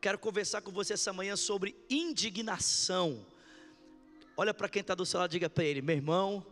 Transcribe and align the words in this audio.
Quero 0.00 0.18
conversar 0.18 0.60
com 0.60 0.70
você 0.70 0.92
essa 0.94 1.12
manhã 1.12 1.36
sobre 1.36 1.76
indignação. 1.90 3.26
Olha 4.36 4.54
para 4.54 4.68
quem 4.68 4.80
está 4.80 4.94
do 4.94 5.04
seu 5.04 5.18
lado, 5.18 5.30
diga 5.30 5.50
para 5.50 5.64
ele, 5.64 5.82
meu 5.82 5.96
irmão, 5.96 6.46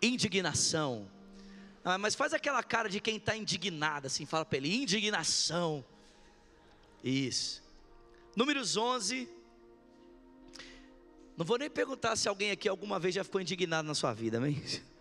indignação. 0.00 1.10
Ah, 1.84 1.98
mas 1.98 2.14
faz 2.14 2.32
aquela 2.32 2.62
cara 2.62 2.88
de 2.88 3.00
quem 3.00 3.16
está 3.16 3.36
indignado, 3.36 4.06
assim, 4.06 4.24
fala 4.24 4.44
para 4.44 4.58
ele, 4.58 4.72
indignação. 4.72 5.84
Isso. 7.02 7.62
Números 8.36 8.76
11. 8.76 9.28
Não 11.36 11.44
vou 11.44 11.58
nem 11.58 11.68
perguntar 11.68 12.14
se 12.14 12.28
alguém 12.28 12.52
aqui 12.52 12.68
alguma 12.68 13.00
vez 13.00 13.14
já 13.14 13.24
ficou 13.24 13.40
indignado 13.40 13.88
na 13.88 13.94
sua 13.94 14.12
vida, 14.12 14.36
amém? 14.36 14.62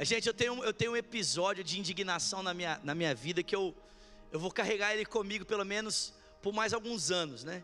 Gente, 0.00 0.26
eu 0.26 0.34
tenho, 0.34 0.64
eu 0.64 0.72
tenho 0.72 0.92
um 0.92 0.96
episódio 0.96 1.62
de 1.62 1.78
indignação 1.78 2.42
na 2.42 2.52
minha, 2.52 2.80
na 2.82 2.96
minha 2.96 3.14
vida 3.14 3.44
que 3.44 3.54
eu, 3.54 3.72
eu 4.34 4.40
vou 4.40 4.50
carregar 4.50 4.92
ele 4.92 5.04
comigo 5.04 5.44
pelo 5.44 5.64
menos 5.64 6.12
por 6.42 6.52
mais 6.52 6.72
alguns 6.72 7.12
anos, 7.12 7.44
né? 7.44 7.62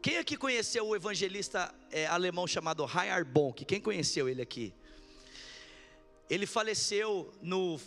Quem 0.00 0.18
aqui 0.18 0.36
conheceu 0.36 0.86
o 0.86 0.94
evangelista 0.94 1.74
é, 1.90 2.06
alemão 2.06 2.46
chamado 2.46 2.84
Reinhard 2.84 3.28
Bonk? 3.28 3.64
Quem 3.64 3.80
conheceu 3.80 4.28
ele 4.28 4.40
aqui? 4.40 4.72
Ele 6.30 6.46
faleceu 6.46 7.32
no, 7.42 7.80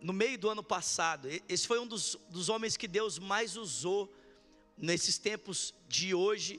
no 0.00 0.14
meio 0.14 0.38
do 0.38 0.48
ano 0.48 0.62
passado. 0.62 1.28
Esse 1.46 1.66
foi 1.66 1.78
um 1.78 1.86
dos, 1.86 2.18
dos 2.30 2.48
homens 2.48 2.74
que 2.74 2.88
Deus 2.88 3.18
mais 3.18 3.54
usou 3.54 4.10
nesses 4.74 5.18
tempos 5.18 5.74
de 5.86 6.14
hoje 6.14 6.58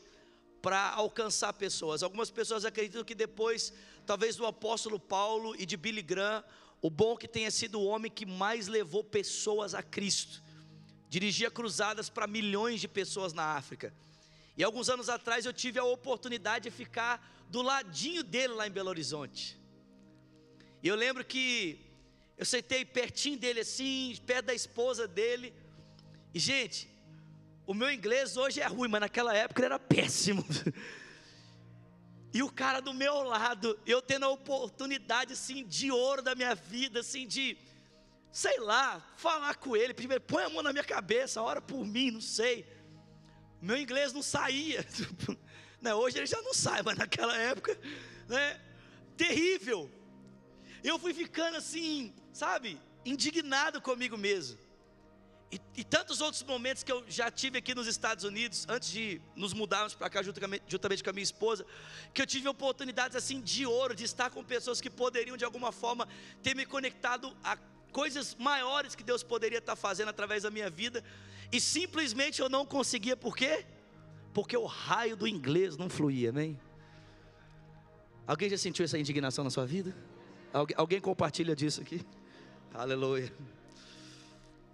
para 0.61 0.91
alcançar 0.91 1.53
pessoas. 1.53 2.03
Algumas 2.03 2.30
pessoas 2.30 2.66
acreditam 2.66 3.03
que 3.03 3.16
depois, 3.16 3.73
talvez 4.05 4.35
do 4.35 4.45
apóstolo 4.45 4.99
Paulo 4.99 5.55
e 5.57 5.66
de 5.66 5.75
Billy 5.75 6.03
Graham, 6.03 6.44
o 6.83 6.89
Bonk 6.91 7.27
tenha 7.27 7.49
sido 7.49 7.80
o 7.80 7.85
homem 7.85 8.11
que 8.11 8.27
mais 8.27 8.67
levou 8.67 9.03
pessoas 9.03 9.73
a 9.73 9.81
Cristo. 9.81 10.44
Dirigia 11.13 11.52
cruzadas 11.52 12.09
para 12.09 12.26
milhões 12.26 12.81
de 12.81 12.88
pessoas 12.88 13.34
na 13.34 13.44
África. 13.55 13.94
E 14.58 14.63
alguns 14.63 14.90
anos 14.90 15.09
atrás 15.09 15.45
eu 15.45 15.53
tive 15.53 15.77
a 15.77 15.84
oportunidade 15.84 16.64
de 16.67 16.75
ficar 16.75 17.45
do 17.50 17.61
ladinho 17.61 18.23
dele 18.23 18.53
lá 18.53 18.66
em 18.66 18.72
Belo 18.72 18.89
Horizonte. 18.89 19.55
E 20.81 20.88
eu 20.88 20.95
lembro 20.95 21.23
que 21.23 21.80
eu 22.36 22.44
sentei 22.44 22.83
pertinho 22.83 23.38
dele 23.38 23.59
assim, 23.59 24.17
perto 24.25 24.47
da 24.47 24.55
esposa 24.55 25.08
dele. 25.08 25.53
E 26.33 26.39
gente, 26.39 26.89
o 27.67 27.75
meu 27.75 27.92
inglês 27.92 28.36
hoje 28.36 28.59
é 28.59 28.66
ruim, 28.66 28.89
mas 28.89 29.02
naquela 29.02 29.36
época 29.36 29.59
ele 29.59 29.67
era 29.67 29.77
péssimo. 29.77 30.44
E 32.36 32.42
o 32.42 32.52
cara 32.52 32.80
do 32.80 32.95
meu 32.95 33.22
lado, 33.22 33.80
eu 33.86 34.02
tendo 34.02 34.25
a 34.25 34.30
oportunidade 34.30 35.33
assim 35.33 35.64
de 35.64 35.92
ouro 35.92 36.20
da 36.23 36.33
minha 36.33 36.55
vida, 36.55 37.02
assim 37.02 37.27
de 37.27 37.55
sei 38.34 38.59
lá, 38.59 39.02
falar 39.16 39.56
com 39.56 39.78
ele, 39.78 39.94
primeiro 39.94 40.22
põe 40.22 40.44
a 40.44 40.50
mão 40.50 40.62
na 40.62 40.73
minha 40.73 40.84
cabeça, 40.84 41.42
ora 41.42 41.62
por 41.62 41.86
mim, 41.86 42.12
não 42.12 42.20
sei 42.20 42.67
meu 43.64 43.78
inglês 43.78 44.12
não 44.14 44.22
saía. 44.22 44.86
Né, 45.81 45.94
hoje 45.94 46.17
ele 46.17 46.26
já 46.26 46.42
não 46.42 46.54
sai, 46.54 46.81
mas 46.81 46.98
naquela 46.98 47.36
época, 47.36 47.78
né, 48.30 48.58
terrível. 49.17 49.92
Eu 50.81 50.98
fui 50.98 51.14
ficando 51.14 51.58
assim, 51.58 52.16
sabe, 52.31 52.80
indignado 53.04 53.81
comigo 53.81 54.17
mesmo. 54.17 54.58
E, 55.52 55.59
e, 55.76 55.84
tantos 55.84 56.22
outros 56.22 56.42
momentos 56.44 56.84
que 56.84 56.92
eu 56.92 57.04
já 57.09 57.30
tive 57.30 57.58
aqui 57.58 57.76
nos 57.76 57.86
Estados 57.86 58.23
Unidos, 58.23 58.66
antes 58.70 58.89
de 58.92 59.22
nos 59.36 59.52
mudarmos 59.52 59.94
para 59.94 60.09
cá 60.09 60.23
juntamente, 60.23 60.64
juntamente 60.70 61.04
com 61.04 61.09
a 61.09 61.14
minha 61.14 61.22
esposa, 61.22 61.66
que 62.14 62.22
eu 62.22 62.26
tive 62.26 62.48
oportunidades 62.48 63.17
assim 63.17 63.42
de 63.42 63.66
ouro, 63.66 63.94
de 63.94 64.06
estar 64.06 64.30
com 64.30 64.42
pessoas 64.42 64.80
que 64.80 64.89
poderiam 64.89 65.36
de 65.36 65.44
alguma 65.44 65.73
forma 65.73 66.08
ter 66.42 66.56
me 66.56 66.66
conectado 66.66 67.36
a 67.44 67.58
coisas 67.94 68.36
maiores 68.36 68.95
que 68.95 69.03
Deus 69.03 69.23
poderia 69.23 69.59
estar 69.59 69.75
fazendo 69.75 70.09
através 70.09 70.44
da 70.44 70.52
minha 70.52 70.69
vida, 70.69 71.03
e 71.52 71.61
simplesmente 71.61 72.41
eu 72.41 72.49
não 72.49 72.66
conseguia, 72.66 73.16
por 73.16 73.38
quê? 73.38 73.66
Porque 74.33 74.58
o 74.58 74.66
raio 74.66 75.16
do 75.16 75.27
inglês 75.27 75.77
não 75.77 75.89
fluía, 75.89 76.31
amém? 76.31 76.59
Alguém 78.25 78.49
já 78.49 78.58
sentiu 78.58 78.83
essa 78.83 78.97
indignação 78.97 79.44
na 79.44 79.52
sua 79.52 79.66
vida? 79.66 79.95
Algu 80.52 80.73
alguém 80.76 80.99
compartilha 80.99 81.55
disso 81.55 81.81
aqui? 81.81 82.02
Aleluia. 82.73 83.31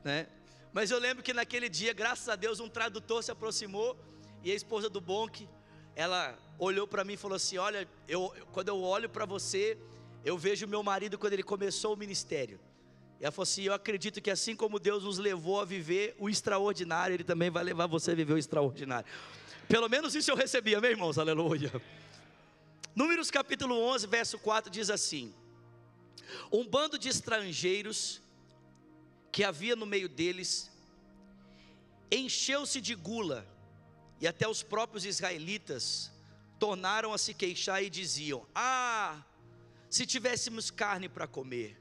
Né? 0.03 0.27
Mas 0.71 0.91
eu 0.91 0.99
lembro 0.99 1.21
que 1.21 1.33
naquele 1.33 1.67
dia, 1.67 1.93
graças 1.93 2.29
a 2.29 2.35
Deus, 2.35 2.59
um 2.59 2.69
tradutor 2.69 3.21
se 3.23 3.31
aproximou 3.31 3.97
e 4.43 4.51
a 4.51 4.55
esposa 4.55 4.89
do 4.89 5.01
Bonk, 5.01 5.49
ela 5.95 6.37
olhou 6.57 6.87
para 6.87 7.03
mim 7.03 7.13
e 7.13 7.17
falou 7.17 7.35
assim: 7.35 7.57
Olha, 7.57 7.87
eu, 8.07 8.33
quando 8.53 8.69
eu 8.69 8.79
olho 8.81 9.09
para 9.09 9.25
você, 9.25 9.77
eu 10.23 10.37
vejo 10.37 10.67
meu 10.67 10.83
marido 10.83 11.17
quando 11.17 11.33
ele 11.33 11.43
começou 11.43 11.93
o 11.93 11.97
ministério. 11.97 12.59
E 13.19 13.25
ela 13.25 13.31
falou 13.31 13.43
assim: 13.43 13.63
Eu 13.63 13.73
acredito 13.73 14.21
que 14.21 14.31
assim 14.31 14.55
como 14.55 14.79
Deus 14.79 15.03
nos 15.03 15.17
levou 15.17 15.59
a 15.59 15.65
viver 15.65 16.15
o 16.17 16.29
extraordinário, 16.29 17.13
Ele 17.13 17.23
também 17.23 17.49
vai 17.49 17.63
levar 17.63 17.87
você 17.87 18.11
a 18.11 18.15
viver 18.15 18.33
o 18.33 18.37
extraordinário. 18.37 19.09
Pelo 19.67 19.89
menos 19.89 20.15
isso 20.15 20.31
eu 20.31 20.35
recebi, 20.35 20.73
amém, 20.73 20.91
irmãos? 20.91 21.17
Aleluia. 21.17 21.71
Números 22.95 23.29
capítulo 23.29 23.75
11, 23.75 24.07
verso 24.07 24.39
4 24.39 24.71
diz 24.71 24.89
assim: 24.89 25.33
Um 26.51 26.65
bando 26.65 26.97
de 26.97 27.09
estrangeiros 27.09 28.21
que 29.31 29.43
havia 29.43 29.75
no 29.75 29.85
meio 29.85 30.07
deles 30.07 30.71
encheu-se 32.11 32.81
de 32.81 32.95
gula, 32.95 33.45
e 34.19 34.27
até 34.27 34.47
os 34.47 34.63
próprios 34.63 35.05
israelitas 35.05 36.11
tornaram 36.57 37.13
a 37.13 37.17
se 37.17 37.33
queixar 37.33 37.83
e 37.83 37.89
diziam: 37.89 38.47
Ah, 38.55 39.21
se 39.89 40.05
tivéssemos 40.05 40.71
carne 40.71 41.09
para 41.09 41.27
comer 41.27 41.77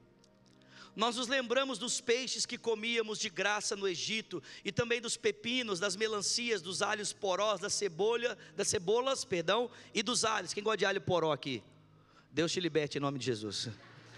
nós 0.98 1.14
nos 1.14 1.28
lembramos 1.28 1.78
dos 1.78 2.00
peixes 2.00 2.44
que 2.44 2.58
comíamos 2.58 3.20
de 3.20 3.30
graça 3.30 3.76
no 3.76 3.86
Egito 3.86 4.42
e 4.64 4.72
também 4.72 5.00
dos 5.00 5.16
pepinos, 5.16 5.78
das 5.78 5.94
melancias, 5.94 6.60
dos 6.60 6.82
alhos 6.82 7.12
porós, 7.12 7.60
da 7.60 7.70
cebola, 7.70 8.36
das 8.56 8.66
cebolas, 8.66 9.24
perdão, 9.24 9.70
e 9.94 10.02
dos 10.02 10.24
alhos. 10.24 10.52
Quem 10.52 10.60
gosta 10.60 10.78
de 10.78 10.84
alho 10.84 11.00
poró 11.00 11.30
aqui? 11.30 11.62
Deus 12.32 12.50
te 12.50 12.58
liberte 12.58 12.98
em 12.98 13.00
nome 13.00 13.16
de 13.16 13.26
Jesus. 13.26 13.68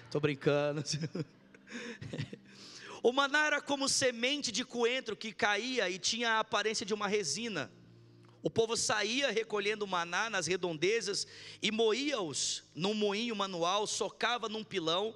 Estou 0.06 0.22
brincando. 0.22 0.82
o 3.02 3.12
maná 3.12 3.44
era 3.44 3.60
como 3.60 3.86
semente 3.86 4.50
de 4.50 4.64
coentro 4.64 5.14
que 5.14 5.34
caía 5.34 5.90
e 5.90 5.98
tinha 5.98 6.30
a 6.30 6.40
aparência 6.40 6.86
de 6.86 6.94
uma 6.94 7.06
resina. 7.06 7.70
O 8.42 8.48
povo 8.48 8.74
saía 8.74 9.30
recolhendo 9.30 9.86
maná 9.86 10.30
nas 10.30 10.46
redondezas 10.46 11.26
e 11.60 11.70
moía-os 11.70 12.62
num 12.74 12.94
moinho 12.94 13.36
manual, 13.36 13.86
socava 13.86 14.48
num 14.48 14.64
pilão 14.64 15.14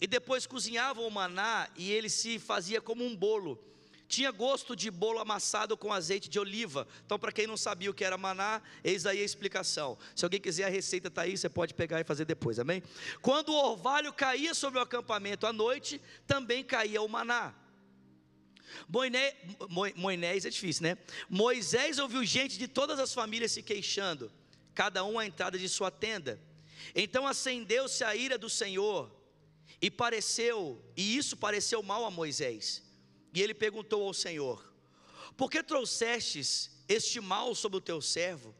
e 0.00 0.06
depois 0.06 0.46
cozinhavam 0.46 1.06
o 1.06 1.10
maná 1.10 1.68
e 1.76 1.90
ele 1.92 2.08
se 2.08 2.38
fazia 2.38 2.80
como 2.80 3.04
um 3.04 3.16
bolo. 3.16 3.62
Tinha 4.08 4.30
gosto 4.30 4.76
de 4.76 4.90
bolo 4.90 5.18
amassado 5.18 5.76
com 5.76 5.92
azeite 5.92 6.28
de 6.28 6.38
oliva. 6.38 6.86
Então, 7.04 7.18
para 7.18 7.32
quem 7.32 7.46
não 7.46 7.56
sabia 7.56 7.90
o 7.90 7.94
que 7.94 8.04
era 8.04 8.16
maná, 8.16 8.62
eis 8.84 9.04
aí 9.04 9.20
a 9.20 9.24
explicação. 9.24 9.98
Se 10.14 10.24
alguém 10.24 10.40
quiser 10.40 10.64
a 10.64 10.68
receita, 10.68 11.08
está 11.08 11.22
aí, 11.22 11.36
você 11.36 11.48
pode 11.48 11.74
pegar 11.74 12.00
e 12.00 12.04
fazer 12.04 12.24
depois, 12.24 12.60
amém? 12.60 12.82
Quando 13.20 13.48
o 13.48 13.70
orvalho 13.72 14.12
caía 14.12 14.54
sobre 14.54 14.78
o 14.78 14.82
acampamento 14.82 15.44
à 15.44 15.52
noite, 15.52 16.00
também 16.26 16.62
caía 16.62 17.02
o 17.02 17.08
maná. 17.08 17.52
Moisés 19.96 20.44
é 20.44 20.50
difícil, 20.50 20.84
né? 20.84 20.98
Moisés 21.28 21.98
ouviu 21.98 22.24
gente 22.24 22.58
de 22.58 22.68
todas 22.68 23.00
as 23.00 23.12
famílias 23.12 23.52
se 23.52 23.62
queixando, 23.62 24.30
cada 24.74 25.02
um 25.04 25.18
à 25.18 25.26
entrada 25.26 25.58
de 25.58 25.68
sua 25.68 25.90
tenda. 25.90 26.40
Então 26.94 27.26
acendeu-se 27.26 28.04
a 28.04 28.14
ira 28.14 28.38
do 28.38 28.50
Senhor 28.50 29.15
e 29.80 29.90
pareceu, 29.90 30.82
e 30.96 31.16
isso 31.16 31.36
pareceu 31.36 31.82
mal 31.82 32.04
a 32.04 32.10
Moisés. 32.10 32.82
E 33.34 33.42
ele 33.42 33.54
perguntou 33.54 34.06
ao 34.06 34.14
Senhor: 34.14 34.72
Por 35.36 35.50
que 35.50 35.62
trouxestes 35.62 36.70
este 36.88 37.20
mal 37.20 37.54
sobre 37.54 37.78
o 37.78 37.80
teu 37.80 38.00
servo? 38.00 38.54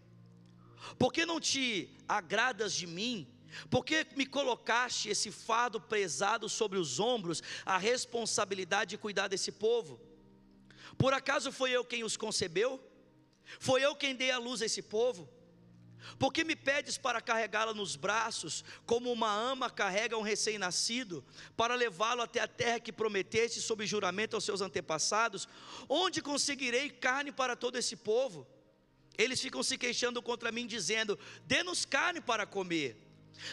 Por 0.99 1.13
que 1.13 1.27
não 1.27 1.41
te 1.41 1.91
agradas 2.09 2.73
de 2.73 2.87
mim? 2.87 3.27
Por 3.71 3.85
que 3.85 4.07
me 4.17 4.27
colocaste 4.27 5.09
esse 5.09 5.31
fardo 5.31 5.81
pesado 5.81 6.49
sobre 6.49 6.79
os 6.79 7.01
ombros, 7.01 7.43
a 7.65 7.79
responsabilidade 7.79 8.91
de 8.91 8.99
cuidar 8.99 9.29
desse 9.29 9.51
povo? 9.51 10.01
Por 10.99 11.13
acaso 11.13 11.51
foi 11.51 11.71
eu 11.71 11.85
quem 11.85 12.05
os 12.05 12.17
concebeu? 12.17 12.81
Foi 13.59 13.83
eu 13.83 13.95
quem 13.95 14.15
dei 14.15 14.31
a 14.31 14.39
luz 14.39 14.61
a 14.61 14.67
esse 14.67 14.83
povo? 14.83 15.29
Por 16.19 16.33
que 16.33 16.45
me 16.45 16.55
pedes 16.55 16.97
para 16.97 17.21
carregá-la 17.21 17.75
nos 17.75 17.97
braços, 17.97 18.65
como 18.85 19.13
uma 19.13 19.33
ama 19.33 19.69
carrega 19.69 20.17
um 20.17 20.23
recém-nascido, 20.23 21.25
para 21.57 21.75
levá-lo 21.75 22.23
até 22.23 22.41
a 22.41 22.49
terra 22.49 22.81
que 22.81 22.93
prometeste 22.93 23.61
sob 23.61 23.87
juramento 23.87 24.35
aos 24.35 24.45
seus 24.45 24.61
antepassados? 24.61 25.49
Onde 25.89 26.23
conseguirei 26.23 26.91
carne 26.91 27.33
para 27.33 27.57
todo 27.57 27.77
esse 27.77 27.97
povo? 27.97 28.47
Eles 29.19 29.41
ficam 29.41 29.63
se 29.63 29.79
queixando 29.79 30.23
contra 30.23 30.53
mim, 30.53 30.67
dizendo: 30.67 31.19
Dê-nos 31.47 31.85
carne 31.85 32.21
para 32.21 32.47
comer. 32.47 33.03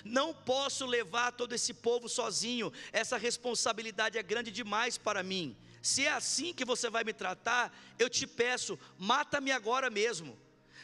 Não 0.04 0.34
posso 0.34 0.86
levar 0.86 1.31
todo 1.31 1.54
esse 1.54 1.74
povo 1.74 2.07
sozinho, 2.07 2.72
essa 2.92 3.18
responsabilidade 3.18 4.18
é 4.18 4.24
grande 4.24 4.51
demais 4.51 4.98
para 4.98 5.24
mim. 5.24 5.57
Se 5.81 6.06
é 6.06 6.12
assim 6.12 6.54
que 6.54 6.63
você 6.63 6.90
vai 6.90 7.04
me 7.04 7.12
tratar, 7.12 7.78
eu 8.00 8.10
te 8.10 8.25
peço, 8.25 8.80
mata-me 8.98 9.51
agora 9.51 9.90
mesmo. 9.90 10.38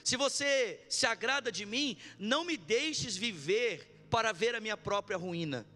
Se 0.10 0.18
você 0.18 0.84
se 0.90 1.06
agrada 1.06 1.52
de 1.52 1.68
mim, 1.68 1.96
não 2.18 2.44
me 2.44 2.58
deixes 2.58 3.16
viver 3.16 4.08
para 4.10 4.32
ver 4.32 4.56
a 4.56 4.60
minha 4.60 4.76
própria 4.76 5.16
ruína. 5.16 5.68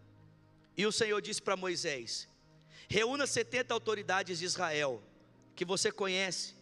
E 0.76 0.88
o 0.88 0.92
Senhor 0.92 1.22
disse 1.22 1.40
para 1.40 1.56
Moisés: 1.56 2.28
Reúna 2.90 3.28
70 3.28 3.72
autoridades 3.72 4.40
de 4.40 4.46
Israel, 4.46 5.04
que 5.56 5.64
você 5.64 5.92
conhece, 5.92 6.56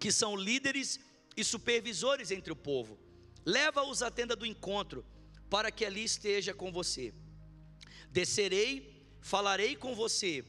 que 0.00 0.10
são 0.10 0.34
líderes 0.34 0.98
e 1.36 1.44
supervisores 1.44 2.32
entre 2.32 2.52
o 2.52 2.56
povo. 2.56 2.98
Leva-os 3.46 4.02
à 4.02 4.10
tenda 4.10 4.34
do 4.34 4.44
encontro, 4.44 5.06
para 5.48 5.70
que 5.70 5.84
ali 5.84 6.02
esteja 6.02 6.52
com 6.52 6.72
você. 6.72 7.14
Descerei, 8.10 9.06
falarei 9.20 9.76
com 9.76 9.94
você, 9.94 10.44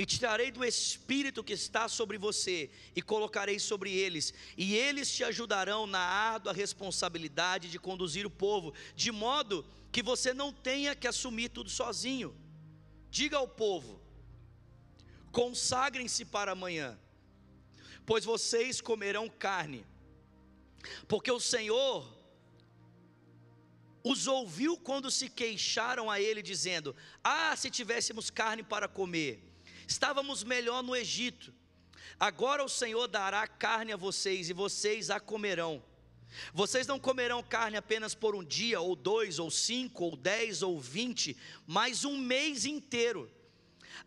e 0.00 0.06
tirarei 0.06 0.50
do 0.50 0.64
espírito 0.64 1.44
que 1.44 1.52
está 1.52 1.86
sobre 1.86 2.16
você, 2.16 2.70
e 2.96 3.02
colocarei 3.02 3.58
sobre 3.58 3.92
eles, 3.92 4.32
e 4.56 4.74
eles 4.74 5.12
te 5.12 5.22
ajudarão 5.22 5.86
na 5.86 5.98
árdua 5.98 6.54
responsabilidade 6.54 7.70
de 7.70 7.78
conduzir 7.78 8.24
o 8.24 8.30
povo, 8.30 8.72
de 8.96 9.12
modo 9.12 9.62
que 9.92 10.02
você 10.02 10.32
não 10.32 10.54
tenha 10.54 10.96
que 10.96 11.06
assumir 11.06 11.50
tudo 11.50 11.68
sozinho. 11.68 12.34
Diga 13.10 13.36
ao 13.36 13.46
povo: 13.46 14.00
consagrem-se 15.30 16.24
para 16.24 16.52
amanhã, 16.52 16.98
pois 18.06 18.24
vocês 18.24 18.80
comerão 18.80 19.28
carne, 19.28 19.84
porque 21.06 21.30
o 21.30 21.38
Senhor 21.38 22.10
os 24.02 24.26
ouviu 24.26 24.78
quando 24.78 25.10
se 25.10 25.28
queixaram 25.28 26.10
a 26.10 26.18
ele, 26.18 26.40
dizendo: 26.40 26.96
Ah, 27.22 27.54
se 27.54 27.68
tivéssemos 27.68 28.30
carne 28.30 28.62
para 28.62 28.88
comer, 28.88 29.49
estávamos 29.90 30.44
melhor 30.44 30.82
no 30.84 30.94
Egito. 30.94 31.52
Agora 32.18 32.64
o 32.64 32.68
Senhor 32.68 33.08
dará 33.08 33.46
carne 33.48 33.92
a 33.92 33.96
vocês 33.96 34.48
e 34.48 34.52
vocês 34.52 35.10
a 35.10 35.18
comerão. 35.18 35.82
Vocês 36.54 36.86
não 36.86 37.00
comerão 37.00 37.42
carne 37.42 37.76
apenas 37.76 38.14
por 38.14 38.36
um 38.36 38.44
dia, 38.44 38.80
ou 38.80 38.94
dois, 38.94 39.40
ou 39.40 39.50
cinco, 39.50 40.04
ou 40.04 40.16
dez, 40.16 40.62
ou 40.62 40.78
vinte, 40.78 41.36
mas 41.66 42.04
um 42.04 42.16
mês 42.16 42.64
inteiro, 42.64 43.28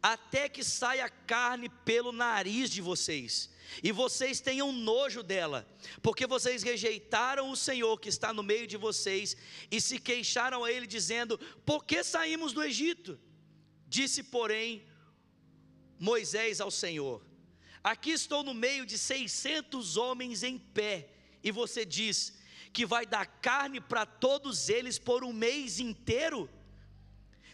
até 0.02 0.48
que 0.48 0.64
saia 0.64 1.10
carne 1.10 1.68
pelo 1.68 2.14
nariz 2.14 2.70
de 2.70 2.82
vocês, 2.82 3.50
e 3.84 3.92
vocês 3.92 4.40
tenham 4.40 4.72
nojo 4.72 5.22
dela, 5.22 5.68
porque 6.02 6.26
vocês 6.26 6.64
rejeitaram 6.64 7.50
o 7.52 7.58
Senhor 7.58 8.00
que 8.00 8.08
está 8.08 8.32
no 8.32 8.42
meio 8.42 8.68
de 8.68 8.78
vocês, 8.78 9.36
e 9.70 9.82
se 9.82 10.00
queixaram 10.00 10.64
a 10.64 10.72
Ele, 10.72 10.88
dizendo: 10.88 11.38
Por 11.66 11.84
que 11.84 12.06
saímos 12.06 12.54
do 12.54 12.64
Egito? 12.64 13.20
Disse, 13.86 14.24
porém, 14.24 14.84
Moisés 16.00 16.60
ao 16.60 16.72
Senhor: 16.72 17.26
Aqui 17.84 18.12
estou 18.12 18.44
no 18.44 18.54
meio 18.54 18.86
de 18.86 18.98
seiscentos 18.98 19.98
homens 19.98 20.44
em 20.44 20.58
pé, 20.58 21.10
e 21.44 21.52
você 21.52 21.86
diz 21.86 22.34
que 22.72 22.86
vai 22.86 23.06
dar 23.06 23.26
carne 23.26 23.80
para 23.80 24.06
todos 24.06 24.70
eles 24.70 24.98
por 24.98 25.24
um 25.24 25.34
mês 25.34 25.80
inteiro? 25.80 26.50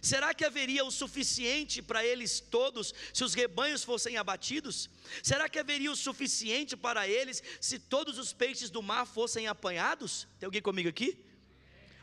Será 0.02 0.34
que 0.34 0.46
haveria 0.46 0.86
o 0.86 0.92
suficiente 0.92 1.82
para 1.82 2.06
eles 2.06 2.40
todos 2.40 2.94
se 3.14 3.24
os 3.24 3.34
rebanhos 3.34 3.84
fossem 3.84 4.16
abatidos? 4.16 4.90
Será 5.22 5.50
que 5.50 5.60
haveria 5.60 5.92
o 5.92 5.96
suficiente 5.96 6.78
para 6.78 7.08
eles 7.08 7.44
se 7.60 7.78
todos 7.78 8.18
os 8.18 8.32
peixes 8.32 8.70
do 8.70 8.82
mar 8.82 9.06
fossem 9.06 9.48
apanhados? 9.48 10.28
Tem 10.40 10.48
alguém 10.48 10.62
comigo 10.62 10.88
aqui? 10.88 11.18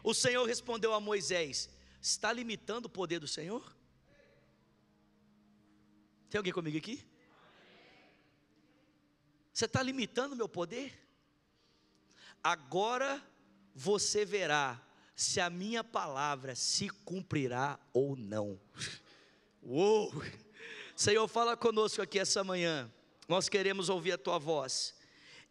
O 0.02 0.12
Senhor 0.12 0.44
respondeu 0.44 0.92
a 0.92 1.00
Moisés: 1.00 1.70
Está 2.00 2.32
limitando 2.32 2.86
o 2.86 2.90
poder 2.90 3.18
do 3.18 3.26
Senhor? 3.26 3.75
Tem 6.31 6.38
alguém 6.38 6.52
comigo 6.52 6.76
aqui? 6.76 7.05
Você 9.52 9.64
está 9.64 9.82
limitando 9.82 10.34
o 10.34 10.37
meu 10.37 10.49
poder? 10.49 10.93
Agora 12.43 13.23
você 13.75 14.25
verá 14.25 14.81
se 15.14 15.40
a 15.40 15.49
minha 15.49 15.82
palavra 15.82 16.55
se 16.55 16.88
cumprirá 16.90 17.78
ou 17.93 18.17
não. 18.17 18.61
Uou! 19.62 20.12
Senhor, 20.94 21.26
fala 21.26 21.56
conosco 21.56 22.02
aqui 22.02 22.19
essa 22.19 22.44
manhã. 22.44 22.93
Nós 23.28 23.49
queremos 23.49 23.88
ouvir 23.88 24.12
a 24.12 24.19
tua 24.19 24.38
voz. 24.38 24.94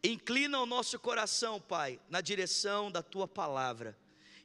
Inclina 0.04 0.60
o 0.60 0.66
nosso 0.66 1.00
coração, 1.00 1.60
Pai, 1.60 2.00
na 2.10 2.22
direção 2.22 2.92
da 2.92 3.02
tua 3.02 3.28
palavra. 3.28 3.98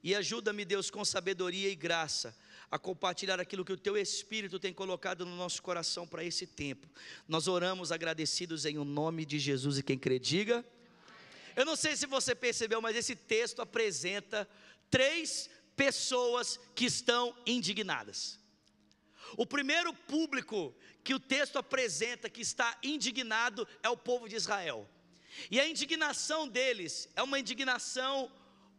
E 0.02 0.14
ajuda-me, 0.14 0.64
Deus, 0.64 0.90
com 0.90 1.04
sabedoria 1.04 1.68
e 1.68 1.76
graça, 1.76 2.34
a 2.70 2.78
compartilhar 2.78 3.40
aquilo 3.40 3.64
que 3.64 3.72
o 3.72 3.76
teu 3.76 3.96
Espírito 3.96 4.58
tem 4.58 4.72
colocado 4.72 5.26
no 5.26 5.34
nosso 5.34 5.60
coração 5.60 6.06
para 6.06 6.24
esse 6.24 6.46
tempo. 6.46 6.88
Nós 7.26 7.48
oramos 7.48 7.90
agradecidos 7.90 8.64
em 8.64 8.78
o 8.78 8.84
nome 8.84 9.24
de 9.24 9.38
Jesus 9.38 9.78
e 9.78 9.82
quem 9.82 9.98
crê, 9.98 10.18
diga. 10.18 10.64
Eu 11.56 11.64
não 11.64 11.74
sei 11.74 11.96
se 11.96 12.06
você 12.06 12.34
percebeu, 12.34 12.80
mas 12.80 12.94
esse 12.94 13.16
texto 13.16 13.60
apresenta 13.60 14.48
três 14.88 15.50
pessoas 15.74 16.60
que 16.74 16.84
estão 16.84 17.34
indignadas. 17.44 18.38
O 19.36 19.44
primeiro 19.44 19.92
público 19.92 20.74
que 21.02 21.14
o 21.14 21.20
texto 21.20 21.56
apresenta 21.56 22.30
que 22.30 22.40
está 22.40 22.78
indignado 22.82 23.66
é 23.82 23.88
o 23.88 23.96
povo 23.96 24.28
de 24.28 24.36
Israel. 24.36 24.88
E 25.50 25.60
a 25.60 25.68
indignação 25.68 26.46
deles 26.48 27.08
é 27.16 27.22
uma 27.22 27.38
indignação 27.38 28.30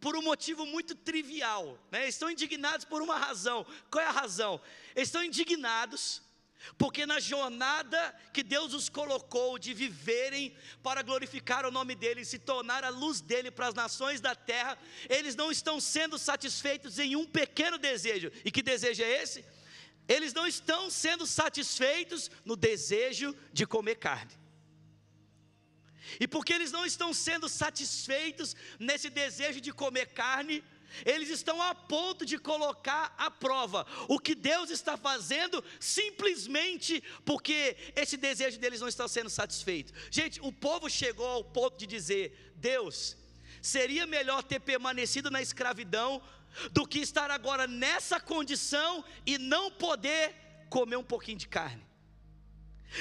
por 0.01 0.17
um 0.17 0.21
motivo 0.21 0.65
muito 0.65 0.95
trivial, 0.95 1.79
né? 1.91 2.07
Estão 2.07 2.29
indignados 2.29 2.85
por 2.85 3.01
uma 3.01 3.17
razão. 3.17 3.65
Qual 3.89 4.03
é 4.03 4.07
a 4.07 4.11
razão? 4.11 4.59
Estão 4.95 5.23
indignados 5.23 6.21
porque 6.77 7.05
na 7.05 7.19
jornada 7.19 8.15
que 8.33 8.43
Deus 8.43 8.73
os 8.73 8.89
colocou 8.89 9.57
de 9.57 9.73
viverem 9.73 10.55
para 10.83 11.01
glorificar 11.01 11.65
o 11.65 11.71
nome 11.71 11.95
dele, 11.95 12.23
se 12.23 12.37
tornar 12.37 12.83
a 12.83 12.89
luz 12.89 13.21
dele 13.21 13.49
para 13.49 13.67
as 13.67 13.73
nações 13.73 14.21
da 14.21 14.35
terra, 14.35 14.77
eles 15.09 15.35
não 15.35 15.51
estão 15.51 15.79
sendo 15.79 16.17
satisfeitos 16.17 16.99
em 16.99 17.15
um 17.15 17.25
pequeno 17.25 17.77
desejo. 17.77 18.31
E 18.45 18.51
que 18.51 18.61
desejo 18.61 19.01
é 19.03 19.23
esse? 19.23 19.45
Eles 20.07 20.33
não 20.33 20.45
estão 20.45 20.89
sendo 20.89 21.25
satisfeitos 21.25 22.29
no 22.45 22.55
desejo 22.55 23.35
de 23.51 23.65
comer 23.65 23.95
carne. 23.95 24.40
E 26.19 26.27
porque 26.27 26.53
eles 26.53 26.71
não 26.71 26.85
estão 26.85 27.13
sendo 27.13 27.47
satisfeitos 27.47 28.55
nesse 28.79 29.09
desejo 29.09 29.61
de 29.61 29.71
comer 29.71 30.07
carne, 30.07 30.63
eles 31.05 31.29
estão 31.29 31.61
a 31.61 31.73
ponto 31.73 32.25
de 32.25 32.37
colocar 32.37 33.13
à 33.17 33.31
prova 33.31 33.85
o 34.07 34.19
que 34.19 34.35
Deus 34.35 34.69
está 34.69 34.97
fazendo, 34.97 35.63
simplesmente 35.79 37.01
porque 37.25 37.77
esse 37.95 38.17
desejo 38.17 38.59
deles 38.59 38.81
não 38.81 38.87
está 38.87 39.07
sendo 39.07 39.29
satisfeito. 39.29 39.93
Gente, 40.09 40.39
o 40.41 40.51
povo 40.51 40.89
chegou 40.89 41.27
ao 41.27 41.43
ponto 41.43 41.77
de 41.77 41.87
dizer: 41.87 42.53
Deus, 42.55 43.15
seria 43.61 44.05
melhor 44.05 44.43
ter 44.43 44.59
permanecido 44.59 45.31
na 45.31 45.41
escravidão 45.41 46.21
do 46.71 46.85
que 46.85 46.99
estar 46.99 47.31
agora 47.31 47.65
nessa 47.67 48.19
condição 48.19 49.03
e 49.25 49.37
não 49.37 49.71
poder 49.71 50.35
comer 50.69 50.97
um 50.97 51.03
pouquinho 51.03 51.37
de 51.37 51.47
carne. 51.47 51.85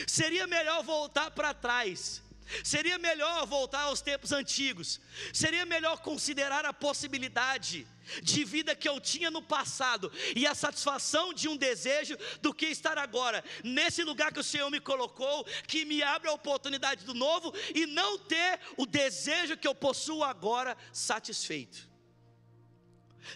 Seria 0.07 0.47
melhor 0.47 0.85
voltar 0.85 1.33
para 1.33 1.53
trás 1.53 2.23
Seria 2.65 2.99
melhor 2.99 3.47
voltar 3.47 3.83
aos 3.83 4.01
tempos 4.01 4.33
antigos. 4.33 5.01
Seria 5.33 5.65
melhor 5.65 5.99
considerar 5.99 6.65
a 6.65 6.73
possibilidade 6.73 7.87
de 8.23 8.45
vida 8.45 8.75
que 8.75 8.89
eu 8.89 9.01
tinha 9.01 9.31
no 9.31 9.43
passado 9.43 10.11
e 10.35 10.47
a 10.47 10.55
satisfação 10.55 11.33
de 11.33 11.49
um 11.49 11.57
desejo 11.57 12.17
do 12.41 12.53
que 12.53 12.67
estar 12.67 12.99
agora 12.99 13.45
nesse 13.63 14.03
lugar 14.03 14.33
que 14.33 14.41
o 14.41 14.45
Senhor 14.45 14.71
me 14.71 14.81
colocou, 14.81 15.45
que 15.67 15.85
me 15.85 16.03
abre 16.03 16.29
a 16.29 16.33
oportunidade 16.33 17.05
do 17.05 17.15
novo 17.15 17.55
e 17.75 17.87
não 17.87 18.19
ter 18.19 18.61
o 18.77 18.87
desejo 18.87 19.57
que 19.57 19.69
eu 19.69 19.75
possuo 19.75 20.25
agora 20.25 20.77
satisfeito. 20.93 21.89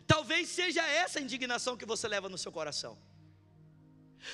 Talvez 0.07 0.49
seja 0.49 0.83
essa 0.83 1.19
a 1.19 1.23
indignação 1.23 1.77
que 1.77 1.87
você 1.87 2.09
leva 2.09 2.29
no 2.29 2.39
seu 2.39 2.51
coração. 2.51 2.99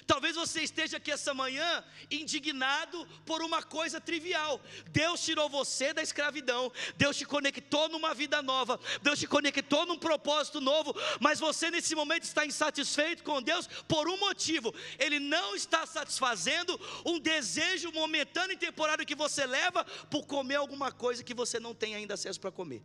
Talvez 0.07 0.37
você 0.37 0.63
esteja 0.63 0.97
aqui 0.97 1.11
essa 1.11 1.33
manhã 1.35 1.85
indignado 2.11 3.07
por 3.25 3.43
uma 3.43 3.63
coisa 3.63 4.01
trivial. 4.01 4.61
Deus 4.89 5.23
tirou 5.25 5.49
você 5.49 5.93
da 5.93 6.03
escravidão, 6.03 6.73
Deus 6.97 7.17
te 7.17 7.25
conectou 7.25 7.89
numa 7.89 8.15
vida 8.15 8.43
nova, 8.43 8.79
Deus 9.03 9.19
te 9.19 9.27
conectou 9.27 9.87
num 9.87 9.99
propósito 9.99 10.61
novo, 10.61 10.95
mas 11.21 11.41
você 11.41 11.71
nesse 11.71 11.95
momento 11.95 12.25
está 12.25 12.45
insatisfeito 12.45 13.23
com 13.23 13.43
Deus 13.43 13.67
por 13.89 14.09
um 14.09 14.19
motivo: 14.19 14.75
Ele 14.99 15.19
não 15.19 15.55
está 15.55 15.87
satisfazendo 15.87 16.79
um 17.05 17.19
desejo 17.19 17.93
momentâneo 17.93 18.55
e 18.55 18.59
temporário 18.59 19.07
que 19.07 19.15
você 19.15 19.47
leva 19.47 19.85
por 20.11 20.27
comer 20.27 20.57
alguma 20.57 20.93
coisa 20.93 21.25
que 21.25 21.35
você 21.35 21.59
não 21.59 21.75
tem 21.75 21.95
ainda 21.95 22.15
acesso 22.15 22.41
para 22.41 22.51
comer. 22.51 22.83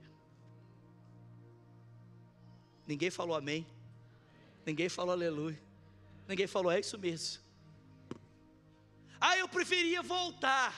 Ninguém 2.88 3.10
falou 3.10 3.36
amém, 3.36 3.66
ninguém 4.66 4.88
falou 4.90 5.12
aleluia. 5.12 5.65
Ninguém 6.28 6.48
falou, 6.48 6.72
é 6.72 6.80
isso 6.80 6.98
mesmo. 6.98 7.44
Ah, 9.20 9.38
eu 9.38 9.48
preferia 9.48 10.02
voltar. 10.02 10.74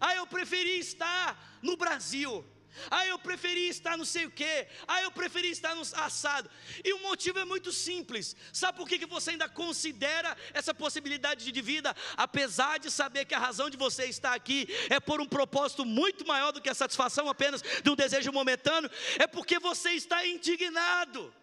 Ah, 0.00 0.14
eu 0.14 0.26
preferia 0.26 0.78
estar 0.78 1.58
no 1.62 1.76
Brasil. 1.76 2.44
Ah, 2.90 3.06
eu 3.06 3.18
preferia 3.18 3.68
estar 3.68 3.96
não 3.96 4.04
sei 4.04 4.26
o 4.26 4.30
quê. 4.30 4.68
Ah, 4.86 5.02
eu 5.02 5.10
preferia 5.10 5.50
estar 5.50 5.74
no 5.74 5.82
assado. 5.82 6.50
E 6.84 6.92
o 6.92 7.02
motivo 7.02 7.38
é 7.38 7.44
muito 7.44 7.72
simples. 7.72 8.36
Sabe 8.52 8.78
por 8.78 8.88
que, 8.88 8.98
que 8.98 9.06
você 9.06 9.30
ainda 9.32 9.48
considera 9.48 10.36
essa 10.52 10.72
possibilidade 10.72 11.50
de 11.50 11.62
vida? 11.62 11.94
Apesar 12.16 12.78
de 12.78 12.90
saber 12.90 13.24
que 13.24 13.34
a 13.34 13.38
razão 13.38 13.68
de 13.68 13.76
você 13.76 14.04
estar 14.06 14.34
aqui 14.34 14.68
é 14.88 15.00
por 15.00 15.20
um 15.20 15.26
propósito 15.26 15.84
muito 15.84 16.26
maior 16.26 16.52
do 16.52 16.60
que 16.60 16.70
a 16.70 16.74
satisfação 16.74 17.28
apenas 17.28 17.62
de 17.82 17.90
um 17.90 17.96
desejo 17.96 18.32
momentâneo, 18.32 18.90
é 19.18 19.26
porque 19.26 19.58
você 19.58 19.90
está 19.90 20.24
indignado. 20.26 21.34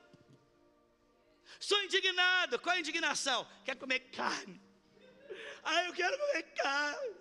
Sou 1.59 1.81
indignado. 1.83 2.59
Qual 2.59 2.73
é 2.73 2.77
a 2.77 2.81
indignação? 2.81 3.47
Quer 3.63 3.75
comer 3.75 3.99
carne. 4.11 4.61
Ah, 5.63 5.83
eu 5.85 5.93
quero 5.93 6.17
comer 6.17 6.43
carne. 6.53 7.15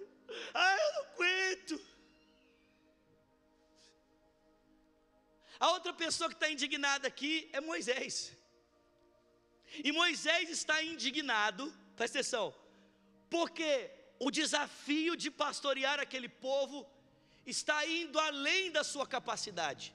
Ah, 0.52 0.76
eu 0.76 0.92
não 0.94 1.12
aguento. 1.12 1.80
A 5.58 5.70
outra 5.70 5.92
pessoa 5.92 6.28
que 6.28 6.34
está 6.34 6.50
indignada 6.50 7.08
aqui 7.08 7.48
é 7.52 7.60
Moisés. 7.60 8.36
E 9.82 9.90
Moisés 9.92 10.50
está 10.50 10.82
indignado, 10.82 11.72
presta 11.96 12.18
atenção, 12.18 12.54
porque 13.30 13.90
o 14.18 14.30
desafio 14.30 15.16
de 15.16 15.30
pastorear 15.30 15.98
aquele 15.98 16.28
povo 16.28 16.86
está 17.46 17.86
indo 17.86 18.18
além 18.18 18.70
da 18.70 18.84
sua 18.84 19.06
capacidade. 19.06 19.94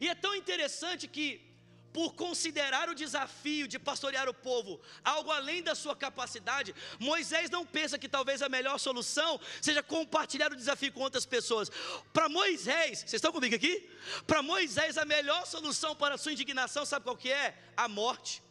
E 0.00 0.08
é 0.08 0.14
tão 0.14 0.34
interessante 0.34 1.06
que 1.06 1.49
por 1.92 2.14
considerar 2.14 2.88
o 2.88 2.94
desafio 2.94 3.66
de 3.66 3.78
pastorear 3.78 4.28
o 4.28 4.34
povo 4.34 4.80
algo 5.04 5.30
além 5.30 5.62
da 5.62 5.74
sua 5.74 5.96
capacidade, 5.96 6.74
Moisés 6.98 7.50
não 7.50 7.64
pensa 7.66 7.98
que 7.98 8.08
talvez 8.08 8.42
a 8.42 8.48
melhor 8.48 8.78
solução 8.78 9.40
seja 9.60 9.82
compartilhar 9.82 10.52
o 10.52 10.56
desafio 10.56 10.92
com 10.92 11.00
outras 11.00 11.26
pessoas. 11.26 11.70
Para 12.12 12.28
Moisés, 12.28 13.00
vocês 13.00 13.14
estão 13.14 13.32
comigo 13.32 13.54
aqui? 13.54 13.88
Para 14.26 14.42
Moisés, 14.42 14.96
a 14.96 15.04
melhor 15.04 15.46
solução 15.46 15.94
para 15.96 16.14
a 16.14 16.18
sua 16.18 16.32
indignação, 16.32 16.84
sabe 16.84 17.04
qual 17.04 17.16
que 17.16 17.30
é? 17.30 17.58
A 17.76 17.88
morte. 17.88 18.42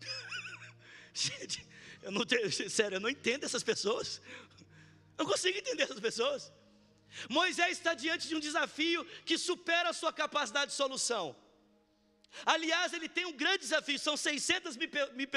Gente, 1.12 1.66
eu 2.02 2.12
não 2.12 2.24
tenho, 2.24 2.50
sério, 2.70 2.96
eu 2.96 3.00
não 3.00 3.08
entendo 3.08 3.44
essas 3.44 3.62
pessoas. 3.62 4.20
Eu 5.18 5.24
não 5.24 5.26
consigo 5.26 5.58
entender 5.58 5.84
essas 5.84 6.00
pessoas. 6.00 6.52
Moisés 7.28 7.72
está 7.72 7.94
diante 7.94 8.28
de 8.28 8.36
um 8.36 8.40
desafio 8.40 9.04
que 9.24 9.38
supera 9.38 9.88
a 9.90 9.92
sua 9.92 10.12
capacidade 10.12 10.70
de 10.70 10.76
solução. 10.76 11.34
Aliás, 12.44 12.92
ele 12.92 13.08
tem 13.08 13.26
um 13.26 13.32
grande 13.32 13.58
desafio: 13.58 13.98
são 13.98 14.16
600 14.16 14.76
mil, 14.76 14.88
mil, 15.14 15.28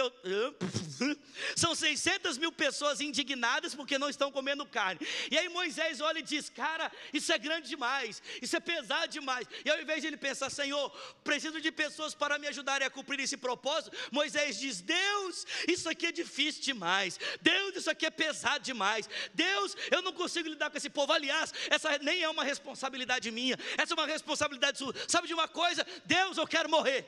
são 1.55 1.75
600 1.75 2.37
mil 2.37 2.51
pessoas 2.51 3.01
indignadas 3.01 3.75
porque 3.75 3.97
não 3.97 4.09
estão 4.09 4.31
comendo 4.31 4.65
carne. 4.65 4.99
E 5.31 5.37
aí 5.37 5.49
Moisés 5.49 6.01
olha 6.01 6.19
e 6.19 6.23
diz: 6.23 6.49
Cara, 6.49 6.91
isso 7.13 7.31
é 7.31 7.37
grande 7.37 7.69
demais, 7.69 8.21
isso 8.41 8.55
é 8.55 8.59
pesado 8.59 9.07
demais. 9.07 9.47
E 9.63 9.69
ao 9.69 9.79
invés 9.79 10.01
de 10.01 10.07
ele 10.07 10.17
pensar, 10.17 10.49
Senhor, 10.49 10.89
preciso 11.23 11.61
de 11.61 11.71
pessoas 11.71 12.13
para 12.13 12.37
me 12.37 12.47
ajudarem 12.47 12.85
a 12.85 12.89
cumprir 12.89 13.19
esse 13.19 13.37
propósito, 13.37 13.95
Moisés 14.11 14.59
diz: 14.59 14.81
Deus, 14.81 15.45
isso 15.67 15.89
aqui 15.89 16.07
é 16.07 16.11
difícil 16.11 16.61
demais. 16.63 17.19
Deus, 17.41 17.75
isso 17.75 17.89
aqui 17.89 18.05
é 18.05 18.11
pesado 18.11 18.63
demais. 18.63 19.09
Deus, 19.33 19.75
eu 19.91 20.01
não 20.01 20.13
consigo 20.13 20.49
lidar 20.49 20.69
com 20.69 20.77
esse 20.77 20.89
povo. 20.89 21.13
Aliás, 21.13 21.53
essa 21.69 21.97
nem 21.99 22.23
é 22.23 22.29
uma 22.29 22.43
responsabilidade 22.43 23.31
minha, 23.31 23.57
essa 23.77 23.93
é 23.93 23.95
uma 23.95 24.07
responsabilidade 24.07 24.77
sua. 24.77 24.93
Sabe 25.07 25.27
de 25.27 25.33
uma 25.33 25.47
coisa? 25.47 25.85
Deus, 26.05 26.37
eu 26.37 26.47
quero 26.47 26.69
morrer 26.69 27.05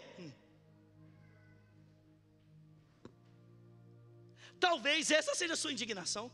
Talvez 4.68 5.10
essa 5.20 5.34
seja 5.40 5.56
a 5.56 5.62
sua 5.62 5.74
indignação. 5.76 6.26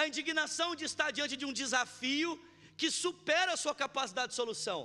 A 0.00 0.06
indignação 0.10 0.68
de 0.74 0.84
estar 0.90 1.10
diante 1.16 1.36
de 1.40 1.46
um 1.48 1.54
desafio 1.62 2.30
que 2.76 2.90
supera 2.90 3.52
a 3.52 3.60
sua 3.64 3.74
capacidade 3.74 4.30
de 4.30 4.34
solução. 4.42 4.80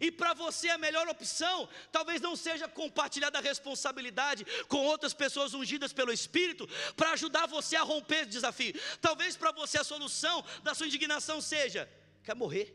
E 0.00 0.10
para 0.10 0.32
você 0.34 0.68
a 0.70 0.78
melhor 0.78 1.06
opção 1.08 1.68
talvez 1.96 2.20
não 2.26 2.34
seja 2.34 2.66
compartilhar 2.80 3.30
da 3.30 3.40
responsabilidade 3.40 4.42
com 4.72 4.80
outras 4.92 5.14
pessoas 5.22 5.52
ungidas 5.52 5.92
pelo 5.92 6.12
Espírito 6.12 6.66
para 6.96 7.12
ajudar 7.12 7.46
você 7.46 7.76
a 7.76 7.82
romper 7.82 8.20
esse 8.22 8.30
desafio. 8.30 8.74
Talvez 9.00 9.36
para 9.36 9.52
você 9.52 9.78
a 9.78 9.84
solução 9.84 10.44
da 10.62 10.74
sua 10.74 10.86
indignação 10.86 11.40
seja: 11.40 11.88
quer 12.22 12.34
morrer. 12.34 12.68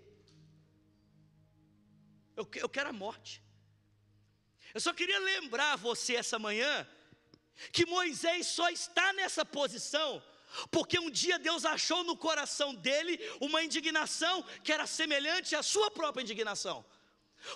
Eu, 2.36 2.48
eu 2.56 2.70
quero 2.70 2.89
a 2.89 2.94
morte. 2.94 3.44
Eu 4.74 4.79
só 4.79 4.94
queria 4.94 5.20
lembrar 5.20 5.75
você 5.77 6.15
essa 6.15 6.38
manhã 6.39 6.88
que 7.72 7.86
Moisés 7.86 8.48
só 8.48 8.70
está 8.70 9.13
nessa 9.13 9.46
posição 9.46 10.22
porque 10.72 11.00
um 11.00 11.10
dia 11.10 11.38
Deus 11.38 11.66
achou 11.66 12.04
no 12.04 12.18
coração 12.18 12.74
dele 12.74 13.20
uma 13.39 13.63
indignação 13.63 14.44
que 14.63 14.72
era 14.72 14.88
semelhante 14.88 15.56
à 15.56 15.63
sua 15.63 15.92
própria 15.92 16.24
indignação. 16.24 16.84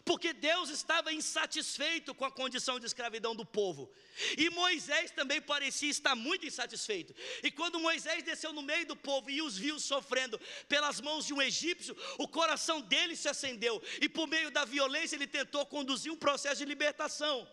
Porque 0.06 0.32
Deus 0.32 0.70
estava 0.70 1.12
insatisfeito 1.12 2.16
com 2.16 2.24
a 2.24 2.32
condição 2.32 2.80
de 2.80 2.86
escravidão 2.86 3.36
do 3.36 3.46
povo. 3.46 3.92
E 4.38 4.50
Moisés 4.50 5.12
também 5.12 5.42
parecia 5.42 5.90
estar 5.90 6.16
muito 6.16 6.46
insatisfeito. 6.46 7.14
E 7.44 7.52
quando 7.52 7.82
Moisés 7.82 8.24
desceu 8.24 8.54
no 8.54 8.62
meio 8.62 8.86
do 8.86 8.96
povo 8.96 9.30
e 9.30 9.42
os 9.42 9.58
viu 9.58 9.78
sofrendo 9.80 10.40
pelas 10.70 11.02
mãos 11.02 11.26
de 11.26 11.34
um 11.34 11.42
egípcio, 11.42 11.98
o 12.18 12.30
coração 12.30 12.80
dele 12.80 13.14
se 13.14 13.28
acendeu. 13.28 13.82
E 14.00 14.08
por 14.08 14.26
meio 14.26 14.50
da 14.50 14.64
violência 14.64 15.18
ele 15.18 15.28
tentou 15.28 15.66
conduzir 15.66 16.14
um 16.14 16.18
processo 16.18 16.60
de 16.60 16.66
libertação. 16.66 17.46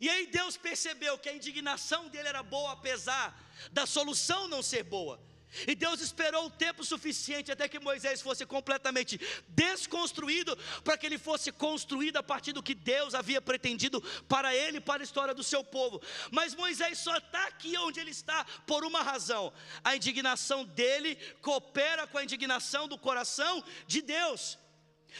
E 0.00 0.08
aí 0.08 0.26
Deus 0.26 0.56
percebeu 0.56 1.18
que 1.18 1.28
a 1.28 1.34
indignação 1.34 2.08
dele 2.08 2.28
era 2.28 2.42
boa, 2.42 2.72
apesar 2.72 3.38
da 3.70 3.84
solução 3.86 4.48
não 4.48 4.62
ser 4.62 4.82
boa. 4.82 5.20
E 5.66 5.74
Deus 5.74 6.00
esperou 6.00 6.46
o 6.46 6.50
tempo 6.50 6.84
suficiente 6.84 7.50
até 7.50 7.68
que 7.68 7.80
Moisés 7.80 8.22
fosse 8.22 8.46
completamente 8.46 9.20
desconstruído, 9.48 10.56
para 10.84 10.96
que 10.96 11.06
ele 11.06 11.18
fosse 11.18 11.50
construído 11.50 12.18
a 12.18 12.22
partir 12.22 12.52
do 12.52 12.62
que 12.62 12.74
Deus 12.74 13.14
havia 13.14 13.40
pretendido 13.40 14.00
para 14.28 14.54
ele, 14.54 14.80
para 14.80 15.02
a 15.02 15.04
história 15.04 15.34
do 15.34 15.42
seu 15.42 15.64
povo. 15.64 16.00
Mas 16.30 16.54
Moisés 16.54 16.98
só 16.98 17.16
está 17.16 17.46
aqui 17.48 17.76
onde 17.78 17.98
ele 17.98 18.12
está 18.12 18.44
por 18.66 18.84
uma 18.84 19.02
razão: 19.02 19.52
a 19.82 19.96
indignação 19.96 20.64
dele 20.64 21.16
coopera 21.42 22.06
com 22.06 22.18
a 22.18 22.24
indignação 22.24 22.86
do 22.86 22.96
coração 22.96 23.62
de 23.86 24.00
Deus. 24.00 24.56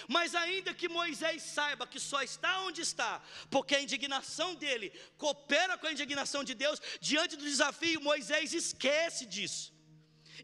Mas 0.09 0.35
ainda 0.35 0.75
que 0.75 0.89
Moisés 0.89 1.43
saiba 1.43 1.87
que 1.87 2.01
só 2.01 2.23
está 2.23 2.63
onde 2.63 2.81
está, 2.81 3.23
porque 3.51 3.75
a 3.75 3.81
indignação 3.81 4.55
dele 4.55 4.93
coopera 5.19 5.77
com 5.79 5.87
a 5.87 5.93
indignação 5.93 6.43
de 6.45 6.55
Deus, 6.55 6.81
diante 7.01 7.37
do 7.37 7.45
desafio, 7.45 8.01
Moisés 8.01 8.53
esquece 8.53 9.27
disso 9.27 9.81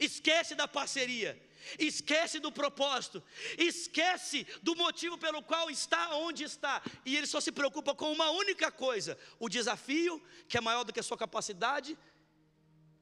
esquece 0.00 0.54
da 0.54 0.68
parceria, 0.68 1.40
esquece 1.78 2.38
do 2.38 2.52
propósito, 2.52 3.22
esquece 3.58 4.46
do 4.62 4.74
motivo 4.76 5.18
pelo 5.18 5.42
qual 5.42 5.70
está 5.70 6.14
onde 6.16 6.44
está, 6.44 6.82
e 7.04 7.16
ele 7.16 7.26
só 7.26 7.40
se 7.40 7.52
preocupa 7.52 7.94
com 7.94 8.12
uma 8.12 8.30
única 8.30 8.70
coisa: 8.70 9.18
o 9.38 9.48
desafio, 9.48 10.22
que 10.48 10.56
é 10.56 10.60
maior 10.60 10.84
do 10.84 10.92
que 10.92 11.00
a 11.00 11.02
sua 11.02 11.16
capacidade, 11.16 11.96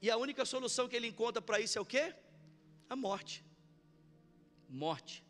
e 0.00 0.10
a 0.10 0.16
única 0.16 0.44
solução 0.44 0.88
que 0.88 0.96
ele 0.96 1.08
encontra 1.08 1.40
para 1.40 1.60
isso 1.60 1.78
é 1.78 1.80
o 1.80 1.86
que? 1.86 2.14
A 2.88 2.96
morte. 2.96 3.44
Morte. 4.68 5.23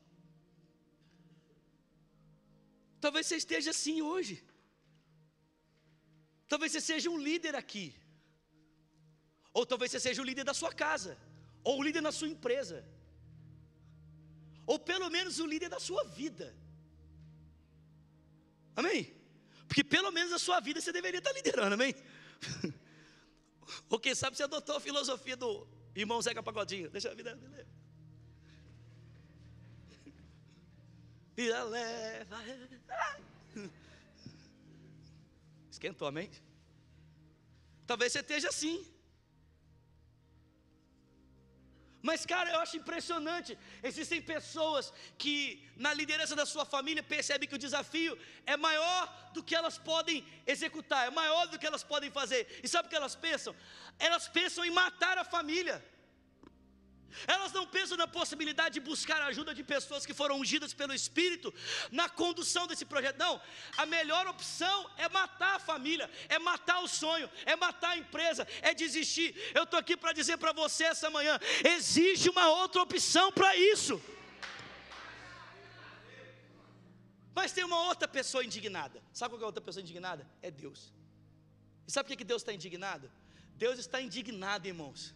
Talvez 3.05 3.27
você 3.27 3.37
esteja 3.43 3.71
assim 3.77 3.97
hoje. 4.11 4.35
Talvez 6.53 6.73
você 6.73 6.83
seja 6.91 7.11
um 7.15 7.21
líder 7.29 7.55
aqui. 7.63 7.87
Ou 9.53 9.65
talvez 9.71 9.91
você 9.91 10.01
seja 10.09 10.23
o 10.23 10.29
líder 10.31 10.45
da 10.51 10.55
sua 10.63 10.73
casa 10.85 11.15
ou 11.65 11.79
o 11.79 11.83
líder 11.83 12.03
na 12.03 12.13
sua 12.13 12.29
empresa, 12.29 12.87
ou 14.67 14.79
pelo 14.79 15.09
menos 15.09 15.39
o 15.41 15.47
líder 15.47 15.71
da 15.71 15.81
sua 15.81 16.05
vida. 16.05 16.55
Amém? 18.77 19.13
Porque 19.67 19.83
pelo 19.83 20.13
menos 20.13 20.33
a 20.33 20.39
sua 20.39 20.61
vida 20.61 20.81
você 20.81 20.93
deveria 20.93 21.19
estar 21.19 21.33
liderando, 21.33 21.75
amém? 21.75 21.95
ou 23.89 23.99
quem 23.99 24.15
sabe 24.15 24.37
você 24.37 24.43
adotou 24.43 24.77
a 24.77 24.81
filosofia 24.81 25.37
do 25.37 25.67
irmão 25.95 26.21
Zeca 26.21 26.43
Pagodinho. 26.43 26.91
Deixa 26.91 27.11
a 27.11 27.15
vida. 27.15 27.39
Vida 31.37 31.63
leva. 31.65 32.39
Esquentou, 35.71 36.07
amém? 36.07 36.31
Talvez 37.87 38.13
você 38.13 38.21
esteja 38.21 38.49
assim. 38.49 38.77
Mas, 42.09 42.25
cara, 42.27 42.51
eu 42.51 42.61
acho 42.61 42.77
impressionante. 42.77 43.59
Existem 43.83 44.21
pessoas 44.21 44.93
que, 45.17 45.67
na 45.75 45.93
liderança 45.95 46.37
da 46.37 46.45
sua 46.45 46.65
família, 46.67 47.03
percebem 47.03 47.49
que 47.49 47.55
o 47.55 47.65
desafio 47.67 48.17
é 48.47 48.57
maior 48.57 49.31
do 49.33 49.43
que 49.43 49.55
elas 49.55 49.79
podem 49.79 50.25
executar, 50.47 51.07
é 51.07 51.11
maior 51.11 51.47
do 51.47 51.59
que 51.59 51.67
elas 51.67 51.83
podem 51.83 52.11
fazer. 52.11 52.61
E 52.63 52.69
sabe 52.69 52.87
o 52.87 52.91
que 52.91 53.01
elas 53.03 53.17
pensam? 53.17 53.57
Elas 53.99 54.29
pensam 54.29 54.65
em 54.67 54.71
matar 54.71 55.17
a 55.17 55.25
família. 55.25 55.83
Elas 57.27 57.53
não 57.53 57.67
pensam 57.67 57.97
na 57.97 58.07
possibilidade 58.07 58.75
de 58.75 58.81
buscar 58.81 59.21
a 59.23 59.27
ajuda 59.27 59.55
de 59.55 59.63
pessoas 59.63 60.05
que 60.05 60.15
foram 60.15 60.39
ungidas 60.41 60.75
pelo 60.75 60.93
Espírito 60.93 61.53
na 61.91 62.09
condução 62.09 62.67
desse 62.67 62.85
projeto. 62.85 63.19
Não, 63.19 63.41
a 63.77 63.87
melhor 63.87 64.27
opção 64.27 64.91
é 64.97 65.09
matar 65.09 65.57
a 65.57 65.59
família, 65.59 66.11
é 66.29 66.39
matar 66.39 66.81
o 66.81 66.89
sonho, 66.89 67.31
é 67.47 67.55
matar 67.57 67.91
a 67.91 67.97
empresa, 67.97 68.47
é 68.61 68.75
desistir. 68.75 69.35
Eu 69.55 69.65
estou 69.65 69.79
aqui 69.79 69.97
para 69.97 70.13
dizer 70.13 70.37
para 70.39 70.53
você 70.53 70.85
essa 70.85 71.09
manhã: 71.11 71.39
existe 71.65 72.29
uma 72.29 72.49
outra 72.49 72.83
opção 72.83 73.31
para 73.33 73.57
isso. 73.57 74.01
Mas 77.35 77.53
tem 77.53 77.65
uma 77.65 77.81
outra 77.85 78.07
pessoa 78.07 78.45
indignada. 78.45 79.03
Sabe 79.13 79.35
qual 79.35 79.41
é 79.41 79.45
a 79.45 79.47
outra 79.47 79.61
pessoa 79.61 79.83
indignada? 79.83 80.29
É 80.41 80.51
Deus. 80.51 80.93
E 81.87 81.91
sabe 81.91 82.09
por 82.09 82.17
que 82.17 82.25
Deus 82.25 82.43
está 82.43 82.53
indignado? 82.53 83.11
Deus 83.57 83.79
está 83.79 84.01
indignado, 84.01 84.67
irmãos 84.67 85.15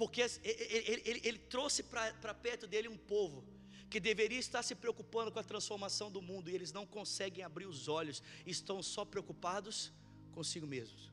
porque 0.00 0.22
ele, 0.22 1.00
ele, 1.08 1.20
ele, 1.28 1.38
trouxe 1.38 1.82
para 1.82 2.32
perto 2.32 2.66
dele 2.66 2.88
um 2.88 2.96
povo 2.96 3.44
que 3.90 4.00
deveria 4.00 4.38
estar 4.38 4.62
se 4.62 4.74
preocupando 4.74 5.30
com 5.30 5.38
a 5.38 5.42
transformação 5.42 6.10
do 6.10 6.22
mundo 6.22 6.48
e 6.48 6.54
eles 6.54 6.72
não 6.72 6.86
conseguem 6.86 7.44
abrir 7.44 7.66
os 7.66 7.86
olhos, 7.86 8.22
estão 8.46 8.82
só 8.82 9.04
preocupados 9.04 9.92
consigo 10.32 10.66
mesmos. 10.66 11.12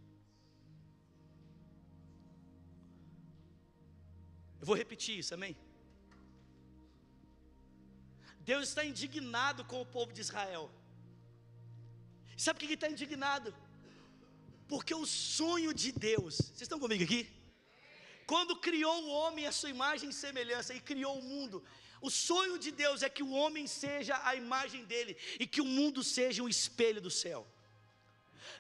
Eu 4.61 4.65
vou 4.65 4.73
repetir 4.83 5.19
isso, 5.19 5.33
amém? 5.33 5.57
Deus 8.39 8.69
está 8.69 8.85
indignado 8.85 9.65
com 9.65 9.81
o 9.81 9.85
povo 9.85 10.13
de 10.13 10.21
Israel. 10.21 10.71
Sabe 12.37 12.55
por 12.55 12.59
que 12.61 12.67
ele 12.67 12.73
está 12.75 12.89
indignado? 12.89 13.53
Porque 14.65 14.95
o 14.95 15.05
sonho 15.05 15.73
de 15.73 15.91
Deus, 15.91 16.35
vocês 16.37 16.61
estão 16.61 16.79
comigo 16.79 17.03
aqui? 17.03 17.36
Quando 18.27 18.57
criou 18.57 19.03
o 19.03 19.09
homem 19.09 19.47
à 19.47 19.53
sua 19.53 19.69
imagem 19.69 20.09
e 20.09 20.13
semelhança 20.13 20.73
e 20.73 20.81
criou 20.81 21.17
o 21.17 21.23
mundo, 21.23 21.63
o 22.01 22.09
sonho 22.11 22.59
de 22.59 22.71
Deus 22.71 23.01
é 23.01 23.09
que 23.09 23.23
o 23.23 23.31
homem 23.31 23.65
seja 23.65 24.19
a 24.23 24.35
imagem 24.35 24.83
dele 24.85 25.17
e 25.39 25.47
que 25.47 25.61
o 25.61 25.65
mundo 25.65 26.03
seja 26.03 26.43
um 26.43 26.49
espelho 26.49 27.01
do 27.01 27.09
céu. 27.09 27.47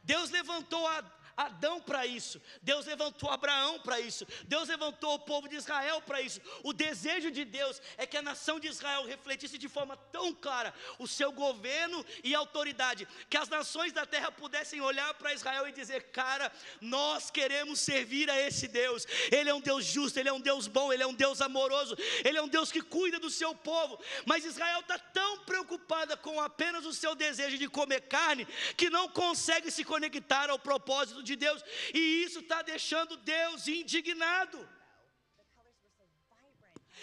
Deus 0.03 0.29
levantou 0.29 0.87
a, 0.87 1.01
Adão 1.37 1.79
para 1.79 2.03
isso, 2.07 2.41
Deus 2.63 2.87
levantou 2.87 3.29
Abraão 3.29 3.79
para 3.79 3.99
isso, 3.99 4.25
Deus 4.45 4.67
levantou 4.67 5.13
o 5.13 5.19
povo 5.19 5.47
de 5.47 5.55
Israel 5.55 6.01
para 6.01 6.19
isso. 6.19 6.41
O 6.63 6.73
desejo 6.73 7.29
de 7.29 7.45
Deus 7.45 7.79
é 7.95 8.07
que 8.07 8.17
a 8.17 8.23
nação 8.23 8.59
de 8.59 8.67
Israel 8.67 9.05
refletisse 9.05 9.55
de 9.55 9.69
forma 9.69 9.95
tão 10.11 10.33
clara 10.33 10.73
o 10.97 11.07
seu 11.07 11.31
governo 11.31 12.03
e 12.23 12.33
autoridade, 12.33 13.07
que 13.29 13.37
as 13.37 13.49
nações 13.49 13.93
da 13.93 14.03
terra 14.03 14.31
pudessem 14.31 14.81
olhar 14.81 15.13
para 15.13 15.31
Israel 15.31 15.67
e 15.67 15.71
dizer: 15.71 16.05
Cara, 16.05 16.51
nós 16.81 17.29
queremos 17.29 17.79
servir 17.81 18.31
a 18.31 18.41
esse 18.41 18.67
Deus, 18.67 19.05
Ele 19.31 19.51
é 19.51 19.53
um 19.53 19.61
Deus 19.61 19.85
justo, 19.85 20.19
Ele 20.19 20.29
é 20.29 20.33
um 20.33 20.41
Deus 20.41 20.67
bom, 20.67 20.91
Ele 20.91 21.03
é 21.03 21.07
um 21.07 21.13
Deus 21.13 21.39
amoroso, 21.39 21.95
Ele 22.25 22.39
é 22.39 22.41
um 22.41 22.47
Deus 22.47 22.71
que 22.71 22.81
cuida 22.81 23.19
do 23.19 23.29
seu 23.29 23.53
povo. 23.53 23.99
Mas 24.25 24.43
Israel 24.43 24.79
está 24.79 24.97
tão 24.97 25.37
preocupada 25.39 26.17
com 26.17 26.41
apenas 26.41 26.83
o 26.83 26.93
seu 26.93 27.13
desejo 27.13 27.59
de 27.59 27.69
comer 27.69 28.01
carne, 28.01 28.47
que 28.75 28.89
não 28.89 29.07
consegue 29.07 29.69
se 29.69 29.83
conectar 29.83 30.49
ao 30.49 30.57
propósito 30.57 31.26
de 31.27 31.35
Deus, 31.35 31.63
e 31.93 32.23
isso 32.25 32.39
está 32.39 32.61
deixando 32.61 33.17
Deus 33.17 33.67
indignado. 33.67 34.59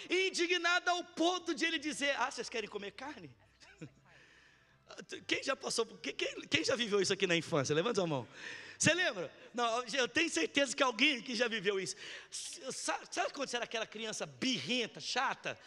Indignado 0.09 0.89
ao 0.89 1.03
ponto 1.03 1.53
de 1.53 1.65
ele 1.65 1.79
dizer: 1.79 2.15
Ah, 2.19 2.29
vocês 2.29 2.49
querem 2.49 2.69
comer 2.69 2.91
carne? 2.91 3.29
Quem 5.25 5.41
já 5.43 5.55
passou 5.55 5.85
por. 5.85 5.97
Quem, 5.99 6.13
quem, 6.47 6.63
já 6.63 6.75
viveu 6.75 7.01
isso 7.01 7.13
aqui 7.13 7.25
na 7.25 7.35
infância? 7.35 7.73
Levanta 7.73 8.01
a 8.01 8.07
mão. 8.07 8.27
Você 8.77 8.93
lembra? 8.93 9.31
Não, 9.53 9.83
eu 9.85 10.07
tenho 10.07 10.29
certeza 10.29 10.75
que 10.75 10.83
alguém 10.83 11.21
que 11.21 11.33
já 11.33 11.47
viveu 11.47 11.79
isso. 11.79 11.95
Sabe, 12.29 13.07
sabe 13.09 13.33
quando 13.33 13.49
você 13.49 13.55
era 13.55 13.65
aquela 13.65 13.87
criança 13.87 14.25
birrenta, 14.25 14.99
chata? 14.99 15.57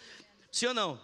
Sim 0.52 0.66
ou 0.66 0.74
não? 0.74 1.00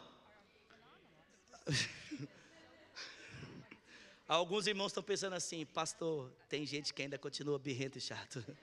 Alguns 4.26 4.66
irmãos 4.66 4.86
estão 4.86 5.02
pensando 5.02 5.34
assim, 5.34 5.66
pastor, 5.66 6.32
tem 6.48 6.64
gente 6.64 6.94
que 6.94 7.02
ainda 7.02 7.18
continua 7.18 7.58
birrento 7.58 7.98
e 7.98 8.00
chato. 8.00 8.44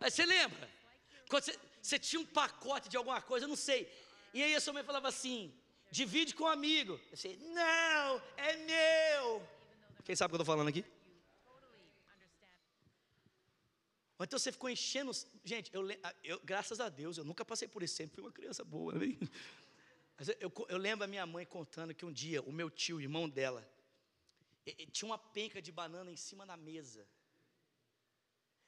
Mas 0.00 0.14
você 0.14 0.24
lembra? 0.24 0.68
Quando 1.28 1.44
você, 1.44 1.58
você, 1.82 1.98
tinha 1.98 2.20
um 2.20 2.26
pacote 2.26 2.88
de 2.88 2.96
alguma 2.96 3.20
coisa, 3.20 3.44
eu 3.44 3.48
não 3.48 3.56
sei. 3.56 3.90
E 4.32 4.42
aí 4.42 4.54
a 4.54 4.60
sua 4.60 4.72
mãe 4.72 4.82
falava 4.82 5.08
assim: 5.08 5.52
divide 5.90 6.34
com 6.34 6.44
um 6.44 6.48
amigo. 6.48 6.94
Eu 6.94 7.10
disse, 7.12 7.36
não, 7.36 8.22
é 8.36 8.56
meu. 8.56 9.46
Quem 10.04 10.16
sabe 10.16 10.28
o 10.28 10.30
que 10.30 10.36
eu 10.36 10.42
estou 10.42 10.54
falando 10.54 10.68
aqui? 10.68 10.84
Ou 14.18 14.24
então 14.24 14.38
você 14.38 14.50
ficou 14.50 14.70
enchendo. 14.70 15.12
Gente, 15.44 15.70
eu, 15.74 15.86
eu, 16.24 16.40
graças 16.42 16.80
a 16.80 16.88
Deus, 16.88 17.18
eu 17.18 17.24
nunca 17.24 17.44
passei 17.44 17.68
por 17.68 17.82
isso, 17.82 17.96
sempre 17.96 18.14
fui 18.14 18.24
uma 18.24 18.32
criança 18.32 18.64
boa. 18.64 18.94
Né? 20.18 20.34
Eu, 20.40 20.52
eu, 20.68 20.78
lembro 20.78 21.04
a 21.04 21.08
minha 21.08 21.26
mãe 21.26 21.44
contando 21.44 21.94
que 21.94 22.04
um 22.04 22.12
dia 22.12 22.42
o 22.42 22.52
meu 22.52 22.70
tio, 22.70 23.00
irmão 23.00 23.28
dela, 23.28 23.66
tinha 24.92 25.08
uma 25.08 25.18
penca 25.18 25.60
de 25.60 25.70
banana 25.70 26.10
em 26.10 26.16
cima 26.16 26.46
da 26.46 26.56
mesa. 26.56 27.06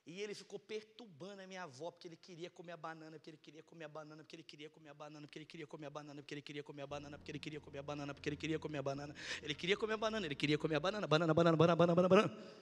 E 0.07 0.23
ele 0.23 0.35
ficou 0.35 0.59
perturbando 0.59 1.43
a 1.43 1.47
minha 1.47 1.65
avó, 1.65 1.91
porque 1.91 2.09
ele 2.09 2.17
queria 2.17 2.49
comer 2.49 2.73
a 2.73 2.77
banana, 2.79 3.19
porque 3.19 3.29
ele 3.29 3.37
queria 3.37 3.63
comer 3.63 3.85
a 3.85 3.89
banana, 3.89 4.23
porque 4.23 4.37
ele 4.37 4.43
queria 4.43 4.71
comer 4.71 4.89
a 4.89 4.95
banana, 4.95 5.27
porque 5.27 5.39
ele 5.39 5.45
queria 5.45 5.67
comer 5.67 5.87
a 5.87 5.91
banana, 5.91 6.23
porque 6.23 6.35
ele 6.35 6.41
queria 6.41 6.63
comer 6.63 6.83
a 6.83 6.87
banana, 6.87 7.19
porque 7.19 7.31
ele 7.31 7.39
queria 7.39 7.61
comer 7.61 7.79
a 7.79 7.83
banana, 7.83 8.15
porque 8.15 8.29
ele 8.31 8.37
queria 8.37 8.59
comer 8.59 8.79
a 8.79 8.83
banana, 8.83 9.15
ele 9.43 9.55
queria 9.55 9.77
comer 9.77 9.93
a 9.93 9.97
banana, 9.99 10.27
ele 10.27 10.35
queria 10.35 10.57
comer 10.57 10.77
a 10.77 10.81
banana, 10.81 11.07
banana, 11.07 11.35
banana, 11.35 11.57
banana, 11.59 11.77
banana, 11.77 12.09
banana. 12.09 12.55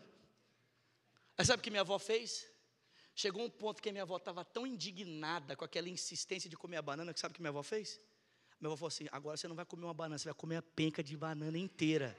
Aí 1.38 1.44
sabe 1.44 1.60
o 1.60 1.62
que 1.62 1.70
minha 1.70 1.82
avó 1.82 2.00
fez? 2.00 2.48
Chegou 3.14 3.44
um 3.44 3.50
ponto 3.50 3.80
que 3.80 3.92
minha 3.92 4.02
avó 4.02 4.16
estava 4.16 4.44
tão 4.44 4.66
indignada 4.66 5.54
com 5.54 5.64
aquela 5.64 5.88
insistência 5.88 6.50
de 6.50 6.56
comer 6.56 6.78
a 6.78 6.82
banana, 6.82 7.14
que 7.14 7.20
sabe 7.20 7.30
o 7.30 7.34
que 7.36 7.40
minha 7.40 7.50
avó 7.50 7.62
fez? 7.62 8.00
Meu 8.60 8.70
avô 8.70 8.76
falou 8.76 8.88
assim: 8.88 9.06
agora 9.12 9.36
você 9.36 9.46
não 9.48 9.56
vai 9.56 9.64
comer 9.64 9.84
uma 9.84 9.94
banana, 9.94 10.18
você 10.18 10.24
vai 10.24 10.34
comer 10.34 10.56
a 10.56 10.62
penca 10.62 11.02
de 11.02 11.16
banana 11.16 11.58
inteira. 11.58 12.16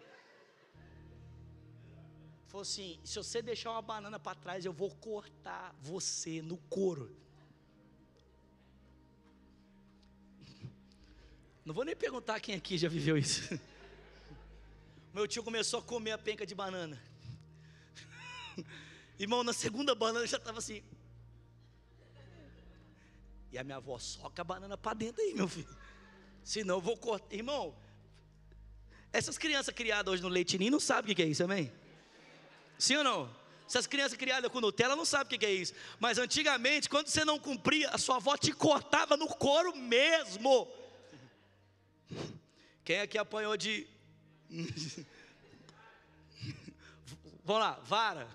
Falou 2.48 2.62
assim: 2.62 3.00
se 3.04 3.16
você 3.18 3.42
deixar 3.42 3.72
uma 3.72 3.82
banana 3.82 4.20
para 4.20 4.36
trás, 4.36 4.66
eu 4.66 4.74
vou 4.74 4.90
cortar 4.96 5.76
você 5.82 6.42
no 6.42 6.58
couro. 6.58 7.16
Não 11.66 11.74
vou 11.74 11.84
nem 11.84 11.96
perguntar 11.96 12.40
quem 12.40 12.56
aqui 12.56 12.78
já 12.78 12.88
viveu 12.88 13.18
isso. 13.18 13.60
Meu 15.14 15.28
tio 15.28 15.44
começou 15.44 15.80
a 15.80 15.84
comer 15.84 16.12
a 16.12 16.18
penca 16.18 16.46
de 16.46 16.56
banana. 16.56 17.02
Irmão, 19.20 19.44
na 19.44 19.52
segunda 19.52 19.94
banana 19.94 20.26
já 20.26 20.38
estava 20.38 20.60
assim. 20.60 20.84
E 23.52 23.58
a 23.58 23.64
minha 23.64 23.78
avó 23.78 23.98
soca 23.98 24.42
a 24.42 24.46
banana 24.46 24.78
para 24.78 24.94
dentro 24.94 25.22
aí, 25.22 25.34
meu 25.34 25.48
filho. 25.48 25.68
Senão 26.48 26.76
eu 26.76 26.82
vou 26.82 26.96
cortar. 26.96 27.36
Irmão, 27.36 27.76
essas 29.12 29.38
crianças 29.38 29.76
criadas 29.76 30.14
hoje 30.14 30.24
no 30.24 30.30
leitinho 30.30 30.72
não 30.72 30.80
sabem 30.80 31.12
o 31.12 31.16
que 31.16 31.22
é 31.22 31.26
isso, 31.26 31.44
amém? 31.44 31.70
Sim 32.80 32.96
ou 32.96 33.04
não? 33.04 33.36
Essas 33.68 33.86
crianças 33.86 34.18
criadas 34.18 34.50
com 34.50 34.62
Nutella 34.62 34.96
não 34.96 35.04
sabem 35.04 35.36
o 35.36 35.40
que 35.42 35.46
é 35.46 35.52
isso. 35.52 35.74
Mas 36.00 36.18
antigamente, 36.18 36.88
quando 36.88 37.10
você 37.10 37.26
não 37.26 37.38
cumpria, 37.38 37.90
a 37.90 37.98
sua 37.98 38.16
avó 38.16 38.38
te 38.38 38.54
cortava 38.54 39.18
no 39.18 39.28
couro 39.28 39.76
mesmo. 39.76 40.72
Quem 42.86 43.02
aqui 43.02 43.18
apanhou 43.18 43.58
de. 43.58 43.86
Vamos 47.44 47.62
lá, 47.62 47.78
vara, 47.84 48.26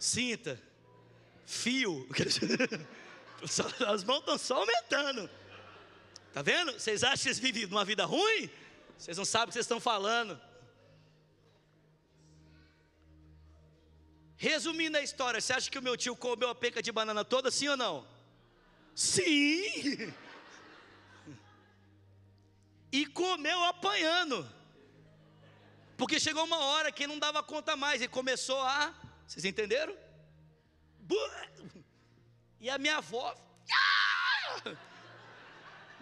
cinta, 0.00 0.60
fio. 1.46 2.08
As 3.86 4.02
mãos 4.02 4.18
estão 4.18 4.36
só 4.36 4.56
aumentando. 4.56 5.30
Tá 6.34 6.42
vendo? 6.42 6.72
Vocês 6.72 7.04
acham 7.04 7.16
que 7.16 7.22
vocês 7.22 7.38
vivem 7.38 7.64
uma 7.66 7.84
vida 7.84 8.04
ruim? 8.04 8.50
Vocês 8.98 9.16
não 9.16 9.24
sabem 9.24 9.44
o 9.44 9.48
que 9.48 9.52
vocês 9.52 9.64
estão 9.64 9.78
falando. 9.78 10.40
Resumindo 14.36 14.98
a 14.98 15.00
história, 15.00 15.40
você 15.40 15.52
acha 15.52 15.70
que 15.70 15.78
o 15.78 15.82
meu 15.82 15.96
tio 15.96 16.16
comeu 16.16 16.48
a 16.48 16.54
penca 16.54 16.82
de 16.82 16.90
banana 16.90 17.24
toda, 17.24 17.52
sim 17.52 17.68
ou 17.68 17.76
não? 17.76 18.04
Sim! 18.96 20.12
E 22.90 23.06
comeu 23.06 23.62
apanhando. 23.64 24.44
Porque 25.96 26.18
chegou 26.18 26.44
uma 26.44 26.58
hora 26.58 26.90
que 26.90 27.06
não 27.06 27.18
dava 27.18 27.44
conta 27.44 27.76
mais 27.76 28.02
e 28.02 28.08
começou 28.08 28.60
a. 28.60 28.92
Vocês 29.26 29.44
entenderam? 29.44 29.96
E 32.60 32.68
a 32.68 32.76
minha 32.76 32.96
avó 32.96 33.36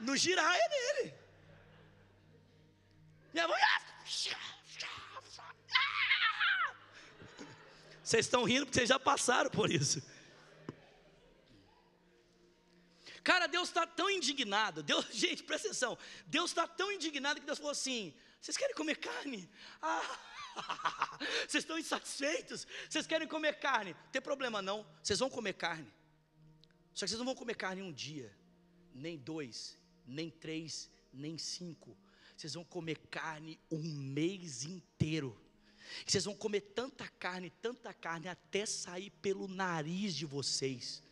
no 0.02 0.16
giraia 0.16 0.68
dele. 0.68 1.14
Minha 3.32 3.48
mãe. 3.48 3.60
Vocês 8.02 8.26
estão 8.26 8.44
rindo 8.44 8.66
porque 8.66 8.78
vocês 8.78 8.88
já 8.88 8.98
passaram 8.98 9.48
por 9.48 9.70
isso. 9.70 10.02
Cara, 13.22 13.46
Deus 13.46 13.68
está 13.68 13.86
tão 13.86 14.10
indignado. 14.10 14.82
Deus, 14.82 15.06
gente, 15.14 15.42
presta 15.44 15.68
atenção. 15.68 15.96
Deus 16.26 16.50
está 16.50 16.66
tão 16.66 16.90
indignado 16.92 17.40
que 17.40 17.46
Deus 17.46 17.58
falou 17.58 17.72
assim: 17.72 18.12
vocês 18.40 18.56
querem 18.56 18.74
comer 18.74 18.96
carne? 18.96 19.48
Ah, 19.80 20.18
vocês 21.48 21.62
estão 21.62 21.78
insatisfeitos? 21.78 22.66
Vocês 22.90 23.06
querem 23.06 23.28
comer 23.28 23.60
carne? 23.60 23.94
Não 23.94 24.10
tem 24.10 24.20
problema 24.20 24.60
não. 24.60 24.84
Vocês 25.02 25.20
vão 25.20 25.30
comer 25.30 25.54
carne. 25.54 25.90
Só 26.92 27.06
que 27.06 27.10
vocês 27.10 27.18
não 27.18 27.24
vão 27.24 27.34
comer 27.34 27.54
carne 27.54 27.80
um 27.80 27.92
dia, 27.92 28.30
nem 28.92 29.16
dois, 29.16 29.78
nem 30.06 30.30
três, 30.30 30.90
nem 31.12 31.38
cinco. 31.38 31.96
Vocês 32.36 32.54
vão 32.54 32.64
comer 32.64 32.98
carne 33.10 33.58
um 33.70 33.82
mês 33.82 34.64
inteiro. 34.64 35.38
Vocês 36.06 36.24
vão 36.24 36.34
comer 36.34 36.60
tanta 36.60 37.06
carne, 37.08 37.50
tanta 37.62 37.92
carne, 37.92 38.28
até 38.28 38.64
sair 38.66 39.10
pelo 39.22 39.46
nariz 39.46 40.14
de 40.14 40.26
vocês. 40.26 41.02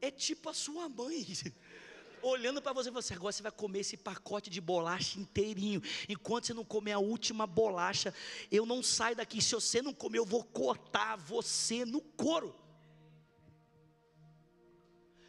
É 0.00 0.10
tipo 0.10 0.48
a 0.48 0.54
sua 0.54 0.88
mãe. 0.88 1.26
Olhando 2.20 2.60
para 2.60 2.72
você, 2.72 2.90
você 2.90 3.14
agora 3.14 3.32
você 3.32 3.42
vai 3.42 3.52
comer 3.52 3.80
esse 3.80 3.96
pacote 3.96 4.50
de 4.50 4.60
bolacha 4.60 5.20
inteirinho. 5.20 5.80
Enquanto 6.08 6.46
você 6.46 6.54
não 6.54 6.64
comer 6.64 6.92
a 6.92 6.98
última 6.98 7.46
bolacha, 7.46 8.12
eu 8.50 8.66
não 8.66 8.82
saio 8.82 9.16
daqui. 9.16 9.40
Se 9.40 9.54
você 9.54 9.80
não 9.80 9.94
comer, 9.94 10.18
eu 10.18 10.26
vou 10.26 10.42
cortar 10.44 11.16
você 11.16 11.84
no 11.84 12.00
couro. 12.00 12.54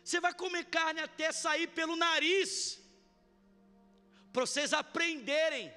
Você 0.10 0.20
vai 0.20 0.34
comer 0.34 0.64
carne 0.66 1.02
até 1.02 1.32
sair 1.32 1.68
pelo 1.68 1.96
nariz, 1.96 2.52
para 4.34 4.44
vocês 4.44 4.74
aprenderem 4.74 5.72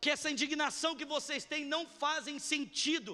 que 0.00 0.10
essa 0.10 0.28
indignação 0.28 0.96
que 0.96 1.04
vocês 1.04 1.44
têm 1.44 1.64
não 1.64 1.86
fazem 1.86 2.40
sentido. 2.40 3.12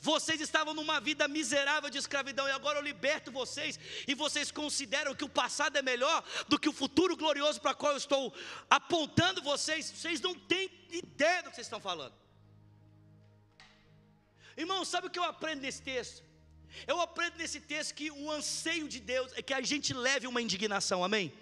Vocês 0.00 0.40
estavam 0.40 0.72
numa 0.74 1.00
vida 1.00 1.26
miserável 1.26 1.90
de 1.90 1.98
escravidão 1.98 2.46
e 2.46 2.52
agora 2.52 2.78
eu 2.78 2.84
liberto 2.84 3.32
vocês 3.32 3.80
e 4.06 4.14
vocês 4.14 4.52
consideram 4.52 5.12
que 5.12 5.24
o 5.24 5.34
passado 5.42 5.76
é 5.76 5.82
melhor 5.82 6.22
do 6.48 6.56
que 6.56 6.68
o 6.68 6.78
futuro 6.80 7.16
glorioso 7.16 7.60
para 7.60 7.74
qual 7.74 7.90
eu 7.90 7.98
estou 7.98 8.32
apontando 8.70 9.42
vocês. 9.42 9.90
Vocês 9.90 10.20
não 10.20 10.36
têm 10.36 10.70
ideia 10.88 11.42
do 11.42 11.50
que 11.50 11.56
vocês 11.56 11.66
estão 11.66 11.80
falando. 11.80 12.14
Irmão, 14.56 14.84
sabe 14.84 15.08
o 15.08 15.10
que 15.10 15.18
eu 15.18 15.24
aprendo 15.24 15.62
nesse 15.62 15.82
texto? 15.82 16.31
Eu 16.86 17.00
aprendo 17.00 17.36
nesse 17.36 17.60
texto 17.60 17.94
que 17.94 18.10
o 18.10 18.30
anseio 18.30 18.88
de 18.88 19.00
Deus 19.00 19.32
é 19.34 19.42
que 19.42 19.54
a 19.54 19.60
gente 19.60 19.92
leve 19.92 20.26
uma 20.26 20.42
indignação, 20.42 21.04
amém? 21.04 21.32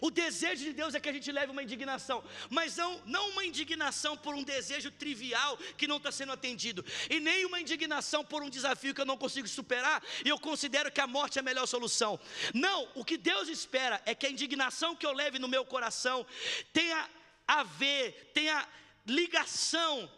O 0.00 0.10
desejo 0.10 0.64
de 0.64 0.72
Deus 0.72 0.94
é 0.94 1.00
que 1.00 1.08
a 1.08 1.12
gente 1.12 1.30
leve 1.32 1.50
uma 1.50 1.62
indignação, 1.62 2.22
mas 2.48 2.76
não, 2.76 3.00
não 3.06 3.30
uma 3.30 3.44
indignação 3.44 4.16
por 4.16 4.34
um 4.34 4.42
desejo 4.42 4.90
trivial 4.90 5.56
que 5.76 5.86
não 5.86 5.96
está 5.96 6.12
sendo 6.12 6.32
atendido, 6.32 6.84
e 7.08 7.18
nem 7.18 7.44
uma 7.44 7.60
indignação 7.60 8.24
por 8.24 8.42
um 8.42 8.50
desafio 8.50 8.94
que 8.94 9.00
eu 9.00 9.06
não 9.06 9.16
consigo 9.16 9.48
superar 9.48 10.02
e 10.24 10.28
eu 10.28 10.38
considero 10.38 10.90
que 10.92 11.00
a 11.00 11.06
morte 11.06 11.38
é 11.38 11.40
a 11.40 11.44
melhor 11.44 11.66
solução. 11.66 12.20
Não, 12.54 12.88
o 12.94 13.04
que 13.04 13.16
Deus 13.16 13.48
espera 13.48 14.00
é 14.06 14.14
que 14.14 14.26
a 14.26 14.30
indignação 14.30 14.94
que 14.94 15.06
eu 15.06 15.12
leve 15.12 15.38
no 15.38 15.48
meu 15.48 15.64
coração 15.64 16.26
tenha 16.72 17.08
a 17.46 17.62
ver, 17.64 18.30
tenha 18.32 18.66
ligação 19.06 20.10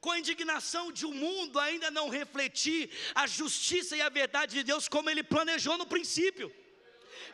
com 0.00 0.10
a 0.10 0.18
indignação 0.18 0.90
de 0.92 1.04
um 1.06 1.12
mundo 1.12 1.58
ainda 1.58 1.90
não 1.90 2.08
refletir 2.08 2.90
a 3.14 3.26
justiça 3.26 3.96
e 3.96 4.02
a 4.02 4.08
verdade 4.08 4.54
de 4.54 4.62
Deus 4.62 4.88
como 4.88 5.10
ele 5.10 5.22
planejou 5.22 5.76
no 5.78 5.86
princípio. 5.86 6.54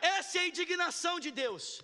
Essa 0.01 0.39
é 0.39 0.41
a 0.41 0.47
indignação 0.47 1.19
de 1.19 1.31
Deus. 1.31 1.83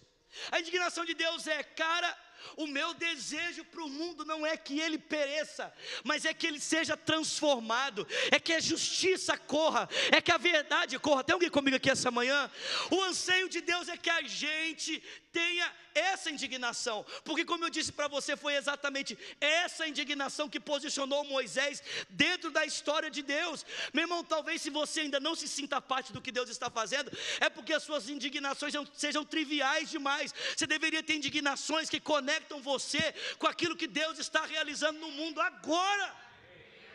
A 0.52 0.60
indignação 0.60 1.04
de 1.06 1.14
Deus 1.14 1.46
é, 1.48 1.62
cara, 1.64 2.18
o 2.56 2.68
meu 2.68 2.94
desejo 2.94 3.64
para 3.66 3.84
o 3.84 3.90
mundo 3.90 4.26
não 4.26 4.46
é 4.46 4.56
que 4.58 4.80
ele 4.80 4.98
pereça, 4.98 5.74
mas 6.04 6.26
é 6.26 6.34
que 6.34 6.48
ele 6.48 6.60
seja 6.60 6.96
transformado, 6.98 8.08
é 8.32 8.40
que 8.40 8.54
a 8.54 8.60
justiça 8.60 9.38
corra, 9.38 9.90
é 10.12 10.22
que 10.22 10.32
a 10.32 10.38
verdade 10.38 10.98
corra. 11.00 11.24
Tem 11.24 11.34
alguém 11.34 11.50
comigo 11.50 11.78
aqui 11.78 11.90
essa 11.90 12.12
manhã? 12.12 12.50
O 12.90 13.02
anseio 13.04 13.48
de 13.50 13.62
Deus 13.62 13.88
é 13.90 13.98
que 13.98 14.10
a 14.10 14.22
gente 14.24 15.02
tenha 15.32 15.72
essa 15.94 16.30
indignação, 16.30 17.06
porque, 17.24 17.46
como 17.46 17.66
eu 17.66 17.70
disse 17.70 17.92
para 17.92 18.08
você, 18.08 18.36
foi 18.38 18.56
exatamente 18.56 19.18
essa 19.40 19.88
indignação 19.88 20.50
que 20.50 20.60
posicionou 20.60 21.24
Moisés 21.24 21.84
dentro 22.10 22.52
da 22.52 22.66
história 22.66 23.10
de 23.10 23.22
Deus. 23.22 23.66
Meu 23.94 24.04
irmão, 24.04 24.24
talvez 24.24 24.62
se 24.62 24.70
você 24.70 25.02
ainda 25.02 25.20
não 25.20 25.36
se 25.36 25.48
sinta 25.48 25.82
parte 25.82 26.14
do 26.14 26.22
que 26.22 26.32
Deus 26.32 26.50
está 26.50 26.70
fazendo, 26.70 27.12
é 27.40 27.50
porque 27.50 27.74
as 27.74 27.84
suas 27.84 28.10
indignações 28.10 28.74
sejam, 28.94 29.26
triviais 29.26 29.90
demais. 29.90 30.34
Você 30.56 30.68
deveria 30.68 31.04
ter 31.04 31.16
indignações 31.16 31.90
que 31.90 32.00
conectam 32.00 32.62
você 32.62 33.14
com 33.38 33.48
aquilo 33.48 33.76
que 33.76 33.88
Deus 33.88 34.20
está 34.20 34.46
realizando 34.46 35.00
no 35.00 35.12
mundo 35.12 35.40
agora. 35.40 36.16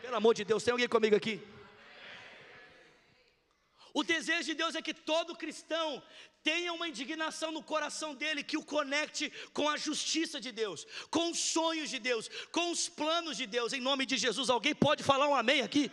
Pelo 0.01 0.15
amor 0.15 0.33
de 0.33 0.43
Deus, 0.43 0.63
tem 0.63 0.71
alguém 0.71 0.87
comigo 0.87 1.15
aqui? 1.15 1.56
O 3.99 4.03
desejo 4.03 4.43
de 4.49 4.53
Deus 4.53 4.75
é 4.75 4.81
que 4.87 4.93
todo 4.93 5.39
cristão 5.43 6.03
tenha 6.43 6.71
uma 6.71 6.87
indignação 6.87 7.49
no 7.51 7.63
coração 7.71 8.09
dele 8.13 8.43
que 8.49 8.59
o 8.59 8.67
conecte 8.73 9.25
com 9.57 9.67
a 9.67 9.75
justiça 9.85 10.39
de 10.39 10.51
Deus, 10.51 10.85
com 11.09 11.31
os 11.31 11.39
sonhos 11.39 11.89
de 11.93 11.97
Deus, 11.97 12.29
com 12.57 12.69
os 12.69 12.87
planos 12.99 13.35
de 13.41 13.47
Deus. 13.47 13.73
Em 13.73 13.81
nome 13.81 14.05
de 14.05 14.15
Jesus, 14.25 14.51
alguém 14.51 14.75
pode 14.75 15.01
falar 15.01 15.27
um 15.27 15.33
amém 15.33 15.61
aqui? 15.61 15.91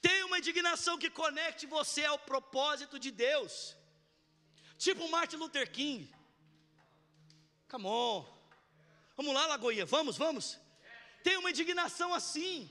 Tenha 0.00 0.24
uma 0.26 0.38
indignação 0.38 0.96
que 0.96 1.10
conecte 1.10 1.66
você 1.66 2.04
ao 2.04 2.20
propósito 2.30 2.96
de 2.96 3.10
Deus. 3.10 3.76
Tipo 4.86 5.10
Martin 5.16 5.38
Luther 5.42 5.68
King. 5.68 6.08
Come 7.68 7.86
on. 7.86 8.24
Vamos 9.16 9.34
lá, 9.34 9.46
Lagoinha, 9.46 9.84
vamos, 9.84 10.16
vamos. 10.16 10.60
Tenha 11.24 11.40
uma 11.40 11.50
indignação 11.50 12.14
assim. 12.14 12.70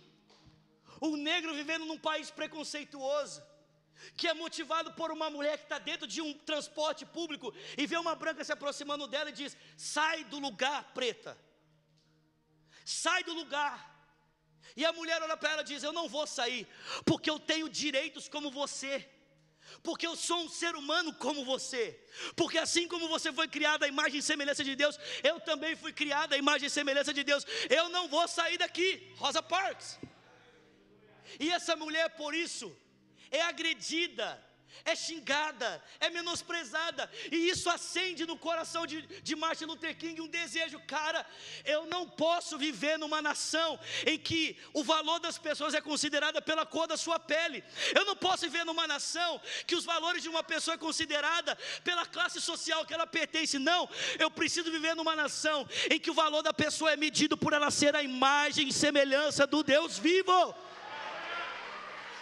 O 0.99 1.15
negro 1.15 1.53
vivendo 1.53 1.85
num 1.85 1.97
país 1.97 2.29
preconceituoso 2.31 3.41
que 4.15 4.27
é 4.27 4.33
motivado 4.33 4.93
por 4.93 5.11
uma 5.11 5.29
mulher 5.29 5.57
que 5.57 5.63
está 5.63 5.79
dentro 5.79 6.07
de 6.07 6.21
um 6.21 6.33
transporte 6.33 7.05
público 7.05 7.53
e 7.77 7.85
vê 7.87 7.97
uma 7.97 8.15
branca 8.15 8.43
se 8.43 8.51
aproximando 8.51 9.07
dela 9.07 9.29
e 9.29 9.33
diz: 9.33 9.57
sai 9.75 10.23
do 10.25 10.39
lugar, 10.39 10.83
preta, 10.93 11.37
sai 12.85 13.23
do 13.23 13.33
lugar. 13.33 13.95
E 14.75 14.85
a 14.85 14.93
mulher 14.93 15.21
olha 15.21 15.37
para 15.37 15.51
ela 15.51 15.61
e 15.61 15.65
diz: 15.65 15.83
Eu 15.83 15.93
não 15.93 16.07
vou 16.07 16.27
sair, 16.27 16.67
porque 17.05 17.29
eu 17.29 17.39
tenho 17.39 17.69
direitos 17.69 18.27
como 18.27 18.51
você, 18.51 19.07
porque 19.81 20.05
eu 20.05 20.15
sou 20.15 20.43
um 20.43 20.49
ser 20.49 20.75
humano 20.75 21.13
como 21.13 21.43
você, 21.43 21.99
porque 22.35 22.57
assim 22.57 22.87
como 22.87 23.07
você 23.07 23.31
foi 23.33 23.47
criada 23.47 23.85
à 23.85 23.89
imagem 23.89 24.19
e 24.19 24.23
semelhança 24.23 24.63
de 24.63 24.75
Deus, 24.75 24.99
eu 25.23 25.39
também 25.39 25.75
fui 25.75 25.91
criada 25.91 26.35
à 26.35 26.37
imagem 26.37 26.67
e 26.67 26.69
semelhança 26.69 27.13
de 27.13 27.23
Deus. 27.23 27.45
Eu 27.69 27.89
não 27.89 28.07
vou 28.07 28.27
sair 28.27 28.57
daqui, 28.57 29.11
Rosa 29.17 29.41
Parks. 29.41 29.99
E 31.39 31.51
essa 31.51 31.75
mulher, 31.75 32.09
por 32.11 32.33
isso, 32.33 32.75
é 33.31 33.41
agredida, 33.41 34.41
é 34.85 34.95
xingada, 34.95 35.83
é 35.99 36.09
menosprezada, 36.09 37.09
e 37.31 37.49
isso 37.49 37.69
acende 37.69 38.25
no 38.25 38.37
coração 38.37 38.85
de, 38.85 39.01
de 39.21 39.35
Martin 39.35 39.65
Luther 39.65 39.97
King 39.97 40.21
um 40.21 40.27
desejo, 40.27 40.79
cara, 40.87 41.25
eu 41.65 41.85
não 41.85 42.07
posso 42.07 42.57
viver 42.57 42.97
numa 42.97 43.21
nação 43.21 43.79
em 44.05 44.17
que 44.17 44.57
o 44.73 44.83
valor 44.83 45.19
das 45.19 45.37
pessoas 45.37 45.73
é 45.73 45.81
considerado 45.81 46.41
pela 46.41 46.65
cor 46.65 46.87
da 46.87 46.97
sua 46.97 47.19
pele, 47.19 47.63
eu 47.95 48.05
não 48.05 48.15
posso 48.15 48.43
viver 48.43 48.65
numa 48.65 48.87
nação 48.87 49.41
que 49.65 49.75
os 49.75 49.85
valores 49.85 50.23
de 50.23 50.29
uma 50.29 50.43
pessoa 50.43 50.75
é 50.75 50.77
considerada 50.77 51.55
pela 51.83 52.05
classe 52.05 52.39
social 52.39 52.85
que 52.85 52.93
ela 52.93 53.07
pertence, 53.07 53.59
não, 53.59 53.89
eu 54.19 54.29
preciso 54.29 54.71
viver 54.71 54.95
numa 54.95 55.15
nação 55.15 55.67
em 55.89 55.99
que 55.99 56.11
o 56.11 56.13
valor 56.13 56.41
da 56.41 56.53
pessoa 56.53 56.91
é 56.91 56.95
medido 56.95 57.37
por 57.37 57.53
ela 57.53 57.71
ser 57.71 57.95
a 57.95 58.03
imagem 58.03 58.67
e 58.67 58.73
semelhança 58.73 59.45
do 59.45 59.63
Deus 59.63 59.97
vivo. 59.97 60.55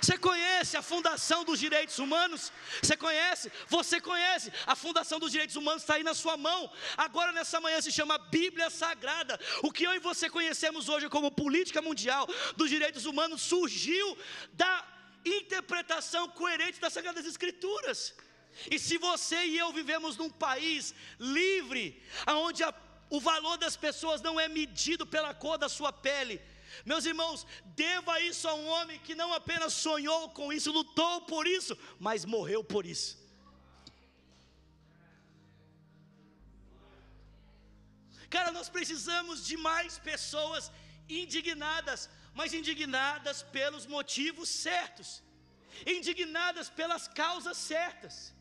Você 0.06 0.20
conhece 0.20 0.78
a 0.78 0.84
Fundação 0.84 1.44
dos 1.44 1.60
Direitos 1.60 1.98
Humanos? 1.98 2.52
Você 2.80 2.96
conhece? 2.96 3.52
Você 3.68 4.00
conhece? 4.00 4.52
A 4.68 4.76
Fundação 4.76 5.18
dos 5.20 5.32
Direitos 5.32 5.56
Humanos 5.56 5.82
está 5.82 5.96
aí 5.96 6.04
na 6.04 6.14
sua 6.14 6.38
mão. 6.38 6.72
Agora, 6.96 7.32
nessa 7.32 7.60
manhã, 7.60 7.82
se 7.82 7.92
chama 7.92 8.20
Bíblia 8.20 8.70
Sagrada. 8.70 9.40
O 9.64 9.72
que 9.72 9.84
eu 9.84 9.96
e 9.96 10.00
você 10.00 10.30
conhecemos 10.30 10.90
hoje 10.90 11.10
como 11.10 11.32
política 11.32 11.82
mundial 11.82 12.28
dos 12.56 12.70
direitos 12.70 13.08
humanos 13.08 13.42
surgiu 13.42 14.16
da 14.54 14.74
interpretação 15.26 16.30
coerente 16.30 16.80
das 16.80 16.94
Sagradas 16.94 17.26
Escrituras. 17.26 18.14
E 18.70 18.78
se 18.78 19.00
você 19.00 19.44
e 19.44 19.58
eu 19.58 19.74
vivemos 19.74 20.18
num 20.18 20.30
país 20.30 20.94
livre, 21.20 22.00
onde 22.28 22.64
a, 22.64 22.72
o 23.10 23.20
valor 23.20 23.58
das 23.58 23.76
pessoas 23.76 24.22
não 24.22 24.40
é 24.40 24.48
medido 24.48 25.04
pela 25.08 25.34
cor 25.34 25.58
da 25.58 25.68
sua 25.68 25.92
pele, 25.92 26.40
meus 26.84 27.06
irmãos, 27.06 27.46
deva 27.66 28.20
isso 28.20 28.48
a 28.48 28.54
um 28.54 28.68
homem 28.68 29.00
que 29.00 29.16
não 29.16 29.34
apenas 29.34 29.74
sonhou 29.74 30.30
com 30.30 30.52
isso, 30.52 30.72
lutou 30.72 31.22
por 31.22 31.48
isso, 31.48 31.78
mas 32.00 32.26
morreu 32.26 32.64
por 32.64 32.86
isso. 32.86 33.24
Cara, 38.30 38.52
nós 38.52 38.68
precisamos 38.68 39.46
de 39.46 39.56
mais 39.56 39.98
pessoas 39.98 40.72
indignadas, 41.08 42.10
mas 42.34 42.54
indignadas 42.54 43.42
pelos 43.44 43.86
motivos 43.86 44.50
certos, 44.50 45.24
indignadas 45.86 46.70
pelas 46.70 47.08
causas 47.08 47.58
certas. 47.58 48.35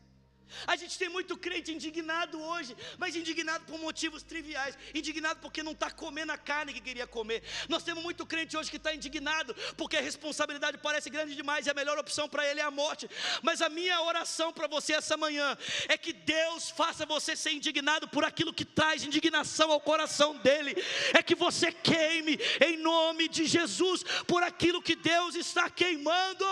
A 0.67 0.75
gente 0.75 0.97
tem 0.97 1.09
muito 1.09 1.37
crente 1.37 1.71
indignado 1.71 2.41
hoje, 2.41 2.75
mas 2.97 3.15
indignado 3.15 3.65
por 3.65 3.79
motivos 3.79 4.23
triviais, 4.23 4.77
indignado 4.93 5.39
porque 5.39 5.63
não 5.63 5.71
está 5.71 5.91
comendo 5.91 6.31
a 6.31 6.37
carne 6.37 6.73
que 6.73 6.81
queria 6.81 7.07
comer. 7.07 7.43
Nós 7.67 7.83
temos 7.83 8.03
muito 8.03 8.25
crente 8.25 8.55
hoje 8.55 8.69
que 8.69 8.77
está 8.77 8.93
indignado 8.93 9.55
porque 9.77 9.97
a 9.97 10.01
responsabilidade 10.01 10.77
parece 10.77 11.09
grande 11.09 11.35
demais 11.35 11.65
e 11.65 11.69
a 11.69 11.73
melhor 11.73 11.97
opção 11.97 12.27
para 12.27 12.45
ele 12.49 12.59
é 12.59 12.63
a 12.63 12.71
morte. 12.71 13.09
Mas 13.41 13.61
a 13.61 13.69
minha 13.69 14.01
oração 14.01 14.51
para 14.53 14.67
você 14.67 14.93
essa 14.93 15.17
manhã 15.17 15.57
é 15.87 15.97
que 15.97 16.13
Deus 16.13 16.69
faça 16.69 17.05
você 17.05 17.35
ser 17.35 17.51
indignado 17.51 18.07
por 18.07 18.23
aquilo 18.23 18.53
que 18.53 18.65
traz 18.65 19.03
indignação 19.03 19.71
ao 19.71 19.81
coração 19.81 20.35
dele, 20.37 20.75
é 21.13 21.21
que 21.21 21.35
você 21.35 21.71
queime 21.71 22.39
em 22.65 22.77
nome 22.77 23.27
de 23.27 23.45
Jesus 23.45 24.03
por 24.27 24.43
aquilo 24.43 24.81
que 24.81 24.95
Deus 24.95 25.35
está 25.35 25.69
queimando. 25.69 26.45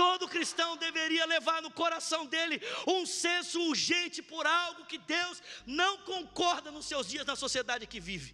Todo 0.00 0.32
cristão 0.34 0.70
deveria 0.76 1.24
levar 1.34 1.60
no 1.64 1.70
coração 1.80 2.20
dele 2.32 2.56
um 2.96 3.04
senso 3.04 3.56
urgente 3.70 4.18
por 4.32 4.44
algo 4.46 4.86
que 4.90 4.98
Deus 5.14 5.42
não 5.66 5.92
concorda 6.10 6.70
nos 6.76 6.86
seus 6.90 7.08
dias 7.12 7.26
na 7.30 7.34
sociedade 7.44 7.84
que 7.92 8.00
vive. 8.08 8.30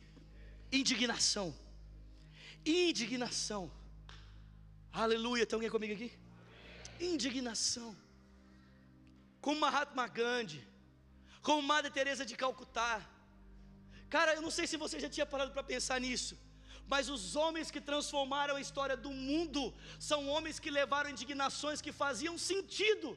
Indignação. 0.80 1.48
Indignação. 2.66 3.62
Aleluia. 4.92 5.46
Tem 5.46 5.56
alguém 5.56 5.70
comigo 5.76 5.94
aqui? 5.94 6.10
Indignação. 7.10 7.90
Como 9.40 9.60
Mahatma 9.66 10.06
Gandhi, 10.20 10.62
como 11.46 11.62
Madre 11.72 11.90
Teresa 11.98 12.26
de 12.30 12.36
Calcutá. 12.42 12.92
Cara, 14.10 14.34
eu 14.34 14.42
não 14.46 14.50
sei 14.58 14.66
se 14.66 14.76
você 14.84 14.98
já 15.04 15.08
tinha 15.08 15.26
parado 15.34 15.52
para 15.56 15.62
pensar 15.62 15.98
nisso. 15.98 16.34
Mas 16.92 17.08
os 17.08 17.22
homens 17.34 17.70
que 17.74 17.80
transformaram 17.90 18.56
a 18.56 18.64
história 18.66 18.96
do 18.96 19.10
mundo 19.10 19.62
são 19.98 20.20
homens 20.28 20.58
que 20.58 20.70
levaram 20.70 21.10
indignações 21.10 21.80
que 21.80 21.92
faziam 21.92 22.36
sentido. 22.50 23.10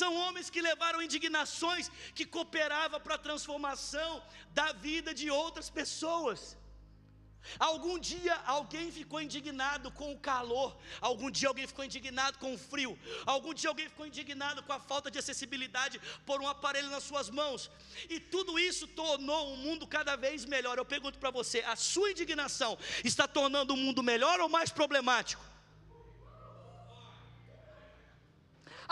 São 0.00 0.10
homens 0.22 0.48
que 0.50 0.60
levaram 0.60 1.02
indignações 1.02 1.90
que 2.14 2.24
cooperavam 2.24 3.00
para 3.00 3.16
a 3.16 3.24
transformação 3.26 4.22
da 4.58 4.72
vida 4.72 5.12
de 5.20 5.30
outras 5.30 5.68
pessoas. 5.80 6.56
Algum 7.58 7.98
dia 7.98 8.34
alguém 8.46 8.90
ficou 8.90 9.20
indignado 9.20 9.90
com 9.90 10.12
o 10.12 10.18
calor, 10.18 10.76
algum 11.00 11.30
dia 11.30 11.48
alguém 11.48 11.66
ficou 11.66 11.84
indignado 11.84 12.38
com 12.38 12.54
o 12.54 12.58
frio, 12.58 12.98
algum 13.24 13.54
dia 13.54 13.70
alguém 13.70 13.88
ficou 13.88 14.06
indignado 14.06 14.62
com 14.62 14.72
a 14.72 14.80
falta 14.80 15.10
de 15.10 15.18
acessibilidade 15.18 16.00
por 16.24 16.40
um 16.40 16.48
aparelho 16.48 16.90
nas 16.90 17.04
suas 17.04 17.30
mãos, 17.30 17.70
e 18.08 18.18
tudo 18.20 18.58
isso 18.58 18.86
tornou 18.86 19.54
o 19.54 19.56
mundo 19.56 19.86
cada 19.86 20.16
vez 20.16 20.44
melhor. 20.44 20.78
Eu 20.78 20.84
pergunto 20.84 21.18
para 21.18 21.30
você: 21.30 21.60
a 21.60 21.76
sua 21.76 22.10
indignação 22.10 22.78
está 23.04 23.26
tornando 23.28 23.74
o 23.74 23.76
mundo 23.76 24.02
melhor 24.02 24.40
ou 24.40 24.48
mais 24.48 24.70
problemático? 24.70 25.55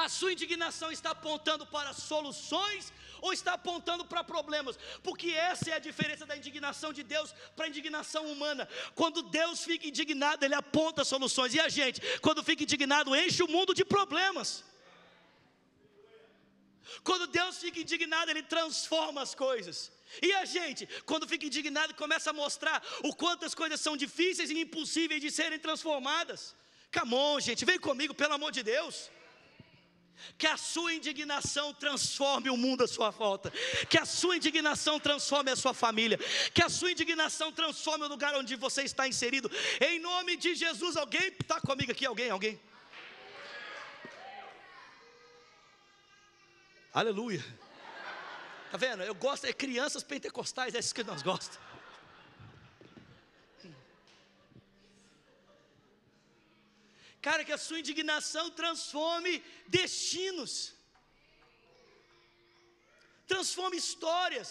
A 0.05 0.09
sua 0.17 0.33
indignação 0.35 0.89
está 0.97 1.11
apontando 1.17 1.65
para 1.75 1.91
soluções 1.95 2.93
ou 3.23 3.33
está 3.33 3.53
apontando 3.55 4.05
para 4.11 4.23
problemas? 4.33 4.79
Porque 5.07 5.29
essa 5.51 5.71
é 5.71 5.75
a 5.77 5.85
diferença 5.87 6.27
da 6.31 6.37
indignação 6.41 6.91
de 6.99 7.03
Deus 7.15 7.29
para 7.57 7.65
a 7.65 7.71
indignação 7.73 8.23
humana. 8.33 8.69
Quando 9.01 9.23
Deus 9.23 9.65
fica 9.71 9.87
indignado, 9.93 10.45
Ele 10.45 10.59
aponta 10.63 11.05
soluções, 11.13 11.55
e 11.55 11.61
a 11.67 11.71
gente, 11.79 12.03
quando 12.27 12.45
fica 12.49 12.65
indignado, 12.65 13.17
enche 13.17 13.43
o 13.43 13.49
mundo 13.57 13.73
de 13.81 13.85
problemas. 13.97 14.63
Quando 17.09 17.27
Deus 17.39 17.57
fica 17.65 17.81
indignado, 17.81 18.31
Ele 18.31 18.43
transforma 18.43 19.23
as 19.23 19.35
coisas. 19.47 19.91
E 20.21 20.35
a 20.35 20.45
gente, 20.45 20.87
quando 21.07 21.27
fica 21.33 21.47
indignado, 21.47 21.95
começa 21.95 22.29
a 22.29 22.39
mostrar 22.45 22.79
o 23.03 23.15
quanto 23.23 23.47
as 23.47 23.55
coisas 23.55 23.81
são 23.81 23.97
difíceis 23.97 24.51
e 24.51 24.61
impossíveis 24.67 25.23
de 25.25 25.31
serem 25.31 25.59
transformadas. 25.59 26.55
Come 26.93 27.15
on, 27.15 27.41
gente, 27.41 27.65
vem 27.65 27.79
comigo, 27.79 28.15
pelo 28.15 28.35
amor 28.35 28.53
de 28.53 28.63
Deus. 28.63 28.97
Que 30.39 30.47
a 30.47 30.57
sua 30.57 30.95
indignação 30.95 31.73
transforme 31.75 32.51
o 32.51 32.57
mundo 32.57 32.85
à 32.85 32.89
sua 32.89 33.11
volta. 33.11 33.53
Que 33.89 33.99
a 33.99 34.05
sua 34.05 34.37
indignação 34.37 34.99
transforme 34.99 35.51
a 35.51 35.57
sua 35.57 35.75
família. 35.75 36.19
Que 36.53 36.63
a 36.63 36.69
sua 36.69 36.93
indignação 36.93 37.53
transforme 37.53 38.05
o 38.05 38.09
lugar 38.09 38.35
onde 38.35 38.57
você 38.57 38.83
está 38.83 39.07
inserido. 39.09 39.51
Em 39.81 39.99
nome 39.99 40.37
de 40.37 40.55
Jesus, 40.55 40.97
alguém 40.97 41.29
está 41.29 41.61
comigo 41.61 41.93
aqui? 41.93 42.07
Alguém? 42.07 42.31
Alguém? 42.31 42.61
Aleluia. 46.93 47.45
Tá 48.71 48.79
vendo? 48.79 49.03
Eu 49.03 49.15
gosto, 49.15 49.47
é 49.47 49.53
crianças 49.53 50.03
pentecostais, 50.03 50.75
é 50.75 50.79
isso 50.79 50.95
que 50.95 51.03
nós 51.03 51.23
gostamos. 51.23 51.74
Cara, 57.27 57.45
que 57.47 57.55
a 57.57 57.63
sua 57.67 57.81
indignação 57.83 58.45
transforme 58.61 59.33
destinos, 59.77 60.53
transforme 63.33 63.77
histórias. 63.85 64.49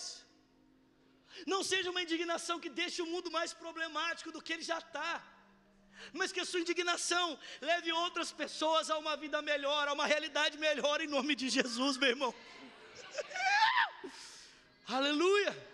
Não 1.53 1.61
seja 1.71 1.91
uma 1.91 2.03
indignação 2.05 2.55
que 2.63 2.71
deixe 2.81 2.99
o 3.03 3.09
mundo 3.11 3.29
mais 3.37 3.51
problemático 3.63 4.31
do 4.31 4.41
que 4.41 4.53
ele 4.53 4.65
já 4.71 4.79
está, 4.83 5.11
mas 6.19 6.31
que 6.31 6.43
a 6.43 6.47
sua 6.49 6.63
indignação 6.63 7.27
leve 7.69 7.91
outras 7.91 8.31
pessoas 8.41 8.89
a 8.89 8.97
uma 9.03 9.15
vida 9.23 9.41
melhor, 9.51 9.83
a 9.87 9.93
uma 9.97 10.07
realidade 10.13 10.57
melhor, 10.67 10.97
em 11.01 11.13
nome 11.17 11.35
de 11.41 11.49
Jesus, 11.57 11.97
meu 11.97 12.09
irmão. 12.15 12.33
Aleluia. 14.97 15.72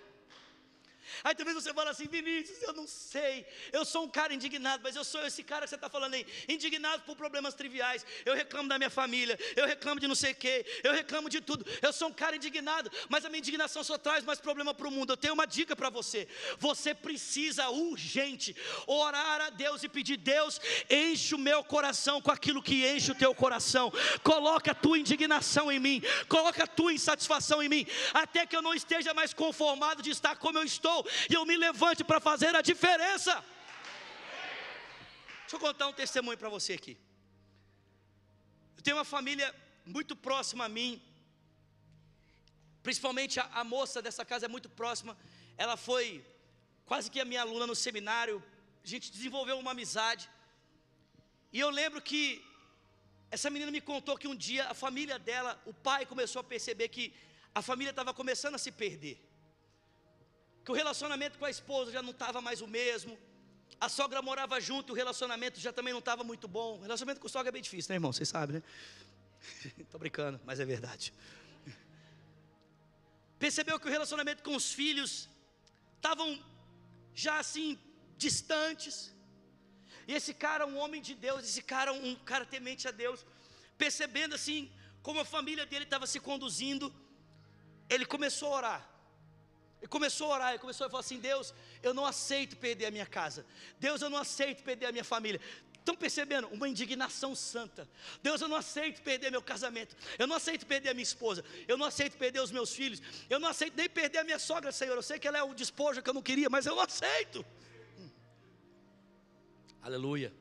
Aí 1.23 1.35
talvez 1.35 1.55
você 1.55 1.73
fala 1.73 1.91
assim, 1.91 2.07
Vinícius, 2.07 2.61
eu 2.61 2.73
não 2.73 2.87
sei, 2.87 3.45
eu 3.71 3.83
sou 3.83 4.03
um 4.03 4.09
cara 4.09 4.33
indignado, 4.33 4.81
mas 4.83 4.95
eu 4.95 5.03
sou 5.03 5.25
esse 5.25 5.43
cara 5.43 5.63
que 5.63 5.69
você 5.69 5.75
está 5.75 5.89
falando 5.89 6.13
aí, 6.13 6.25
indignado 6.47 7.03
por 7.03 7.15
problemas 7.15 7.53
triviais. 7.53 8.05
Eu 8.25 8.33
reclamo 8.33 8.69
da 8.69 8.77
minha 8.77 8.89
família, 8.89 9.37
eu 9.55 9.65
reclamo 9.65 9.99
de 9.99 10.07
não 10.07 10.15
sei 10.15 10.31
o 10.31 10.35
quê, 10.35 10.65
eu 10.83 10.93
reclamo 10.93 11.29
de 11.29 11.41
tudo. 11.41 11.65
Eu 11.81 11.91
sou 11.91 12.09
um 12.09 12.13
cara 12.13 12.35
indignado, 12.35 12.91
mas 13.09 13.25
a 13.25 13.29
minha 13.29 13.39
indignação 13.39 13.83
só 13.83 13.97
traz 13.97 14.23
mais 14.23 14.39
problema 14.39 14.73
para 14.73 14.87
o 14.87 14.91
mundo. 14.91 15.13
Eu 15.13 15.17
tenho 15.17 15.33
uma 15.33 15.45
dica 15.45 15.75
para 15.75 15.89
você: 15.89 16.27
você 16.57 16.93
precisa 16.93 17.69
urgente 17.69 18.55
orar 18.87 19.41
a 19.41 19.49
Deus 19.49 19.83
e 19.83 19.89
pedir, 19.89 20.17
Deus, 20.17 20.59
enche 20.89 21.35
o 21.35 21.39
meu 21.39 21.63
coração 21.63 22.21
com 22.21 22.31
aquilo 22.31 22.61
que 22.61 22.87
enche 22.87 23.11
o 23.11 23.15
teu 23.15 23.33
coração. 23.33 23.91
Coloca 24.23 24.71
a 24.71 24.75
tua 24.75 24.97
indignação 24.97 25.71
em 25.71 25.79
mim, 25.79 26.01
coloca 26.27 26.63
a 26.63 26.67
tua 26.67 26.93
insatisfação 26.93 27.61
em 27.61 27.69
mim, 27.69 27.87
até 28.13 28.45
que 28.45 28.55
eu 28.55 28.61
não 28.61 28.73
esteja 28.73 29.13
mais 29.13 29.33
conformado 29.33 30.01
de 30.01 30.11
estar 30.11 30.35
como 30.35 30.57
eu 30.57 30.63
estou 30.63 31.05
e 31.29 31.33
eu 31.33 31.45
me 31.45 31.55
levante 31.55 32.03
para 32.03 32.19
fazer 32.19 32.55
a 32.55 32.61
diferença. 32.61 33.33
Deixa 35.41 35.55
eu 35.55 35.59
contar 35.59 35.87
um 35.87 35.93
testemunho 35.93 36.37
para 36.37 36.49
você 36.49 36.73
aqui. 36.73 36.97
Eu 38.77 38.83
tenho 38.83 38.97
uma 38.97 39.05
família 39.05 39.53
muito 39.85 40.15
próxima 40.15 40.65
a 40.65 40.69
mim, 40.69 41.01
principalmente 42.83 43.39
a, 43.39 43.45
a 43.53 43.63
moça 43.63 44.01
dessa 44.01 44.23
casa 44.23 44.45
é 44.45 44.47
muito 44.49 44.69
próxima. 44.69 45.17
Ela 45.57 45.75
foi 45.75 46.25
quase 46.85 47.09
que 47.11 47.19
a 47.19 47.25
minha 47.25 47.41
aluna 47.41 47.67
no 47.67 47.75
seminário. 47.75 48.43
A 48.83 48.87
gente 48.87 49.11
desenvolveu 49.11 49.57
uma 49.59 49.71
amizade. 49.71 50.29
E 51.51 51.59
eu 51.59 51.69
lembro 51.69 52.01
que 52.01 52.43
essa 53.31 53.49
menina 53.49 53.71
me 53.71 53.81
contou 53.81 54.17
que 54.17 54.27
um 54.27 54.35
dia 54.35 54.67
a 54.67 54.73
família 54.73 55.19
dela, 55.19 55.61
o 55.65 55.73
pai 55.73 56.05
começou 56.05 56.39
a 56.39 56.43
perceber 56.43 56.87
que 56.89 57.13
a 57.53 57.61
família 57.61 57.91
estava 57.91 58.13
começando 58.13 58.55
a 58.55 58.59
se 58.59 58.71
perder 58.71 59.28
que 60.69 60.73
o 60.73 60.75
relacionamento 60.75 61.39
com 61.39 61.45
a 61.45 61.49
esposa 61.49 61.91
já 61.91 62.01
não 62.03 62.11
estava 62.11 62.39
mais 62.41 62.61
o 62.61 62.67
mesmo. 62.67 63.17
A 63.81 63.89
sogra 63.89 64.21
morava 64.21 64.61
junto 64.61 64.93
o 64.93 64.95
relacionamento 64.95 65.59
já 65.59 65.73
também 65.73 65.91
não 65.91 66.03
estava 66.05 66.23
muito 66.23 66.47
bom. 66.47 66.77
O 66.77 66.81
relacionamento 66.81 67.19
com 67.19 67.25
a 67.25 67.29
sogra 67.29 67.49
é 67.49 67.51
bem 67.51 67.63
difícil, 67.63 67.89
né, 67.89 67.95
irmão? 67.95 68.13
Vocês 68.13 68.29
sabem, 68.29 68.57
né? 68.57 68.63
Estou 69.85 69.99
brincando, 69.99 70.39
mas 70.45 70.59
é 70.59 70.65
verdade. 70.65 71.11
Percebeu 73.39 73.79
que 73.79 73.87
o 73.87 73.89
relacionamento 73.89 74.43
com 74.43 74.55
os 74.55 74.71
filhos 74.71 75.27
estavam 75.95 76.39
já 77.15 77.39
assim 77.39 77.79
distantes. 78.15 79.11
E 80.07 80.13
esse 80.13 80.35
cara, 80.35 80.67
um 80.67 80.77
homem 80.77 81.01
de 81.01 81.15
Deus, 81.15 81.43
esse 81.43 81.63
cara, 81.63 81.91
um 81.93 82.13
cara 82.31 82.45
temente 82.45 82.87
a 82.87 82.91
Deus, 82.91 83.25
percebendo 83.75 84.35
assim 84.35 84.71
como 85.01 85.19
a 85.19 85.25
família 85.25 85.65
dele 85.65 85.85
estava 85.85 86.05
se 86.05 86.19
conduzindo, 86.19 86.93
ele 87.89 88.05
começou 88.05 88.53
a 88.53 88.57
orar. 88.57 88.98
Ele 89.81 89.87
começou 89.87 90.31
a 90.31 90.35
orar, 90.35 90.49
ele 90.49 90.59
começou 90.59 90.87
a 90.87 90.89
falar 90.89 91.01
assim: 91.01 91.19
Deus, 91.19 91.53
eu 91.81 91.93
não 91.93 92.05
aceito 92.05 92.57
perder 92.57 92.87
a 92.87 92.91
minha 92.91 93.05
casa. 93.05 93.45
Deus, 93.79 94.01
eu 94.01 94.09
não 94.09 94.17
aceito 94.17 94.63
perder 94.63 94.87
a 94.87 94.91
minha 94.91 95.03
família. 95.03 95.39
Estão 95.79 95.95
percebendo? 95.95 96.47
Uma 96.49 96.67
indignação 96.67 97.33
santa. 97.33 97.87
Deus, 98.21 98.41
eu 98.41 98.47
não 98.47 98.57
aceito 98.57 99.01
perder 99.01 99.31
meu 99.31 99.41
casamento. 99.41 99.95
Eu 100.19 100.27
não 100.27 100.35
aceito 100.35 100.65
perder 100.65 100.89
a 100.89 100.93
minha 100.93 101.03
esposa. 101.03 101.43
Eu 101.67 101.77
não 101.77 101.85
aceito 101.85 102.17
perder 102.17 102.41
os 102.41 102.51
meus 102.51 102.73
filhos. 102.73 103.01
Eu 103.29 103.39
não 103.39 103.47
aceito 103.47 103.75
nem 103.75 103.89
perder 103.89 104.19
a 104.19 104.23
minha 104.23 104.37
sogra, 104.37 104.71
Senhor. 104.71 104.95
Eu 104.95 105.01
sei 105.01 105.17
que 105.17 105.27
ela 105.27 105.37
é 105.37 105.43
o 105.43 105.53
despojo 105.53 106.01
que 106.03 106.09
eu 106.09 106.13
não 106.13 106.21
queria, 106.21 106.49
mas 106.49 106.65
eu 106.65 106.75
não 106.75 106.83
aceito. 106.83 107.45
Hum. 107.97 108.09
Aleluia. 109.81 110.33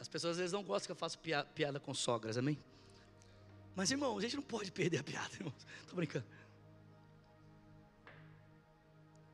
As 0.00 0.08
pessoas 0.08 0.32
às 0.32 0.38
vezes 0.38 0.52
não 0.52 0.64
gostam 0.64 0.86
que 0.86 0.92
eu 0.92 0.96
faça 0.96 1.16
piada, 1.54 1.78
com 1.78 1.94
sogras, 1.94 2.36
amém? 2.36 2.58
Mas 3.76 3.90
irmão, 3.90 4.18
a 4.18 4.20
gente 4.20 4.34
não 4.34 4.42
pode 4.42 4.72
perder 4.72 4.98
a 4.98 5.04
piada, 5.04 5.34
irmão. 5.34 5.54
Estou 5.80 5.94
brincando. 5.94 6.24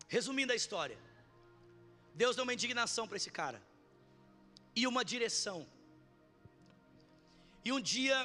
Resumindo 0.09 0.53
a 0.53 0.57
história, 0.57 0.99
Deus 2.14 2.37
deu 2.37 2.45
uma 2.45 2.55
indignação 2.55 3.07
para 3.09 3.16
esse 3.16 3.31
cara 3.31 3.61
e 4.75 4.87
uma 4.87 5.05
direção. 5.05 5.66
E 7.64 7.73
um 7.73 7.81
dia 7.81 8.16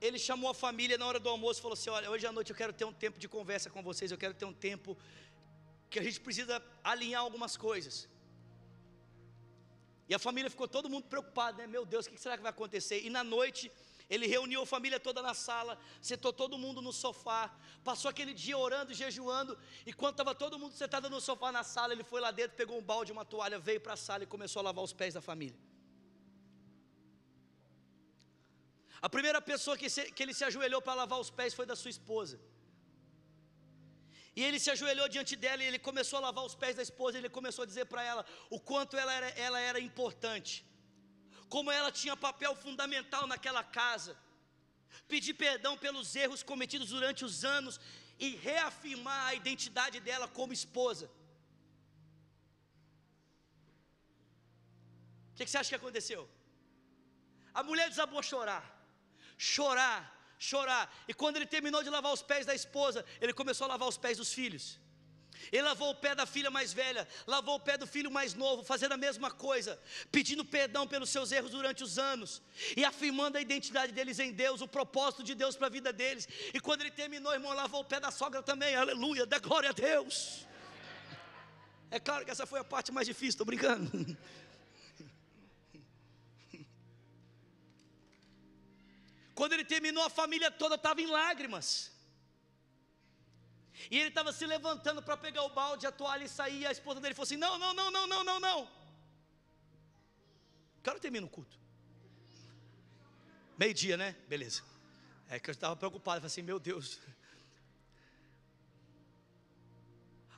ele 0.00 0.18
chamou 0.18 0.50
a 0.50 0.54
família 0.54 0.96
na 0.98 1.06
hora 1.06 1.18
do 1.18 1.28
almoço 1.28 1.58
e 1.60 1.62
falou 1.62 1.74
assim: 1.74 1.90
Olha, 1.90 2.10
hoje 2.10 2.26
à 2.26 2.32
noite 2.32 2.50
eu 2.50 2.56
quero 2.56 2.72
ter 2.72 2.84
um 2.84 2.92
tempo 2.92 3.18
de 3.18 3.28
conversa 3.28 3.68
com 3.70 3.82
vocês, 3.82 4.10
eu 4.10 4.18
quero 4.18 4.34
ter 4.34 4.44
um 4.44 4.52
tempo 4.68 4.96
que 5.90 5.98
a 5.98 6.02
gente 6.02 6.20
precisa 6.20 6.62
alinhar 6.84 7.22
algumas 7.22 7.56
coisas. 7.56 8.08
E 10.08 10.14
a 10.14 10.18
família 10.18 10.50
ficou 10.50 10.68
todo 10.68 10.88
mundo 10.88 11.06
preocupado, 11.08 11.58
né? 11.58 11.66
Meu 11.66 11.84
Deus, 11.84 12.06
o 12.06 12.10
que 12.10 12.20
será 12.20 12.36
que 12.36 12.42
vai 12.42 12.50
acontecer? 12.50 13.00
E 13.04 13.10
na 13.10 13.24
noite 13.24 13.72
ele 14.08 14.26
reuniu 14.26 14.62
a 14.62 14.66
família 14.66 15.00
toda 15.00 15.20
na 15.20 15.34
sala, 15.34 15.78
sentou 16.00 16.32
todo 16.32 16.56
mundo 16.56 16.80
no 16.80 16.92
sofá, 16.92 17.52
passou 17.82 18.08
aquele 18.08 18.32
dia 18.32 18.56
orando, 18.56 18.94
jejuando, 18.94 19.58
e 19.84 19.92
quando 19.92 20.12
estava 20.14 20.34
todo 20.34 20.58
mundo 20.58 20.74
sentado 20.74 21.10
no 21.10 21.20
sofá 21.20 21.50
na 21.50 21.64
sala, 21.64 21.92
ele 21.92 22.04
foi 22.04 22.20
lá 22.20 22.30
dentro, 22.30 22.56
pegou 22.56 22.78
um 22.78 22.82
balde, 22.82 23.10
uma 23.10 23.24
toalha, 23.24 23.58
veio 23.58 23.80
para 23.80 23.94
a 23.94 23.96
sala 23.96 24.22
e 24.22 24.26
começou 24.26 24.60
a 24.60 24.64
lavar 24.64 24.84
os 24.84 24.92
pés 24.92 25.14
da 25.14 25.20
família. 25.20 25.58
A 29.02 29.08
primeira 29.08 29.40
pessoa 29.42 29.76
que, 29.76 29.88
se, 29.90 30.10
que 30.12 30.22
ele 30.22 30.34
se 30.34 30.44
ajoelhou 30.44 30.80
para 30.80 30.94
lavar 30.94 31.18
os 31.20 31.30
pés 31.30 31.52
foi 31.52 31.66
da 31.66 31.76
sua 31.76 31.90
esposa. 31.90 32.40
E 34.34 34.42
ele 34.44 34.58
se 34.60 34.70
ajoelhou 34.70 35.08
diante 35.08 35.34
dela 35.34 35.62
e 35.62 35.66
ele 35.66 35.78
começou 35.78 36.18
a 36.18 36.20
lavar 36.20 36.44
os 36.44 36.54
pés 36.54 36.76
da 36.76 36.82
esposa. 36.82 37.16
E 37.16 37.20
ele 37.20 37.28
começou 37.28 37.62
a 37.62 37.66
dizer 37.66 37.86
para 37.86 38.02
ela 38.02 38.24
o 38.50 38.58
quanto 38.58 38.96
ela 38.96 39.12
era, 39.12 39.28
ela 39.30 39.60
era 39.60 39.80
importante 39.80 40.64
como 41.48 41.70
ela 41.70 41.90
tinha 41.92 42.16
papel 42.16 42.54
fundamental 42.54 43.26
naquela 43.26 43.62
casa, 43.62 44.16
pedir 45.08 45.34
perdão 45.34 45.76
pelos 45.76 46.14
erros 46.16 46.42
cometidos 46.42 46.88
durante 46.88 47.24
os 47.24 47.44
anos 47.44 47.80
e 48.18 48.28
reafirmar 48.36 49.26
a 49.28 49.34
identidade 49.34 50.00
dela 50.00 50.26
como 50.26 50.52
esposa. 50.52 51.06
O 55.32 55.36
que, 55.36 55.46
você 55.46 55.58
acha 55.58 55.68
que 55.68 55.74
aconteceu? 55.82 56.28
A 57.52 57.62
mulher 57.62 57.88
desabou 57.90 58.22
chorar, 58.22 58.64
chorar, 59.36 60.00
chorar. 60.38 60.84
E 61.06 61.14
quando 61.14 61.36
ele 61.36 61.46
terminou 61.46 61.82
de 61.82 61.90
lavar 61.90 62.12
os 62.12 62.22
pés 62.22 62.46
da 62.46 62.54
esposa, 62.54 63.04
ele 63.20 63.34
começou 63.34 63.66
a 63.66 63.68
lavar 63.68 63.88
os 63.88 63.98
pés 63.98 64.16
dos 64.16 64.32
filhos. 64.32 64.78
Ele 65.52 65.62
lavou 65.62 65.90
o 65.90 65.94
pé 65.94 66.14
da 66.14 66.26
filha 66.26 66.50
mais 66.50 66.72
velha, 66.72 67.06
lavou 67.26 67.56
o 67.56 67.60
pé 67.60 67.76
do 67.76 67.86
filho 67.86 68.10
mais 68.10 68.34
novo, 68.34 68.62
fazendo 68.62 68.92
a 68.92 68.96
mesma 68.96 69.30
coisa, 69.30 69.80
pedindo 70.10 70.44
perdão 70.44 70.86
pelos 70.86 71.10
seus 71.10 71.32
erros 71.32 71.50
durante 71.50 71.82
os 71.82 71.98
anos 71.98 72.42
e 72.76 72.84
afirmando 72.84 73.38
a 73.38 73.40
identidade 73.40 73.92
deles 73.92 74.18
em 74.18 74.32
Deus, 74.32 74.60
o 74.60 74.68
propósito 74.68 75.22
de 75.22 75.34
Deus 75.34 75.56
para 75.56 75.68
a 75.68 75.70
vida 75.70 75.92
deles. 75.92 76.28
E 76.52 76.60
quando 76.60 76.82
ele 76.82 76.90
terminou, 76.90 77.32
irmão, 77.32 77.52
lavou 77.52 77.80
o 77.80 77.84
pé 77.84 78.00
da 78.00 78.10
sogra 78.10 78.42
também, 78.42 78.74
aleluia, 78.74 79.24
dá 79.26 79.38
glória 79.38 79.70
a 79.70 79.72
Deus. 79.72 80.46
É 81.90 82.00
claro 82.00 82.24
que 82.24 82.30
essa 82.30 82.46
foi 82.46 82.60
a 82.60 82.64
parte 82.64 82.90
mais 82.92 83.06
difícil, 83.06 83.30
estou 83.30 83.46
brincando. 83.46 83.90
Quando 89.34 89.52
ele 89.52 89.64
terminou, 89.64 90.02
a 90.02 90.10
família 90.10 90.50
toda 90.50 90.76
estava 90.76 91.00
em 91.00 91.06
lágrimas. 91.06 91.95
E 93.90 93.98
ele 93.98 94.08
estava 94.08 94.32
se 94.32 94.46
levantando 94.46 95.02
para 95.02 95.16
pegar 95.16 95.42
o 95.42 95.50
balde, 95.50 95.86
a 95.86 95.92
toalha 95.92 96.24
e 96.24 96.28
sair. 96.28 96.60
E 96.60 96.66
a 96.66 96.72
esposa 96.72 97.00
dele 97.00 97.14
falou 97.14 97.24
assim: 97.24 97.36
Não, 97.36 97.58
não, 97.58 97.74
não, 97.74 97.90
não, 97.90 98.06
não, 98.06 98.24
não, 98.24 98.40
não. 98.40 98.68
Que 100.82 100.90
hora 100.90 100.98
termina 100.98 101.26
o 101.26 101.30
culto? 101.30 101.58
Meio-dia, 103.58 103.96
né? 103.96 104.16
Beleza. 104.28 104.62
É 105.28 105.38
que 105.38 105.50
eu 105.50 105.52
estava 105.52 105.76
preocupado. 105.76 106.18
Eu 106.18 106.20
falei 106.22 106.32
assim: 106.32 106.42
Meu 106.42 106.58
Deus. 106.58 106.98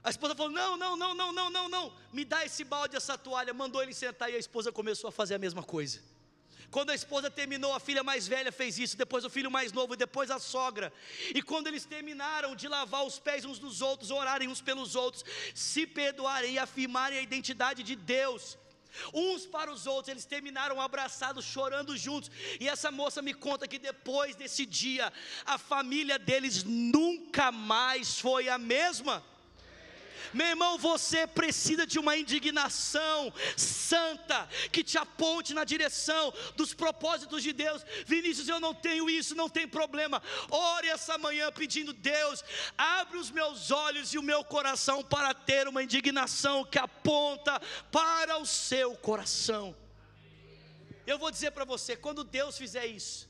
A 0.03 0.11
esposa 0.11 0.35
falou: 0.35 0.51
Não, 0.53 0.77
não, 0.77 0.97
não, 0.97 1.15
não, 1.15 1.33
não, 1.33 1.51
não, 1.51 1.69
não. 1.69 1.97
Me 2.13 2.25
dá 2.25 2.45
esse 2.45 2.65
balde, 2.65 2.97
essa 2.97 3.17
toalha. 3.17 3.55
Mandou 3.55 3.83
ele 3.83 3.95
sentar 3.95 4.31
e 4.31 4.35
a 4.35 4.39
esposa 4.39 4.73
começou 4.73 5.09
a 5.09 5.13
fazer 5.13 5.35
a 5.35 5.39
mesma 5.39 5.63
coisa. 5.63 6.03
Quando 6.71 6.91
a 6.91 6.95
esposa 6.95 7.31
terminou, 7.31 7.73
a 7.73 7.81
filha 7.81 8.03
mais 8.03 8.29
velha 8.29 8.53
fez 8.53 8.79
isso, 8.79 8.97
depois 8.97 9.25
o 9.25 9.31
filho 9.31 9.51
mais 9.51 9.73
novo, 9.73 9.97
depois 9.97 10.31
a 10.31 10.39
sogra. 10.39 10.93
E 11.35 11.41
quando 11.41 11.67
eles 11.67 11.87
terminaram 11.87 12.55
de 12.55 12.69
lavar 12.69 13.05
os 13.07 13.19
pés 13.19 13.45
uns 13.45 13.59
dos 13.59 13.81
outros, 13.81 14.11
orarem 14.11 14.49
uns 14.49 14.61
pelos 14.61 14.95
outros, 14.95 15.25
se 15.55 15.87
perdoarem 15.87 16.55
e 16.55 16.59
afirmarem 16.59 17.19
a 17.19 17.23
identidade 17.23 17.83
de 17.83 17.97
Deus, 17.97 18.59
uns 19.15 19.47
para 19.47 19.73
os 19.73 19.87
outros, 19.87 20.09
eles 20.09 20.27
terminaram 20.27 20.79
abraçados, 20.81 21.45
chorando 21.45 21.97
juntos. 21.97 22.31
E 22.61 22.69
essa 22.69 22.91
moça 22.91 23.23
me 23.23 23.33
conta 23.33 23.67
que 23.67 23.79
depois 23.79 24.37
desse 24.37 24.67
dia, 24.67 25.11
a 25.47 25.57
família 25.57 26.19
deles 26.19 26.65
nunca 26.65 27.51
mais 27.51 28.19
foi 28.21 28.49
a 28.49 28.59
mesma. 28.59 29.25
Meu 30.33 30.47
irmão, 30.47 30.79
você 30.79 31.27
precisa 31.27 31.87
de 31.87 31.99
uma 31.99 32.17
indignação 32.17 33.33
santa 33.57 34.49
que 34.71 34.85
te 34.85 34.99
aponte 34.99 35.55
na 35.55 35.65
direção 35.65 36.33
dos 36.57 36.75
propósitos 36.75 37.43
de 37.43 37.53
Deus. 37.53 37.85
Vinícius, 38.07 38.49
eu 38.49 38.61
não 38.61 38.75
tenho 38.75 39.09
isso, 39.09 39.35
não 39.35 39.49
tem 39.49 39.67
problema. 39.67 40.23
Ore 40.51 40.89
essa 40.89 41.19
manhã 41.19 41.51
pedindo: 41.53 41.93
Deus, 41.93 42.45
abre 42.77 43.19
os 43.19 43.31
meus 43.31 43.71
olhos 43.71 44.13
e 44.13 44.19
o 44.19 44.23
meu 44.23 44.45
coração 44.45 45.03
para 45.03 45.35
ter 45.35 45.67
uma 45.69 45.83
indignação 45.83 46.65
que 46.65 46.79
aponta 46.79 47.61
para 47.91 48.39
o 48.39 48.47
seu 48.47 48.95
coração. 48.97 49.77
Eu 51.07 51.19
vou 51.19 51.31
dizer 51.31 51.53
para 51.53 51.65
você: 51.65 51.97
quando 51.97 52.23
Deus 52.23 52.57
fizer 52.57 52.87
isso, 52.87 53.29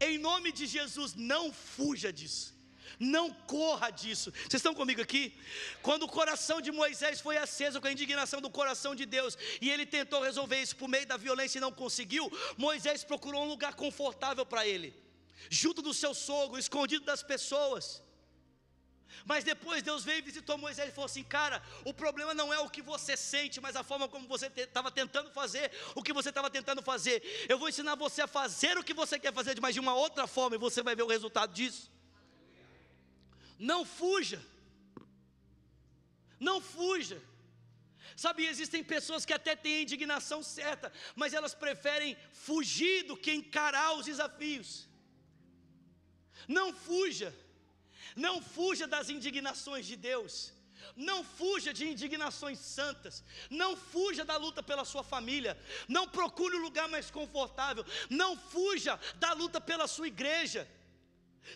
em 0.00 0.16
nome 0.18 0.52
de 0.52 0.66
Jesus, 0.66 1.14
não 1.14 1.52
fuja 1.52 2.12
disso. 2.12 2.57
Não 2.98 3.32
corra 3.32 3.90
disso. 3.90 4.32
Vocês 4.32 4.54
estão 4.54 4.74
comigo 4.74 5.00
aqui? 5.00 5.38
Quando 5.82 6.02
o 6.02 6.08
coração 6.08 6.60
de 6.60 6.72
Moisés 6.72 7.20
foi 7.20 7.36
aceso 7.36 7.80
com 7.80 7.86
a 7.86 7.92
indignação 7.92 8.40
do 8.40 8.50
coração 8.50 8.94
de 8.94 9.06
Deus, 9.06 9.38
e 9.60 9.70
ele 9.70 9.86
tentou 9.86 10.22
resolver 10.22 10.60
isso 10.60 10.76
por 10.76 10.88
meio 10.88 11.06
da 11.06 11.16
violência 11.16 11.58
e 11.58 11.60
não 11.60 11.72
conseguiu, 11.72 12.30
Moisés 12.56 13.04
procurou 13.04 13.44
um 13.44 13.48
lugar 13.48 13.74
confortável 13.74 14.44
para 14.44 14.66
ele, 14.66 14.94
junto 15.48 15.80
do 15.80 15.94
seu 15.94 16.12
sogro, 16.12 16.58
escondido 16.58 17.04
das 17.04 17.22
pessoas. 17.22 18.02
Mas 19.24 19.44
depois 19.44 19.82
Deus 19.82 20.04
veio 20.04 20.18
e 20.18 20.22
visitou 20.22 20.58
Moisés 20.58 20.88
e 20.88 20.92
falou 20.92 21.06
assim: 21.06 21.22
Cara, 21.22 21.62
o 21.84 21.92
problema 21.94 22.34
não 22.34 22.52
é 22.52 22.58
o 22.58 22.68
que 22.68 22.82
você 22.82 23.16
sente, 23.16 23.60
mas 23.60 23.76
a 23.76 23.82
forma 23.82 24.08
como 24.08 24.26
você 24.26 24.46
estava 24.56 24.90
tentando 24.90 25.30
fazer 25.30 25.70
o 25.94 26.02
que 26.02 26.12
você 26.12 26.30
estava 26.30 26.50
tentando 26.50 26.82
fazer. 26.82 27.22
Eu 27.48 27.58
vou 27.58 27.68
ensinar 27.68 27.94
você 27.94 28.22
a 28.22 28.26
fazer 28.26 28.76
o 28.76 28.84
que 28.84 28.94
você 28.94 29.18
quer 29.18 29.32
fazer, 29.32 29.58
mas 29.60 29.74
de 29.74 29.80
uma 29.80 29.94
outra 29.94 30.26
forma, 30.26 30.56
e 30.56 30.58
você 30.58 30.82
vai 30.82 30.96
ver 30.96 31.02
o 31.02 31.08
resultado 31.08 31.52
disso. 31.52 31.97
Não 33.58 33.84
fuja. 33.84 34.40
Não 36.38 36.60
fuja. 36.60 37.20
Sabe, 38.16 38.46
existem 38.46 38.82
pessoas 38.82 39.24
que 39.24 39.32
até 39.32 39.54
têm 39.54 39.76
a 39.76 39.82
indignação 39.82 40.42
certa, 40.42 40.92
mas 41.14 41.34
elas 41.34 41.54
preferem 41.54 42.16
fugir 42.32 43.04
do 43.04 43.16
que 43.16 43.32
encarar 43.32 43.94
os 43.94 44.06
desafios. 44.06 44.88
Não 46.46 46.72
fuja. 46.72 47.34
Não 48.16 48.40
fuja 48.42 48.86
das 48.86 49.08
indignações 49.08 49.86
de 49.86 49.96
Deus. 49.96 50.52
Não 50.96 51.22
fuja 51.22 51.72
de 51.72 51.86
indignações 51.86 52.58
santas. 52.58 53.22
Não 53.50 53.76
fuja 53.76 54.24
da 54.24 54.36
luta 54.36 54.62
pela 54.62 54.84
sua 54.84 55.04
família. 55.04 55.56
Não 55.86 56.08
procure 56.08 56.56
um 56.56 56.62
lugar 56.62 56.88
mais 56.88 57.10
confortável. 57.10 57.84
Não 58.10 58.36
fuja 58.36 58.98
da 59.16 59.32
luta 59.32 59.60
pela 59.60 59.86
sua 59.86 60.08
igreja. 60.08 60.68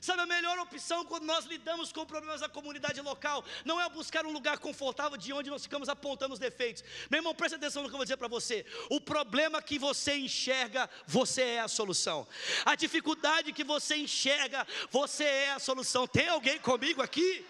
Sabe, 0.00 0.22
a 0.22 0.26
melhor 0.26 0.58
opção 0.58 1.04
quando 1.04 1.24
nós 1.24 1.44
lidamos 1.44 1.92
com 1.92 2.04
problemas 2.04 2.40
da 2.40 2.48
comunidade 2.48 3.00
local 3.00 3.44
não 3.64 3.80
é 3.80 3.88
buscar 3.88 4.26
um 4.26 4.32
lugar 4.32 4.58
confortável 4.58 5.16
de 5.16 5.32
onde 5.32 5.50
nós 5.50 5.62
ficamos 5.62 5.88
apontando 5.88 6.34
os 6.34 6.40
defeitos. 6.40 6.82
Meu 7.10 7.18
irmão, 7.18 7.34
preste 7.34 7.54
atenção 7.54 7.82
no 7.82 7.88
que 7.88 7.94
eu 7.94 7.98
vou 7.98 8.04
dizer 8.04 8.16
para 8.16 8.28
você. 8.28 8.66
O 8.90 9.00
problema 9.00 9.62
que 9.62 9.78
você 9.78 10.16
enxerga, 10.16 10.88
você 11.06 11.42
é 11.42 11.60
a 11.60 11.68
solução. 11.68 12.26
A 12.64 12.74
dificuldade 12.74 13.52
que 13.52 13.64
você 13.64 13.96
enxerga, 13.96 14.66
você 14.90 15.24
é 15.24 15.52
a 15.52 15.58
solução. 15.58 16.06
Tem 16.06 16.28
alguém 16.28 16.58
comigo 16.58 17.02
aqui? 17.02 17.46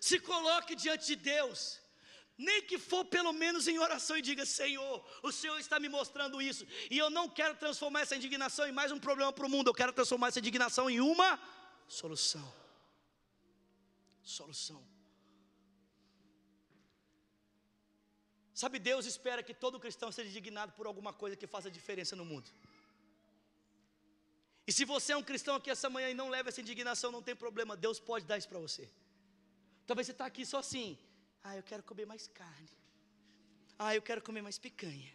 Se 0.00 0.18
coloque 0.18 0.74
diante 0.74 1.06
de 1.06 1.16
Deus 1.16 1.81
nem 2.38 2.62
que 2.62 2.78
for 2.78 3.04
pelo 3.04 3.32
menos 3.32 3.68
em 3.68 3.78
oração 3.78 4.16
e 4.16 4.22
diga: 4.22 4.44
Senhor, 4.44 5.04
o 5.22 5.30
Senhor 5.30 5.58
está 5.58 5.78
me 5.78 5.88
mostrando 5.88 6.40
isso, 6.40 6.66
e 6.90 6.98
eu 6.98 7.10
não 7.10 7.28
quero 7.28 7.54
transformar 7.56 8.00
essa 8.00 8.16
indignação 8.16 8.66
em 8.66 8.72
mais 8.72 8.90
um 8.90 8.98
problema 8.98 9.32
para 9.32 9.46
o 9.46 9.48
mundo, 9.48 9.68
eu 9.68 9.74
quero 9.74 9.92
transformar 9.92 10.28
essa 10.28 10.38
indignação 10.38 10.88
em 10.88 11.00
uma 11.00 11.38
solução. 11.86 12.52
Solução. 14.22 14.82
Sabe, 18.54 18.78
Deus 18.78 19.06
espera 19.06 19.42
que 19.42 19.54
todo 19.54 19.80
cristão 19.80 20.12
seja 20.12 20.30
indignado 20.30 20.72
por 20.72 20.86
alguma 20.86 21.12
coisa 21.12 21.36
que 21.36 21.46
faça 21.46 21.70
diferença 21.70 22.14
no 22.14 22.24
mundo. 22.24 22.48
E 24.66 24.72
se 24.72 24.84
você 24.84 25.12
é 25.12 25.16
um 25.16 25.22
cristão 25.22 25.56
aqui 25.56 25.70
essa 25.70 25.90
manhã 25.90 26.08
e 26.10 26.14
não 26.14 26.28
leva 26.28 26.48
essa 26.48 26.60
indignação, 26.60 27.10
não 27.10 27.22
tem 27.22 27.34
problema, 27.34 27.76
Deus 27.76 27.98
pode 27.98 28.24
dar 28.24 28.38
isso 28.38 28.48
para 28.48 28.60
você. 28.60 28.88
Talvez 29.86 30.06
você 30.06 30.12
está 30.12 30.26
aqui 30.26 30.46
só 30.46 30.58
assim, 30.58 30.96
ah, 31.44 31.56
eu 31.56 31.62
quero 31.62 31.82
comer 31.82 32.06
mais 32.06 32.26
carne. 32.28 32.70
Ah, 33.78 33.94
eu 33.94 34.02
quero 34.02 34.22
comer 34.22 34.42
mais 34.42 34.58
picanha. 34.58 35.12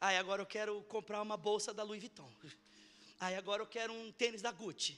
Ah, 0.00 0.16
agora 0.18 0.42
eu 0.42 0.46
quero 0.46 0.80
comprar 0.84 1.20
uma 1.20 1.36
bolsa 1.36 1.74
da 1.74 1.82
Louis 1.82 2.00
Vuitton. 2.00 2.30
Ah, 3.18 3.28
agora 3.36 3.62
eu 3.62 3.66
quero 3.66 3.92
um 3.92 4.12
tênis 4.12 4.40
da 4.40 4.52
Gucci. 4.52 4.96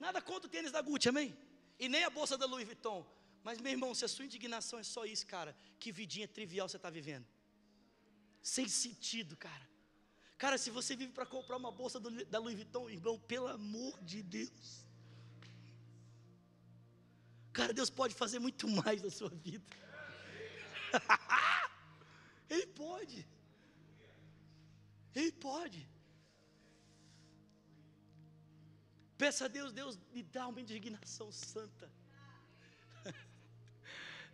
Nada 0.00 0.22
contra 0.22 0.48
o 0.48 0.50
tênis 0.50 0.72
da 0.72 0.80
Gucci, 0.80 1.08
amém? 1.08 1.36
E 1.78 1.88
nem 1.88 2.04
a 2.04 2.10
bolsa 2.10 2.38
da 2.38 2.46
Louis 2.46 2.64
Vuitton. 2.64 3.04
Mas, 3.42 3.60
meu 3.60 3.72
irmão, 3.72 3.94
se 3.94 4.04
a 4.06 4.08
sua 4.08 4.24
indignação 4.24 4.78
é 4.78 4.82
só 4.82 5.04
isso, 5.04 5.26
cara, 5.26 5.54
que 5.78 5.92
vidinha 5.92 6.26
trivial 6.26 6.66
você 6.66 6.76
está 6.76 6.88
vivendo. 6.88 7.26
Sem 8.40 8.66
sentido, 8.68 9.36
cara. 9.36 9.68
Cara, 10.38 10.56
se 10.56 10.70
você 10.70 10.96
vive 10.96 11.12
para 11.12 11.26
comprar 11.26 11.58
uma 11.58 11.70
bolsa 11.70 12.00
do, 12.00 12.24
da 12.24 12.38
Louis 12.38 12.56
Vuitton, 12.56 12.88
irmão, 12.88 13.18
pelo 13.18 13.48
amor 13.48 14.02
de 14.02 14.22
Deus. 14.22 14.86
Cara, 17.54 17.72
Deus 17.72 17.88
pode 17.88 18.14
fazer 18.22 18.40
muito 18.40 18.68
mais 18.68 19.00
na 19.00 19.10
sua 19.10 19.28
vida. 19.28 19.64
Ele 22.50 22.66
pode. 22.66 23.26
Ele 25.14 25.32
pode. 25.32 25.88
Peça 29.16 29.44
a 29.44 29.48
Deus, 29.48 29.72
Deus 29.72 29.96
me 30.12 30.24
dá 30.24 30.48
uma 30.48 30.60
indignação 30.60 31.30
santa. 31.30 31.88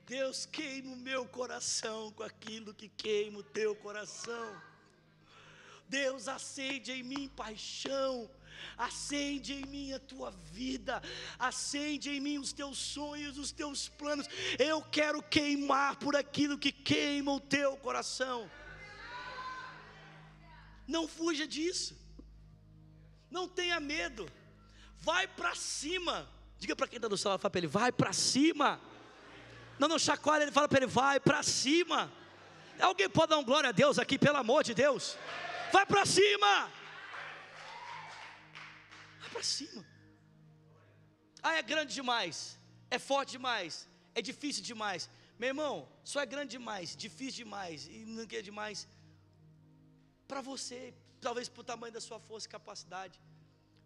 Deus 0.07 0.47
queima 0.47 0.95
o 0.95 0.97
meu 0.97 1.29
coração 1.29 2.11
com 2.13 2.23
aquilo 2.23 2.73
que 2.73 2.89
queima 2.89 3.41
o 3.41 3.43
teu 3.43 3.77
coração. 3.77 4.49
Deus 5.87 6.27
acende 6.27 6.91
em 6.93 7.03
mim 7.03 7.29
paixão 7.29 8.31
acende 8.77 9.55
em 9.55 9.67
mim 9.67 9.93
a 9.93 9.99
tua 9.99 10.31
vida, 10.31 11.03
acende 11.39 12.11
em 12.11 12.21
mim 12.21 12.39
os 12.39 12.53
teus 12.53 12.79
sonhos, 12.79 13.39
os 13.39 13.53
teus 13.53 13.89
planos. 13.89 14.27
Eu 14.59 14.83
quero 14.83 15.23
queimar 15.23 15.97
por 15.97 16.17
aquilo 16.17 16.59
que 16.59 16.73
queima 16.73 17.33
o 17.33 17.41
teu 17.41 17.77
coração. 17.77 18.51
Não 20.87 21.07
fuja 21.07 21.47
disso, 21.47 21.97
não 23.31 23.49
tenha 23.49 23.79
medo, 23.79 24.29
vai 24.99 25.29
para 25.29 25.55
cima. 25.55 26.29
Diga 26.59 26.75
para 26.75 26.89
quem 26.89 26.97
está 26.97 27.09
do 27.09 27.17
celular, 27.17 27.39
fala 27.39 27.51
para 27.51 27.61
ele: 27.61 27.67
vai 27.67 27.93
para 27.93 28.13
cima. 28.13 28.81
Não, 29.79 29.89
não 29.89 29.99
chacoalha, 29.99 30.43
ele 30.43 30.53
fala 30.53 30.69
para 30.69 30.79
ele: 30.81 30.87
vai 30.87 31.21
para 31.21 31.43
cima. 31.43 32.13
Alguém 32.81 33.09
pode 33.09 33.31
dar 33.31 33.39
um 33.39 33.45
glória 33.45 33.69
a 33.69 33.73
Deus 33.73 33.99
aqui, 33.99 34.19
pelo 34.19 34.37
amor 34.37 34.65
de 34.65 34.75
Deus? 34.75 35.17
Vai 35.73 35.87
para 35.87 36.05
cima 36.05 36.71
para 39.33 39.43
cima. 39.43 39.85
Ah, 41.43 41.55
é 41.55 41.63
grande 41.63 41.95
demais. 41.95 42.59
é 42.91 42.99
forte 42.99 43.31
demais, 43.33 43.89
é 44.15 44.21
difícil 44.21 44.63
demais. 44.63 45.09
Meu 45.39 45.49
irmão, 45.49 45.89
só 46.05 46.21
é 46.21 46.27
grande 46.27 46.51
demais, 46.59 46.97
difícil 46.97 47.45
demais 47.45 47.87
e 47.87 48.05
não 48.05 48.25
é 48.25 48.43
demais 48.43 48.87
para 50.29 50.41
você, 50.41 50.95
talvez 51.21 51.49
para 51.49 51.61
o 51.61 51.65
tamanho 51.65 51.93
da 51.93 52.01
sua 52.01 52.21
força 52.21 52.47
e 52.47 52.51
capacidade. 52.51 53.21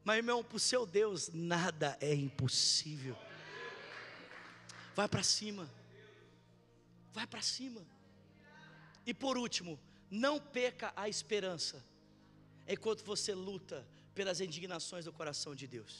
Mas, 0.03 0.18
irmão, 0.18 0.45
para 0.45 0.57
o 0.57 0.61
seu 0.61 0.84
Deus, 0.84 1.30
nada 1.32 1.97
é 2.01 2.14
impossível. 2.14 3.16
Vai 4.95 5.09
para 5.09 5.22
cima. 5.22 5.70
Vai 7.12 7.26
para 7.26 7.40
cima. 7.40 7.82
E 9.07 9.14
por 9.14 9.38
último, 9.38 9.80
não 10.11 10.38
perca 10.38 10.92
a 10.95 11.09
esperança 11.09 11.82
enquanto 12.66 13.05
você 13.05 13.34
luta 13.34 13.86
pelas 14.19 14.41
indignações 14.47 15.05
do 15.09 15.12
coração 15.21 15.53
de 15.61 15.67
Deus. 15.77 15.95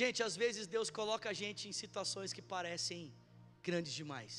Gente, 0.00 0.22
às 0.28 0.36
vezes 0.42 0.66
Deus 0.76 0.88
coloca 1.00 1.28
a 1.32 1.36
gente 1.42 1.62
em 1.68 1.74
situações 1.82 2.32
que 2.36 2.42
parecem 2.54 3.00
grandes 3.68 3.92
demais. 4.00 4.34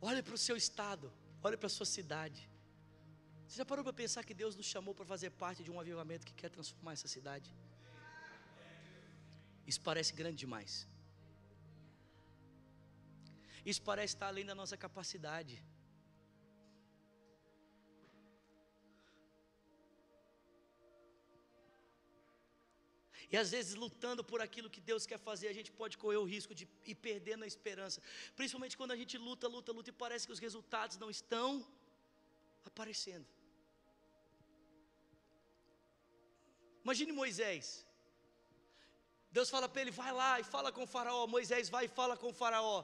Olhe 0.00 0.22
para 0.26 0.36
o 0.38 0.42
seu 0.46 0.56
estado, 0.56 1.06
olhe 1.46 1.56
para 1.56 1.66
a 1.70 1.74
sua 1.76 1.88
cidade. 1.96 2.40
Você 3.46 3.56
já 3.60 3.64
parou 3.70 3.84
para 3.88 3.92
pensar 4.02 4.22
que 4.28 4.34
Deus 4.42 4.54
nos 4.60 4.66
chamou 4.66 4.94
para 4.98 5.06
fazer 5.12 5.30
parte 5.30 5.62
de 5.66 5.70
um 5.70 5.80
avivamento 5.80 6.26
que 6.28 6.34
quer 6.40 6.50
transformar 6.56 6.92
essa 6.92 7.08
cidade? 7.08 7.48
Isso 9.66 9.80
parece 9.88 10.12
grande 10.20 10.38
demais. 10.44 10.72
Isso 13.64 13.82
parece 13.82 14.14
estar 14.14 14.28
além 14.28 14.44
da 14.44 14.54
nossa 14.54 14.76
capacidade. 14.76 15.62
E 23.30 23.36
às 23.36 23.50
vezes, 23.50 23.74
lutando 23.74 24.22
por 24.24 24.40
aquilo 24.40 24.70
que 24.74 24.80
Deus 24.80 25.04
quer 25.10 25.18
fazer, 25.18 25.48
a 25.48 25.52
gente 25.52 25.70
pode 25.70 25.98
correr 26.02 26.16
o 26.16 26.24
risco 26.24 26.54
de 26.54 26.66
ir 26.86 26.94
perdendo 26.94 27.44
a 27.44 27.46
esperança. 27.46 28.00
Principalmente 28.34 28.76
quando 28.76 28.92
a 28.92 28.96
gente 28.96 29.18
luta, 29.18 29.46
luta, 29.46 29.70
luta 29.70 29.90
e 29.90 29.92
parece 30.04 30.26
que 30.26 30.32
os 30.32 30.38
resultados 30.38 30.96
não 30.96 31.10
estão 31.10 31.66
aparecendo. 32.64 33.26
Imagine 36.84 37.12
Moisés. 37.12 37.86
Deus 39.30 39.50
fala 39.50 39.68
para 39.68 39.82
ele: 39.82 39.90
vai 39.90 40.12
lá 40.20 40.40
e 40.40 40.44
fala 40.44 40.72
com 40.72 40.84
o 40.84 40.86
Faraó. 40.86 41.26
Moisés 41.26 41.68
vai 41.68 41.84
e 41.84 41.88
fala 41.88 42.16
com 42.16 42.30
o 42.30 42.32
Faraó. 42.32 42.78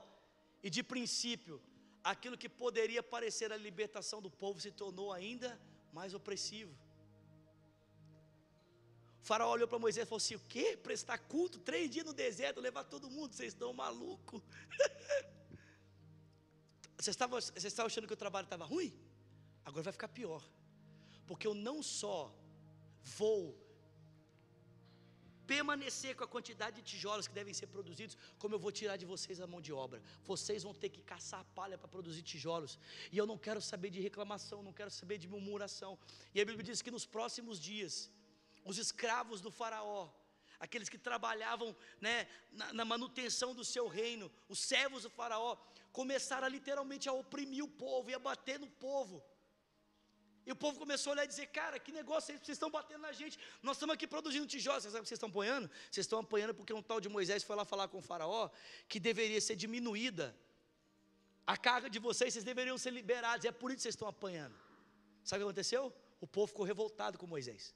E 0.67 0.71
de 0.71 0.83
princípio, 0.83 1.61
aquilo 2.03 2.39
que 2.39 2.49
poderia 2.49 3.03
parecer 3.03 3.53
a 3.53 3.57
libertação 3.57 4.23
do 4.23 4.31
povo 4.31 4.59
se 4.59 4.71
tornou 4.71 5.13
ainda 5.13 5.61
mais 5.93 6.15
opressivo. 6.15 6.75
O 9.23 9.27
faraó 9.27 9.51
olhou 9.53 9.69
para 9.69 9.79
Moisés 9.79 10.07
e 10.07 10.09
falou 10.09 10.23
assim: 10.25 10.37
O 10.37 10.41
quê? 10.41 10.75
Prestar 10.77 11.19
culto 11.19 11.59
três 11.59 11.91
dias 11.91 12.07
no 12.07 12.15
deserto, 12.15 12.63
levar 12.63 12.85
todo 12.85 13.11
mundo? 13.11 13.35
Vocês 13.35 13.53
estão 13.53 13.75
malucos. 13.75 14.41
Vocês 16.97 17.15
estavam, 17.15 17.39
vocês 17.39 17.65
estavam 17.65 17.89
achando 17.89 18.07
que 18.07 18.15
o 18.15 18.17
trabalho 18.17 18.45
estava 18.45 18.65
ruim? 18.65 18.91
Agora 19.63 19.83
vai 19.83 19.93
ficar 19.93 20.09
pior. 20.09 20.43
Porque 21.27 21.47
eu 21.47 21.53
não 21.53 21.83
só 21.83 22.35
vou 23.03 23.55
permanecer 25.47 26.15
com 26.17 26.25
a 26.25 26.27
quantidade 26.27 26.77
de 26.77 26.83
tijolos 26.83 27.29
que 27.29 27.35
devem 27.35 27.55
ser 27.55 27.67
produzidos, 27.67 28.17
como 28.39 28.55
eu 28.55 28.59
vou 28.59 28.73
tirar 28.73 28.97
de 28.97 29.07
vocês 29.07 29.41
a 29.41 29.47
mão 29.47 29.61
de 29.61 29.73
obra. 29.73 30.03
Vocês 30.25 30.63
vão 30.63 30.75
ter 30.75 30.89
que 30.89 31.03
caçar 31.03 31.41
a 31.41 31.45
palha 31.45 31.77
para 31.79 31.89
produzir 31.89 32.23
tijolos. 32.23 32.79
E 33.13 33.19
eu 33.19 33.27
não 33.27 33.39
quero 33.39 33.61
saber 33.61 33.91
de 33.91 34.01
reclamação, 34.01 34.63
não 34.63 34.73
quero 34.73 34.91
saber 34.91 35.19
de 35.19 35.29
murmuração. 35.29 35.99
E 36.35 36.41
a 36.41 36.45
Bíblia 36.45 36.65
diz 36.65 36.83
que 36.83 36.91
nos 36.91 37.07
próximos 37.07 37.61
dias 37.61 38.11
os 38.65 38.79
escravos 38.79 39.41
do 39.41 39.51
Faraó, 39.51 40.11
aqueles 40.59 40.89
que 40.89 40.99
trabalhavam 40.99 41.77
né, 42.01 42.27
na, 42.51 42.73
na, 42.73 42.85
manutenção 42.85 43.55
do 43.55 43.65
seu 43.65 43.87
reino, 43.87 44.31
os 44.49 44.59
servos 44.59 45.03
do 45.03 45.11
Faraó, 45.11 45.57
começaram 45.93 46.49
literalmente 46.49 47.09
a 47.09 47.13
oprimir 47.13 47.63
o 47.63 47.69
povo 47.69 48.11
e 48.11 48.15
a 48.15 48.19
bater 48.19 48.59
no 48.59 48.69
povo. 48.69 49.23
E 50.47 50.53
o 50.53 50.57
povo 50.57 50.79
começou 50.79 51.11
a 51.11 51.13
olhar 51.15 51.25
e 51.25 51.29
dizer: 51.29 51.47
Cara, 51.47 51.79
que 51.79 51.93
negócio 51.93 52.31
é 52.31 52.35
esse? 52.35 52.45
Vocês 52.45 52.57
estão 52.57 52.71
batendo 52.71 53.01
na 53.01 53.13
gente. 53.13 53.39
Nós 53.63 53.77
estamos 53.77 53.95
aqui 53.95 54.07
produzindo 54.07 54.47
tijolos. 54.47 54.83
Você 54.83 54.91
sabe 54.91 55.01
o 55.01 55.03
que 55.03 55.09
vocês 55.09 55.19
estão 55.19 55.31
apanhando? 55.31 55.71
Vocês 55.91 56.05
estão 56.05 56.19
apanhando 56.19 56.55
porque 56.55 56.73
um 56.73 56.83
tal 56.83 57.01
de 57.01 57.09
Moisés 57.09 57.43
foi 57.43 57.57
lá 57.57 57.65
falar 57.65 57.89
com 57.89 57.99
o 57.99 58.03
Faraó 58.03 58.51
que 58.89 59.01
deveria 59.01 59.41
ser 59.41 59.57
diminuída. 59.57 60.37
A 61.47 61.57
carga 61.57 61.89
de 61.89 61.99
vocês, 61.99 62.33
vocês 62.33 62.45
deveriam 62.45 62.77
ser 62.77 62.91
liberados. 62.91 63.45
É 63.45 63.53
por 63.53 63.71
isso 63.71 63.79
que 63.79 63.83
vocês 63.83 63.95
estão 63.95 64.09
apanhando. 64.09 64.55
Sabe 65.23 65.43
o 65.43 65.47
que 65.47 65.51
aconteceu? 65.51 65.93
O 66.21 66.27
povo 66.27 66.47
ficou 66.47 66.65
revoltado 66.65 67.19
com 67.19 67.27
Moisés. 67.27 67.75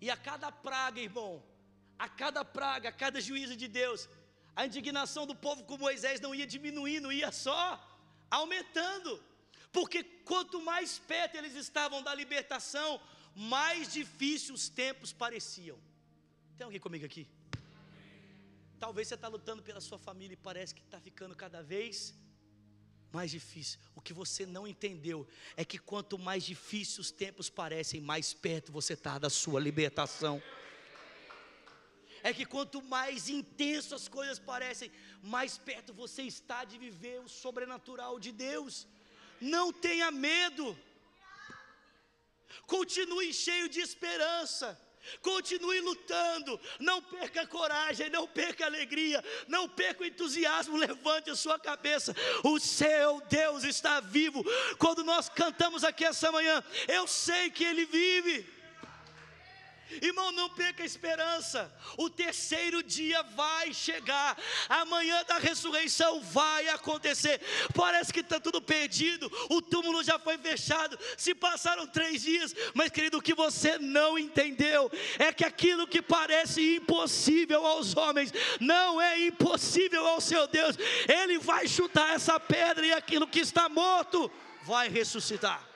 E 0.00 0.10
a 0.10 0.16
cada 0.16 0.50
praga, 0.52 1.00
irmão, 1.00 1.42
a 1.98 2.08
cada 2.08 2.44
praga, 2.44 2.88
a 2.88 2.92
cada 2.92 3.20
juízo 3.20 3.56
de 3.56 3.66
Deus, 3.66 4.08
a 4.56 4.66
indignação 4.66 5.26
do 5.26 5.34
povo 5.34 5.64
com 5.64 5.76
Moisés 5.76 6.20
não 6.20 6.34
ia 6.34 6.46
diminuindo, 6.46 7.12
ia 7.12 7.32
só 7.32 7.62
aumentando. 8.30 9.22
Porque 9.72 10.02
quanto 10.30 10.62
mais 10.62 10.98
perto 10.98 11.36
eles 11.36 11.54
estavam 11.54 12.02
da 12.02 12.14
libertação, 12.14 13.00
mais 13.34 13.92
difíceis 13.92 14.50
os 14.50 14.68
tempos 14.68 15.12
pareciam. 15.12 15.78
Tem 16.56 16.64
alguém 16.64 16.80
comigo 16.80 17.04
aqui? 17.04 17.26
Talvez 18.78 19.08
você 19.08 19.14
está 19.14 19.28
lutando 19.28 19.62
pela 19.62 19.80
sua 19.80 19.98
família 19.98 20.34
e 20.34 20.36
parece 20.36 20.74
que 20.74 20.82
está 20.82 21.00
ficando 21.00 21.34
cada 21.34 21.62
vez 21.62 22.14
mais 23.12 23.30
difícil. 23.30 23.78
O 23.94 24.00
que 24.00 24.12
você 24.12 24.44
não 24.44 24.66
entendeu 24.66 25.26
é 25.56 25.64
que 25.64 25.78
quanto 25.78 26.18
mais 26.18 26.44
difícil 26.44 27.00
os 27.00 27.10
tempos 27.10 27.48
parecem, 27.48 28.00
mais 28.00 28.34
perto 28.34 28.72
você 28.72 28.92
está 28.92 29.18
da 29.18 29.30
sua 29.30 29.60
libertação. 29.60 30.42
É 32.28 32.32
que 32.32 32.46
quanto 32.46 32.80
mais 32.80 33.28
intenso 33.28 33.94
as 33.94 34.08
coisas 34.08 34.38
parecem, 34.38 34.90
mais 35.22 35.58
perto 35.58 35.92
você 35.92 36.22
está 36.22 36.64
de 36.64 36.78
viver 36.78 37.20
o 37.20 37.28
sobrenatural 37.28 38.18
de 38.18 38.32
Deus. 38.32 38.86
Não 39.38 39.66
tenha 39.70 40.10
medo. 40.10 40.66
Continue 42.66 43.30
cheio 43.34 43.68
de 43.68 43.80
esperança. 43.80 44.80
Continue 45.20 45.80
lutando, 45.80 46.58
não 46.80 47.02
perca 47.02 47.46
coragem, 47.46 48.08
não 48.08 48.26
perca 48.26 48.64
alegria, 48.64 49.22
não 49.46 49.68
perca 49.68 50.06
entusiasmo, 50.06 50.78
levante 50.78 51.28
a 51.28 51.36
sua 51.36 51.58
cabeça. 51.58 52.16
O 52.42 52.58
seu 52.58 53.20
Deus 53.28 53.64
está 53.64 54.00
vivo. 54.00 54.42
Quando 54.78 55.04
nós 55.04 55.28
cantamos 55.28 55.84
aqui 55.84 56.06
essa 56.06 56.32
manhã, 56.32 56.64
eu 56.88 57.06
sei 57.06 57.50
que 57.50 57.64
Ele 57.64 57.84
vive. 57.84 58.53
Irmão, 60.02 60.32
não 60.32 60.48
perca 60.50 60.82
a 60.82 60.86
esperança. 60.86 61.72
O 61.96 62.10
terceiro 62.10 62.82
dia 62.82 63.22
vai 63.22 63.72
chegar. 63.72 64.36
Amanhã 64.68 65.24
da 65.24 65.38
ressurreição 65.38 66.20
vai 66.20 66.68
acontecer. 66.68 67.40
Parece 67.74 68.12
que 68.12 68.20
está 68.20 68.40
tudo 68.40 68.60
perdido. 68.60 69.30
O 69.50 69.60
túmulo 69.60 70.02
já 70.02 70.18
foi 70.18 70.38
fechado. 70.38 70.98
Se 71.16 71.34
passaram 71.34 71.86
três 71.86 72.22
dias. 72.22 72.54
Mas, 72.74 72.90
querido, 72.90 73.18
o 73.18 73.22
que 73.22 73.34
você 73.34 73.78
não 73.78 74.18
entendeu 74.18 74.90
é 75.18 75.32
que 75.32 75.44
aquilo 75.44 75.86
que 75.86 76.02
parece 76.02 76.76
impossível 76.76 77.64
aos 77.64 77.96
homens 77.96 78.32
não 78.60 79.00
é 79.00 79.26
impossível 79.26 80.06
ao 80.06 80.20
seu 80.20 80.46
Deus. 80.46 80.76
Ele 81.08 81.38
vai 81.38 81.66
chutar 81.68 82.14
essa 82.14 82.38
pedra 82.38 82.86
e 82.86 82.92
aquilo 82.92 83.26
que 83.26 83.40
está 83.40 83.68
morto 83.68 84.30
vai 84.64 84.88
ressuscitar. 84.88 85.74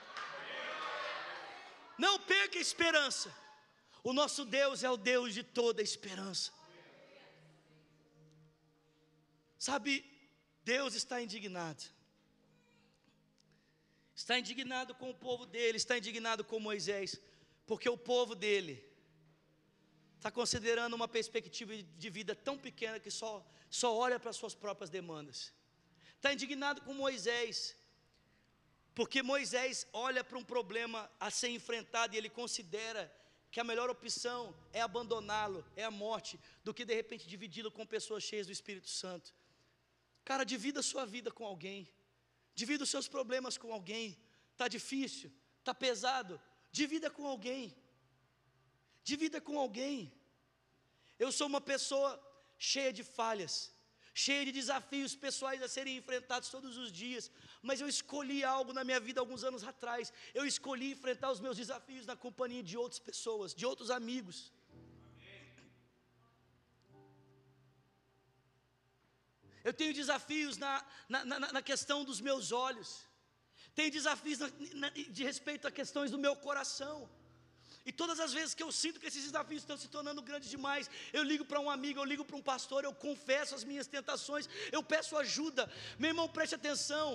Não 1.98 2.18
perca 2.18 2.58
a 2.58 2.62
esperança. 2.62 3.32
O 4.02 4.12
nosso 4.12 4.44
Deus 4.44 4.82
é 4.82 4.90
o 4.90 4.96
Deus 4.96 5.34
de 5.34 5.42
toda 5.42 5.82
esperança. 5.82 6.52
Sabe, 9.58 10.04
Deus 10.64 10.94
está 10.94 11.20
indignado. 11.20 11.82
Está 14.14 14.38
indignado 14.38 14.94
com 14.94 15.10
o 15.10 15.14
povo 15.14 15.46
dele, 15.46 15.76
está 15.76 15.96
indignado 15.96 16.44
com 16.44 16.58
Moisés, 16.58 17.20
porque 17.66 17.88
o 17.88 17.96
povo 17.96 18.34
dele 18.34 18.84
está 20.16 20.30
considerando 20.30 20.94
uma 20.94 21.06
perspectiva 21.06 21.72
de 21.76 22.10
vida 22.10 22.34
tão 22.34 22.58
pequena 22.58 22.98
que 22.98 23.10
só, 23.10 23.46
só 23.70 23.96
olha 23.96 24.18
para 24.18 24.30
as 24.30 24.36
suas 24.36 24.54
próprias 24.54 24.90
demandas. 24.90 25.52
Está 26.16 26.32
indignado 26.32 26.82
com 26.82 26.92
Moisés, 26.92 27.76
porque 28.94 29.22
Moisés 29.22 29.86
olha 29.92 30.24
para 30.24 30.36
um 30.36 30.44
problema 30.44 31.08
a 31.20 31.30
ser 31.30 31.50
enfrentado 31.50 32.14
e 32.14 32.18
ele 32.18 32.28
considera 32.28 33.12
que 33.50 33.60
a 33.60 33.64
melhor 33.64 33.88
opção 33.90 34.54
é 34.72 34.80
abandoná-lo, 34.80 35.64
é 35.74 35.84
a 35.84 35.90
morte, 35.90 36.38
do 36.62 36.74
que 36.74 36.84
de 36.84 36.94
repente 36.94 37.26
dividi-lo 37.26 37.70
com 37.70 37.86
pessoas 37.86 38.22
cheias 38.22 38.46
do 38.46 38.52
Espírito 38.52 38.88
Santo. 38.88 39.34
Cara, 40.24 40.44
divida 40.44 40.80
a 40.80 40.82
sua 40.82 41.06
vida 41.06 41.30
com 41.30 41.46
alguém, 41.46 41.88
divida 42.54 42.84
os 42.84 42.90
seus 42.90 43.08
problemas 43.08 43.56
com 43.56 43.72
alguém. 43.72 44.18
Está 44.52 44.68
difícil, 44.68 45.32
está 45.60 45.72
pesado, 45.72 46.40
divida 46.70 47.10
com 47.10 47.26
alguém. 47.26 47.74
Divida 49.02 49.40
com 49.40 49.58
alguém. 49.58 50.12
Eu 51.18 51.32
sou 51.32 51.46
uma 51.46 51.60
pessoa 51.60 52.10
cheia 52.58 52.92
de 52.92 53.02
falhas, 53.02 53.72
cheia 54.24 54.44
de 54.46 54.52
desafios 54.60 55.12
pessoais 55.24 55.60
a 55.62 55.68
serem 55.74 55.96
enfrentados 56.00 56.48
todos 56.54 56.76
os 56.82 56.90
dias, 57.02 57.24
mas 57.68 57.80
eu 57.82 57.88
escolhi 57.96 58.38
algo 58.56 58.72
na 58.78 58.82
minha 58.88 59.00
vida 59.08 59.20
alguns 59.20 59.42
anos 59.50 59.62
atrás. 59.72 60.12
Eu 60.38 60.44
escolhi 60.52 60.88
enfrentar 60.96 61.30
os 61.34 61.40
meus 61.44 61.56
desafios 61.62 62.04
na 62.10 62.16
companhia 62.24 62.62
de 62.70 62.76
outras 62.84 63.02
pessoas, 63.10 63.54
de 63.60 63.64
outros 63.70 63.90
amigos. 63.98 64.38
Eu 69.68 69.72
tenho 69.80 69.94
desafios 70.02 70.56
na, 70.64 70.72
na, 71.08 71.24
na, 71.24 71.38
na 71.56 71.62
questão 71.70 71.98
dos 72.08 72.20
meus 72.28 72.50
olhos, 72.66 72.90
tenho 73.78 73.92
desafios 74.00 74.38
de 75.16 75.22
respeito 75.30 75.68
a 75.68 75.70
questões 75.80 76.10
do 76.10 76.18
meu 76.26 76.34
coração. 76.48 76.96
E 77.88 77.92
todas 78.00 78.18
as 78.24 78.32
vezes 78.38 78.54
que 78.56 78.62
eu 78.62 78.70
sinto 78.70 79.00
que 79.00 79.06
esses 79.10 79.24
desafios 79.28 79.62
estão 79.62 79.76
se 79.82 79.88
tornando 79.94 80.20
grandes 80.20 80.50
demais, 80.54 80.90
eu 81.10 81.22
ligo 81.30 81.44
para 81.50 81.58
um 81.58 81.70
amigo, 81.76 81.98
eu 81.98 82.08
ligo 82.10 82.24
para 82.28 82.36
um 82.40 82.42
pastor, 82.42 82.80
eu 82.84 82.92
confesso 83.06 83.54
as 83.58 83.64
minhas 83.70 83.86
tentações, 83.86 84.46
eu 84.70 84.82
peço 84.92 85.16
ajuda. 85.16 85.62
Meu 85.98 86.10
irmão, 86.10 86.28
preste 86.28 86.54
atenção. 86.54 87.06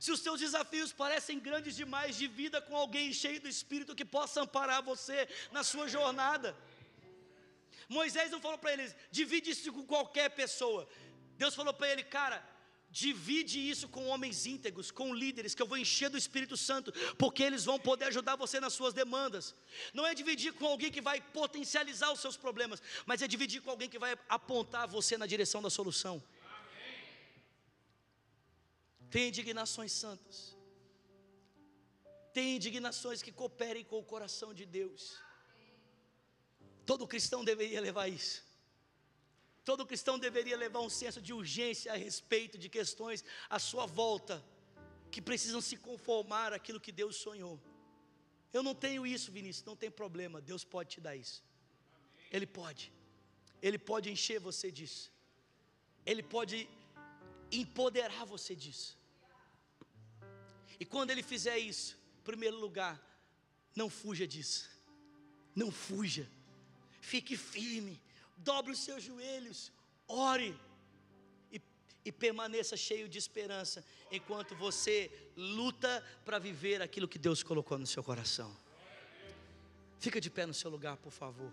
Se 0.00 0.10
os 0.10 0.18
seus 0.18 0.40
desafios 0.40 0.92
parecem 0.92 1.38
grandes 1.38 1.76
demais, 1.76 2.16
divida 2.16 2.60
com 2.60 2.76
alguém 2.76 3.12
cheio 3.12 3.40
do 3.40 3.48
Espírito 3.56 3.94
que 3.94 4.04
possa 4.04 4.42
amparar 4.42 4.82
você 4.82 5.28
na 5.52 5.62
sua 5.62 5.86
jornada. 5.86 6.56
Moisés 7.88 8.32
não 8.32 8.40
falou 8.40 8.58
para 8.58 8.72
eles, 8.72 8.96
divide 9.12 9.50
isso 9.50 9.72
com 9.72 9.86
qualquer 9.86 10.28
pessoa. 10.30 10.88
Deus 11.42 11.54
falou 11.54 11.72
para 11.72 11.88
ele, 11.92 12.02
cara, 12.02 12.44
Divide 13.02 13.58
isso 13.58 13.88
com 13.88 14.06
homens 14.06 14.46
íntegros, 14.46 14.92
com 14.98 15.12
líderes, 15.12 15.52
que 15.52 15.60
eu 15.60 15.66
vou 15.66 15.76
encher 15.76 16.08
do 16.08 16.16
Espírito 16.16 16.56
Santo, 16.56 16.92
porque 17.18 17.42
eles 17.42 17.64
vão 17.64 17.76
poder 17.76 18.04
ajudar 18.04 18.36
você 18.36 18.60
nas 18.60 18.72
suas 18.72 18.94
demandas. 18.94 19.52
Não 19.92 20.06
é 20.06 20.14
dividir 20.14 20.52
com 20.52 20.66
alguém 20.66 20.92
que 20.92 21.00
vai 21.00 21.20
potencializar 21.20 22.12
os 22.12 22.20
seus 22.20 22.36
problemas, 22.36 22.80
mas 23.04 23.20
é 23.20 23.26
dividir 23.26 23.60
com 23.62 23.70
alguém 23.72 23.88
que 23.88 23.98
vai 23.98 24.16
apontar 24.28 24.86
você 24.86 25.18
na 25.18 25.26
direção 25.26 25.60
da 25.60 25.70
solução. 25.70 26.22
Tem 29.10 29.26
indignações 29.26 29.90
santas, 29.90 30.56
tem 32.32 32.54
indignações 32.54 33.20
que 33.20 33.32
cooperem 33.32 33.82
com 33.82 33.98
o 33.98 34.04
coração 34.04 34.54
de 34.54 34.64
Deus. 34.64 35.18
Todo 36.86 37.08
cristão 37.08 37.44
deveria 37.44 37.80
levar 37.80 38.06
isso. 38.06 38.53
Todo 39.64 39.86
cristão 39.86 40.18
deveria 40.18 40.56
levar 40.56 40.80
um 40.80 40.90
senso 40.90 41.20
de 41.22 41.32
urgência 41.32 41.92
a 41.92 41.96
respeito 41.96 42.58
de 42.58 42.68
questões 42.68 43.24
à 43.48 43.58
sua 43.58 43.86
volta, 43.86 44.44
que 45.10 45.22
precisam 45.22 45.60
se 45.60 45.76
conformar 45.76 46.52
àquilo 46.52 46.80
que 46.80 46.92
Deus 46.92 47.16
sonhou. 47.16 47.58
Eu 48.52 48.62
não 48.62 48.74
tenho 48.74 49.06
isso, 49.06 49.32
Vinícius, 49.32 49.64
não 49.64 49.74
tem 49.74 49.90
problema, 49.90 50.40
Deus 50.40 50.64
pode 50.64 50.90
te 50.90 51.00
dar 51.00 51.16
isso. 51.16 51.42
Ele 52.30 52.46
pode, 52.46 52.92
Ele 53.62 53.78
pode 53.78 54.10
encher 54.10 54.38
você 54.38 54.70
disso, 54.70 55.10
Ele 56.04 56.22
pode 56.22 56.68
empoderar 57.50 58.24
você 58.24 58.54
disso. 58.54 58.98
E 60.78 60.84
quando 60.84 61.10
Ele 61.10 61.22
fizer 61.22 61.58
isso, 61.58 61.96
em 62.20 62.22
primeiro 62.22 62.58
lugar, 62.58 63.00
não 63.74 63.88
fuja 63.88 64.26
disso, 64.26 64.68
não 65.54 65.70
fuja, 65.70 66.28
fique 67.00 67.36
firme, 67.36 68.00
dobre 68.36 68.72
os 68.72 68.78
seus 68.78 69.02
joelhos, 69.02 69.72
ore 70.06 70.58
e, 71.50 71.60
e 72.04 72.12
permaneça 72.12 72.76
cheio 72.76 73.08
de 73.08 73.18
esperança, 73.18 73.84
enquanto 74.10 74.54
você 74.54 75.10
luta 75.36 76.04
para 76.24 76.38
viver 76.38 76.82
aquilo 76.82 77.08
que 77.08 77.18
Deus 77.18 77.42
colocou 77.42 77.78
no 77.78 77.86
seu 77.86 78.02
coração. 78.02 78.54
Fica 79.98 80.20
de 80.20 80.30
pé 80.30 80.46
no 80.46 80.54
seu 80.54 80.70
lugar, 80.70 80.96
por 80.98 81.12
favor. 81.12 81.52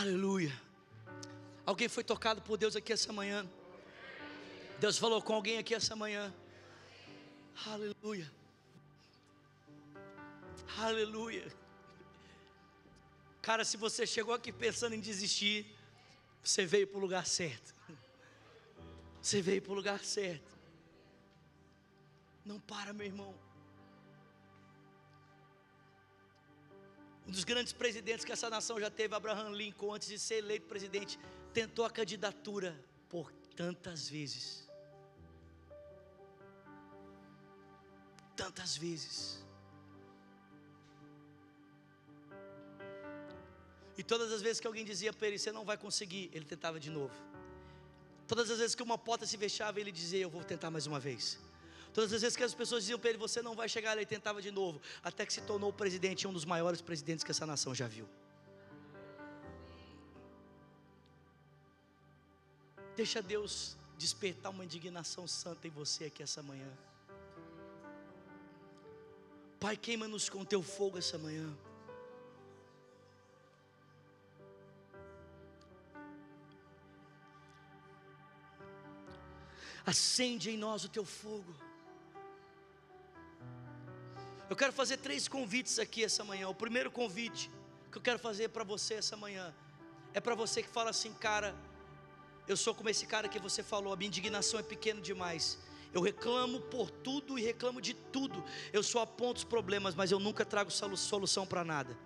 Aleluia. 0.00 0.52
Alguém 1.64 1.88
foi 1.88 2.02
tocado 2.02 2.42
por 2.42 2.58
Deus 2.58 2.74
aqui 2.74 2.92
essa 2.92 3.12
manhã? 3.12 3.48
Deus 4.80 4.98
falou 4.98 5.22
com 5.22 5.34
alguém 5.34 5.58
aqui 5.58 5.74
essa 5.74 5.94
manhã. 5.94 6.32
Aleluia. 7.66 8.30
Aleluia. 10.78 11.46
Cara, 13.40 13.64
se 13.64 13.76
você 13.76 14.06
chegou 14.06 14.34
aqui 14.34 14.52
pensando 14.52 14.94
em 14.94 15.00
desistir, 15.00 15.66
você 16.42 16.66
veio 16.66 16.86
para 16.86 16.98
o 16.98 17.00
lugar 17.00 17.26
certo. 17.26 17.74
Você 19.20 19.40
veio 19.40 19.62
para 19.62 19.72
o 19.72 19.74
lugar 19.74 20.00
certo. 20.04 20.52
Não 22.44 22.60
para, 22.60 22.92
meu 22.92 23.06
irmão. 23.06 23.34
Um 27.26 27.30
dos 27.30 27.44
grandes 27.44 27.72
presidentes 27.72 28.24
que 28.24 28.32
essa 28.32 28.50
nação 28.50 28.78
já 28.78 28.90
teve, 28.90 29.14
Abraham 29.14 29.50
Lincoln, 29.50 29.94
antes 29.94 30.08
de 30.08 30.18
ser 30.18 30.36
eleito 30.36 30.66
presidente, 30.66 31.18
tentou 31.54 31.86
a 31.86 31.90
candidatura 31.90 32.78
por 33.08 33.32
tantas 33.56 34.08
vezes. 34.08 34.64
tantas 38.36 38.76
vezes. 38.76 39.42
E 43.96 44.02
todas 44.02 44.32
as 44.32 44.42
vezes 44.42 44.60
que 44.60 44.66
alguém 44.66 44.84
dizia 44.84 45.12
para 45.12 45.28
ele, 45.28 45.38
você 45.38 45.52
não 45.52 45.64
vai 45.64 45.76
conseguir, 45.76 46.30
ele 46.32 46.44
tentava 46.44 46.80
de 46.80 46.90
novo. 46.90 47.14
Todas 48.26 48.50
as 48.50 48.58
vezes 48.58 48.74
que 48.74 48.82
uma 48.82 48.98
porta 48.98 49.24
se 49.26 49.36
fechava, 49.38 49.80
ele 49.80 49.92
dizia, 49.92 50.20
eu 50.20 50.30
vou 50.30 50.42
tentar 50.42 50.70
mais 50.70 50.86
uma 50.86 50.98
vez. 50.98 51.38
Todas 51.92 52.12
as 52.12 52.22
vezes 52.22 52.36
que 52.36 52.42
as 52.42 52.54
pessoas 52.54 52.82
diziam 52.82 52.98
para 52.98 53.10
ele, 53.10 53.18
você 53.18 53.40
não 53.40 53.54
vai 53.54 53.68
chegar, 53.68 53.96
ele 53.96 54.06
tentava 54.06 54.42
de 54.42 54.50
novo. 54.50 54.80
Até 55.02 55.24
que 55.24 55.32
se 55.32 55.42
tornou 55.42 55.72
presidente, 55.72 56.26
um 56.26 56.32
dos 56.32 56.44
maiores 56.44 56.80
presidentes 56.80 57.22
que 57.22 57.30
essa 57.30 57.46
nação 57.46 57.72
já 57.74 57.86
viu. 57.86 58.08
Deixa 62.96 63.20
Deus 63.20 63.76
despertar 63.98 64.50
uma 64.50 64.64
indignação 64.64 65.26
santa 65.26 65.66
em 65.66 65.70
você 65.70 66.04
aqui 66.04 66.22
essa 66.22 66.42
manhã. 66.42 66.70
Pai, 69.58 69.76
queima-nos 69.76 70.28
com 70.28 70.44
teu 70.44 70.62
fogo 70.62 70.98
essa 70.98 71.18
manhã. 71.18 71.52
Acende 79.84 80.50
em 80.50 80.56
nós 80.56 80.84
o 80.84 80.88
teu 80.88 81.04
fogo. 81.04 81.54
Eu 84.48 84.56
quero 84.56 84.72
fazer 84.72 84.98
três 84.98 85.26
convites 85.26 85.78
aqui 85.78 86.04
essa 86.04 86.22
manhã. 86.22 86.48
O 86.48 86.54
primeiro 86.54 86.90
convite 86.90 87.50
que 87.90 87.98
eu 87.98 88.02
quero 88.02 88.18
fazer 88.18 88.48
para 88.50 88.64
você 88.64 88.94
essa 88.94 89.16
manhã 89.16 89.54
é 90.12 90.20
para 90.20 90.34
você 90.34 90.62
que 90.62 90.68
fala 90.68 90.90
assim, 90.90 91.12
cara, 91.14 91.54
eu 92.46 92.56
sou 92.56 92.74
como 92.74 92.88
esse 92.88 93.06
cara 93.06 93.28
que 93.28 93.38
você 93.38 93.62
falou, 93.62 93.92
a 93.92 93.96
minha 93.96 94.08
indignação 94.08 94.60
é 94.60 94.62
pequena 94.62 95.00
demais. 95.00 95.58
Eu 95.92 96.00
reclamo 96.00 96.60
por 96.60 96.90
tudo 96.90 97.38
e 97.38 97.42
reclamo 97.42 97.80
de 97.80 97.94
tudo. 97.94 98.44
Eu 98.72 98.82
só 98.82 99.02
aponto 99.02 99.38
os 99.38 99.44
problemas, 99.44 99.94
mas 99.94 100.10
eu 100.10 100.18
nunca 100.18 100.44
trago 100.44 100.70
solução 100.70 101.46
para 101.46 101.64
nada. 101.64 101.96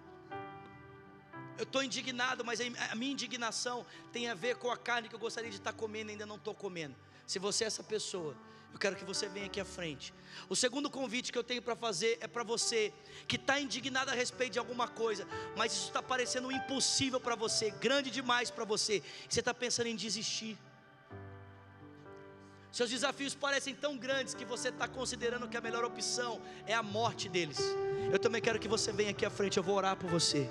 Eu 1.57 1.64
estou 1.64 1.82
indignado, 1.82 2.45
mas 2.45 2.61
a 2.61 2.95
minha 2.95 3.12
indignação 3.12 3.84
tem 4.12 4.28
a 4.28 4.34
ver 4.34 4.57
com 4.57 4.70
a 4.70 4.76
carne 4.76 5.09
que 5.09 5.14
eu 5.14 5.18
gostaria 5.18 5.51
de 5.51 5.57
estar 5.57 5.72
comendo 5.72 6.11
e 6.11 6.12
ainda 6.12 6.26
não 6.26 6.36
estou 6.36 6.55
comendo. 6.55 6.95
Se 7.26 7.39
você 7.39 7.64
é 7.64 7.66
essa 7.66 7.82
pessoa, 7.82 8.36
eu 8.73 8.79
quero 8.79 8.97
que 8.97 9.05
você 9.05 9.29
venha 9.29 9.47
aqui 9.47 9.61
à 9.61 9.64
frente. 9.64 10.14
O 10.49 10.55
segundo 10.55 10.89
convite 10.91 11.33
que 11.33 11.39
eu 11.39 11.45
tenho 11.45 11.61
para 11.61 11.75
fazer 11.75 12.19
é 12.21 12.29
para 12.29 12.45
você 12.45 12.93
que 13.27 13.37
está 13.37 13.59
indignado 13.59 14.11
a 14.11 14.14
respeito 14.14 14.53
de 14.53 14.59
alguma 14.59 14.87
coisa, 14.87 15.27
mas 15.57 15.73
isso 15.73 15.89
está 15.89 16.03
parecendo 16.03 16.53
impossível 16.53 17.21
para 17.21 17.35
você, 17.35 17.71
grande 17.71 18.11
demais 18.11 18.51
para 18.51 18.64
você, 18.64 19.03
você 19.29 19.41
está 19.41 19.53
pensando 19.53 19.87
em 19.89 19.97
desistir. 19.97 20.57
Seus 22.71 22.91
desafios 22.91 23.35
parecem 23.35 23.75
tão 23.75 23.97
grandes 23.97 24.35
que 24.35 24.45
você 24.45 24.69
está 24.69 24.87
considerando 24.87 25.49
que 25.49 25.57
a 25.57 25.61
melhor 25.61 25.85
opção 25.85 26.41
é 26.66 26.75
a 26.75 26.83
morte 26.83 27.29
deles. 27.29 27.59
Eu 28.12 28.19
também 28.19 28.41
quero 28.41 28.59
que 28.59 28.69
você 28.69 28.93
venha 28.93 29.11
aqui 29.11 29.25
à 29.25 29.31
frente, 29.31 29.57
eu 29.57 29.62
vou 29.62 29.75
orar 29.75 29.97
por 29.97 30.09
você. 30.09 30.49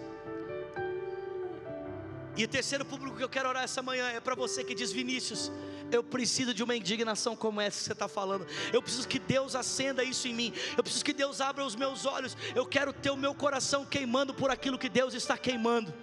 E 2.37 2.43
o 2.43 2.47
terceiro 2.47 2.85
público 2.85 3.17
que 3.17 3.23
eu 3.23 3.29
quero 3.29 3.49
orar 3.49 3.63
essa 3.63 3.81
manhã 3.81 4.07
é 4.09 4.19
para 4.19 4.35
você 4.35 4.63
que 4.63 4.75
diz: 4.75 4.91
Vinícius, 4.91 5.51
eu 5.91 6.03
preciso 6.03 6.53
de 6.53 6.63
uma 6.63 6.75
indignação 6.75 7.35
como 7.35 7.59
essa 7.59 7.79
que 7.79 7.85
você 7.85 7.93
está 7.93 8.07
falando. 8.07 8.45
Eu 8.71 8.81
preciso 8.81 9.07
que 9.07 9.17
Deus 9.17 9.55
acenda 9.55 10.03
isso 10.03 10.27
em 10.27 10.33
mim. 10.33 10.53
Eu 10.77 10.83
preciso 10.83 11.03
que 11.03 11.13
Deus 11.13 11.41
abra 11.41 11.65
os 11.65 11.75
meus 11.75 12.05
olhos. 12.05 12.37
Eu 12.55 12.65
quero 12.65 12.93
ter 12.93 13.09
o 13.09 13.17
meu 13.17 13.33
coração 13.33 13.85
queimando 13.85 14.33
por 14.33 14.51
aquilo 14.51 14.77
que 14.77 14.89
Deus 14.89 15.13
está 15.13 15.37
queimando 15.37 15.93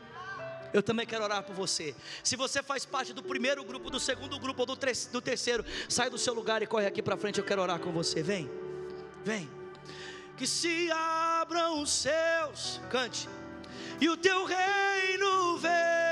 eu 0.74 0.82
também 0.82 1.06
quero 1.06 1.22
orar 1.22 1.44
por 1.44 1.54
você. 1.54 1.94
Se 2.22 2.34
você 2.34 2.60
faz 2.60 2.84
parte 2.84 3.12
do 3.12 3.22
primeiro 3.22 3.64
grupo, 3.64 3.88
do 3.88 4.00
segundo 4.00 4.40
grupo 4.40 4.62
ou 4.62 4.66
do, 4.66 4.74
do 4.74 5.20
terceiro, 5.20 5.64
sai 5.88 6.10
do 6.10 6.18
seu 6.18 6.34
lugar 6.34 6.62
e 6.62 6.66
corre 6.66 6.86
aqui 6.86 7.00
para 7.00 7.16
frente. 7.16 7.38
Eu 7.38 7.44
quero 7.44 7.62
orar 7.62 7.78
com 7.78 7.92
você. 7.92 8.24
Vem, 8.24 8.50
vem. 9.24 9.48
Que 10.36 10.48
se 10.48 10.90
abram 10.90 11.80
os 11.80 11.90
céus, 11.90 12.80
cante, 12.90 13.28
e 14.00 14.08
o 14.08 14.16
teu 14.16 14.44
reino 14.44 15.58
vem. 15.58 16.03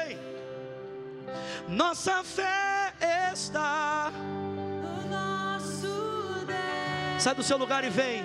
Nossa 1.68 2.22
fé 2.22 2.92
está. 3.32 4.12
no 4.12 5.08
nosso 5.10 6.44
Deus. 6.46 7.22
Sai 7.22 7.34
do 7.34 7.42
seu 7.42 7.56
lugar 7.56 7.84
e 7.84 7.90
vem. 7.90 8.24